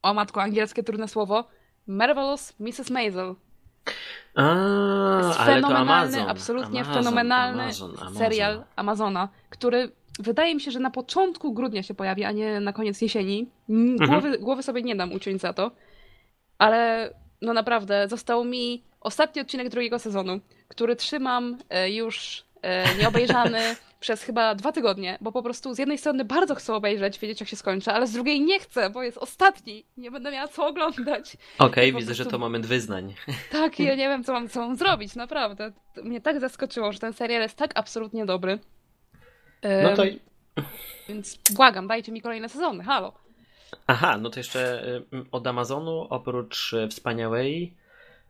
o 0.01 0.13
matko, 0.13 0.41
angielskie 0.41 0.83
trudne 0.83 1.07
słowo, 1.07 1.47
Marvelous 1.87 2.53
Mrs. 2.59 2.89
Maisel. 2.89 3.35
A, 4.35 5.21
jest 5.27 5.39
fenomenalny, 5.39 5.91
Amazon, 5.91 6.29
absolutnie 6.29 6.81
Amazon, 6.81 7.03
fenomenalny 7.03 7.63
Amazon, 7.63 7.91
Amazon. 7.91 8.17
serial 8.17 8.63
Amazona, 8.75 9.29
który 9.49 9.91
wydaje 10.19 10.55
mi 10.55 10.61
się, 10.61 10.71
że 10.71 10.79
na 10.79 10.91
początku 10.91 11.53
grudnia 11.53 11.83
się 11.83 11.93
pojawi, 11.93 12.23
a 12.23 12.31
nie 12.31 12.59
na 12.59 12.73
koniec 12.73 13.01
jesieni. 13.01 13.49
Mhm. 13.69 14.09
Głowy, 14.09 14.27
mhm. 14.27 14.43
głowy 14.43 14.63
sobie 14.63 14.81
nie 14.81 14.95
dam 14.95 15.13
uciąć 15.13 15.41
za 15.41 15.53
to. 15.53 15.71
Ale 16.57 17.13
no 17.41 17.53
naprawdę, 17.53 18.07
został 18.07 18.45
mi 18.45 18.83
ostatni 19.01 19.41
odcinek 19.41 19.69
drugiego 19.69 19.99
sezonu, 19.99 20.39
który 20.67 20.95
trzymam 20.95 21.57
e, 21.69 21.91
już 21.91 22.43
e, 22.61 22.95
nieobejrzany 22.95 23.59
przez 23.99 24.23
chyba 24.23 24.55
dwa 24.55 24.71
tygodnie, 24.71 25.17
bo 25.21 25.31
po 25.31 25.43
prostu 25.43 25.73
z 25.73 25.79
jednej 25.79 25.97
strony 25.97 26.25
bardzo 26.25 26.55
chcę 26.55 26.73
obejrzeć, 26.73 27.19
wiedzieć 27.19 27.39
jak 27.39 27.49
się 27.49 27.55
skończy, 27.55 27.91
ale 27.91 28.07
z 28.07 28.11
drugiej 28.11 28.41
nie 28.41 28.59
chcę, 28.59 28.89
bo 28.89 29.03
jest 29.03 29.17
ostatni. 29.17 29.85
Nie 29.97 30.11
będę 30.11 30.31
miała 30.31 30.47
co 30.47 30.67
oglądać. 30.67 31.37
Okej, 31.57 31.67
okay, 31.67 31.85
widzę, 31.85 32.05
prostu... 32.05 32.23
że 32.23 32.29
to 32.29 32.37
moment 32.37 32.65
wyznań. 32.65 33.13
Tak, 33.51 33.79
ja 33.79 33.95
nie 33.95 34.07
wiem, 34.07 34.23
co 34.23 34.33
mam, 34.33 34.49
co 34.49 34.59
mam 34.59 34.75
zrobić, 34.75 35.15
naprawdę. 35.15 35.71
To 35.95 36.03
mnie 36.03 36.21
tak 36.21 36.39
zaskoczyło, 36.39 36.91
że 36.91 36.99
ten 36.99 37.13
serial 37.13 37.41
jest 37.41 37.55
tak 37.55 37.71
absolutnie 37.75 38.25
dobry. 38.25 38.59
No 39.83 39.95
to... 39.95 40.03
Więc 41.09 41.39
błagam, 41.55 41.87
dajcie 41.87 42.11
mi 42.11 42.21
kolejne 42.21 42.49
sezony, 42.49 42.83
halo. 42.83 43.24
Aha, 43.87 44.17
no 44.17 44.29
to 44.29 44.39
jeszcze 44.39 44.87
y, 45.13 45.25
od 45.31 45.47
Amazonu, 45.47 46.07
oprócz 46.09 46.73
y, 46.73 46.87
wspaniałej 46.87 47.73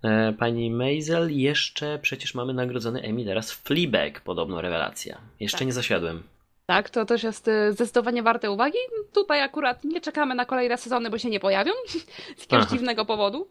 e, 0.03 0.33
pani 0.33 0.71
Maisel, 0.71 1.37
jeszcze 1.37 1.99
przecież 2.01 2.35
mamy 2.35 2.53
nagrodzony 2.53 3.01
Emmy 3.01 3.25
teraz 3.25 3.51
Fleabag, 3.51 4.21
podobno 4.21 4.61
rewelacja. 4.61 5.17
Jeszcze 5.39 5.57
tak. 5.57 5.67
nie 5.67 5.73
zasiadłem. 5.73 6.23
Tak, 6.65 6.89
to 6.89 7.05
też 7.05 7.23
jest 7.23 7.47
y, 7.47 7.73
zdecydowanie 7.73 8.23
warte 8.23 8.51
uwagi. 8.51 8.77
Tutaj 9.13 9.41
akurat 9.41 9.83
nie 9.83 10.01
czekamy 10.01 10.35
na 10.35 10.45
kolejne 10.45 10.77
sezony, 10.77 11.09
bo 11.09 11.17
się 11.17 11.29
nie 11.29 11.39
pojawią 11.39 11.71
z 12.37 12.41
jakiegoś 12.41 12.65
Aha. 12.65 12.75
dziwnego 12.75 13.05
powodu. 13.05 13.47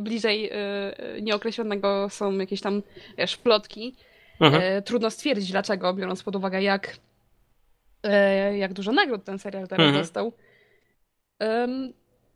Bliżej 0.00 0.50
nieokreślonego 1.22 2.08
są 2.10 2.38
jakieś 2.38 2.60
tam 2.60 2.82
wiesz, 3.18 3.36
plotki. 3.36 3.94
Mhm. 4.40 4.82
Trudno 4.82 5.10
stwierdzić 5.10 5.50
dlaczego, 5.50 5.94
biorąc 5.94 6.22
pod 6.22 6.36
uwagę 6.36 6.62
jak, 6.62 6.96
jak 8.56 8.72
dużo 8.72 8.92
nagród 8.92 9.24
ten 9.24 9.38
serial 9.38 9.68
teraz 9.68 9.86
mhm. 9.86 10.02
dostał. 10.02 10.32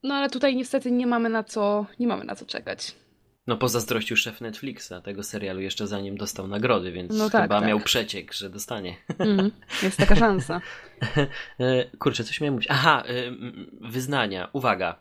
No 0.02 0.14
ale 0.14 0.30
tutaj 0.30 0.56
niestety 0.56 0.90
nie 0.90 1.06
mamy 1.06 1.28
na 1.28 1.44
co, 1.44 1.86
nie 1.98 2.06
mamy 2.06 2.24
na 2.24 2.34
co 2.34 2.46
czekać. 2.46 2.94
No 3.46 3.56
pozazdrościł 3.56 4.16
szef 4.16 4.40
Netflixa 4.40 4.92
tego 5.04 5.22
serialu 5.22 5.60
jeszcze 5.60 5.86
zanim 5.86 6.16
dostał 6.16 6.48
nagrody, 6.48 6.92
więc 6.92 7.18
no 7.18 7.30
tak, 7.30 7.42
chyba 7.42 7.58
tak. 7.58 7.68
miał 7.68 7.80
przeciek, 7.80 8.32
że 8.32 8.50
dostanie. 8.50 8.96
Mm, 9.18 9.50
jest 9.82 9.98
taka 9.98 10.16
szansa. 10.16 10.60
E, 11.60 11.84
kurczę, 11.98 12.24
coś 12.24 12.40
miałem 12.40 12.54
mówić. 12.54 12.68
Aha, 12.70 13.02
e, 13.06 13.12
wyznania. 13.80 14.48
Uwaga. 14.52 14.98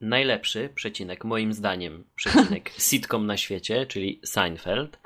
Najlepszy 0.00 0.70
przecinek, 0.74 1.24
moim 1.24 1.52
zdaniem, 1.52 2.04
przecinek 2.14 2.70
sitcom 2.88 3.26
na 3.26 3.36
świecie, 3.36 3.86
czyli 3.86 4.20
Seinfeld. 4.24 4.98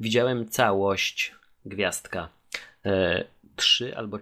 Widziałem 0.00 0.48
całość 0.48 1.34
gwiazdka 1.64 2.28
e, 2.86 3.24
trzy 3.56 3.96
albo 3.96 4.18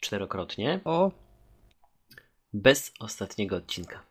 czterokrotnie. 0.00 0.80
O 0.84 1.25
bez 2.56 2.92
ostatniego 3.00 3.56
odcinka. 3.56 4.02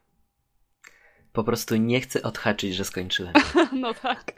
Po 1.33 1.43
prostu 1.43 1.75
nie 1.75 2.01
chcę 2.01 2.23
odhaczyć, 2.23 2.75
że 2.75 2.85
skończyłem. 2.85 3.33
No 3.73 3.93
tak. 3.93 4.33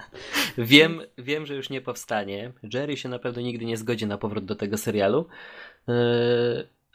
Wiem, 0.58 1.02
wiem, 1.18 1.46
że 1.46 1.56
już 1.56 1.70
nie 1.70 1.82
powstanie. 1.82 2.52
Jerry 2.74 2.98
się 2.98 3.10
na 3.10 3.20
pewno 3.20 3.42
nigdy 3.42 3.66
nie 3.66 3.78
zgodzi 3.78 4.08
na 4.08 4.18
powrót 4.18 4.46
do 4.46 4.56
tego 4.56 4.78
serialu. 4.78 5.28
Yy, 5.88 5.94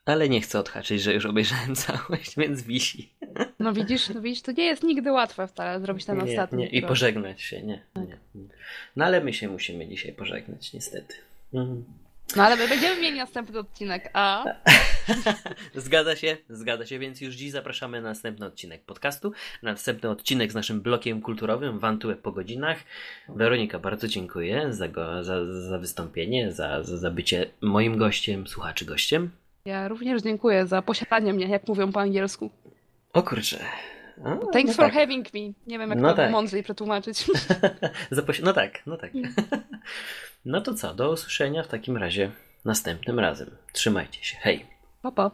Ale 0.05 0.29
nie 0.29 0.41
chcę 0.41 0.59
odhaczyć, 0.59 1.03
że 1.03 1.15
już 1.15 1.27
obejrzałem 1.27 1.75
całość, 1.85 2.37
więc 2.37 2.63
wisi. 2.63 3.13
No 3.59 3.73
widzisz, 3.73 4.09
no 4.09 4.21
widzisz, 4.21 4.43
to 4.43 4.53
nie 4.53 4.65
jest 4.65 4.83
nigdy 4.83 5.13
łatwe 5.13 5.49
wcale 5.49 5.81
zrobić 5.81 6.05
ten 6.05 6.17
nie, 6.17 6.25
ostatni. 6.25 6.59
Nie, 6.59 6.69
i 6.69 6.83
pożegnać 6.83 7.43
się, 7.43 7.63
nie, 7.63 7.83
nie, 7.97 8.19
nie. 8.35 8.49
No 8.97 9.05
ale 9.05 9.25
my 9.25 9.33
się 9.33 9.49
musimy 9.49 9.89
dzisiaj 9.89 10.13
pożegnać, 10.13 10.73
niestety. 10.73 11.15
Mhm. 11.55 11.85
No 12.37 12.43
ale 12.43 12.57
my 12.57 12.69
będziemy 12.69 13.01
mieli 13.01 13.19
następny 13.19 13.59
odcinek, 13.59 14.11
a... 14.13 14.45
zgadza 15.75 16.17
się, 16.17 16.37
zgadza 16.49 16.87
się, 16.87 16.99
więc 16.99 17.21
już 17.21 17.35
dziś 17.35 17.51
zapraszamy 17.51 18.03
na 18.03 18.09
następny 18.09 18.47
odcinek 18.47 18.85
podcastu, 18.85 19.33
na 19.63 19.71
następny 19.71 20.11
odcinek 20.11 20.53
z 20.53 20.55
naszym 20.55 20.81
blokiem 20.81 21.23
kulturowym 21.23 21.79
Wantułek 21.79 22.23
po 22.23 22.33
godzinach. 22.33 22.79
Weronika, 23.29 23.79
bardzo 23.79 24.09
dziękuję 24.09 24.73
za, 24.73 24.89
go, 24.89 25.25
za, 25.25 25.63
za 25.69 25.79
wystąpienie, 25.79 26.53
za, 26.53 26.83
za, 26.83 26.97
za 26.97 27.11
bycie 27.11 27.51
moim 27.61 27.99
gościem, 27.99 28.47
słuchaczy 28.47 28.85
gościem. 28.85 29.31
Ja 29.65 29.89
również 29.89 30.23
dziękuję 30.23 30.67
za 30.67 30.83
posiadanie 30.83 31.33
mnie, 31.33 31.49
jak 31.49 31.69
mówią 31.69 31.93
po 31.93 32.01
angielsku. 32.01 32.51
O 33.13 33.23
kurczę. 33.23 33.59
A, 34.25 34.37
Thanks 34.53 34.69
no 34.69 34.73
for 34.73 34.85
tak. 34.85 34.95
having 34.95 35.27
me. 35.35 35.41
Nie 35.67 35.79
wiem, 35.79 35.91
jak 35.91 35.99
no 35.99 36.11
to 36.11 36.17
tak. 36.17 36.31
mądrzej 36.31 36.63
przetłumaczyć. 36.63 37.27
no 38.43 38.53
tak, 38.53 38.87
no 38.87 38.97
tak. 38.97 39.13
No 40.45 40.61
to 40.61 40.75
co, 40.75 40.95
do 40.95 41.11
usłyszenia 41.11 41.63
w 41.63 41.69
takim 41.69 41.97
razie 41.97 42.31
następnym 42.65 43.19
razem. 43.19 43.51
Trzymajcie 43.73 44.25
się. 44.25 44.37
Hej. 44.41 44.67
Pa, 45.03 45.13
pa. 45.13 45.31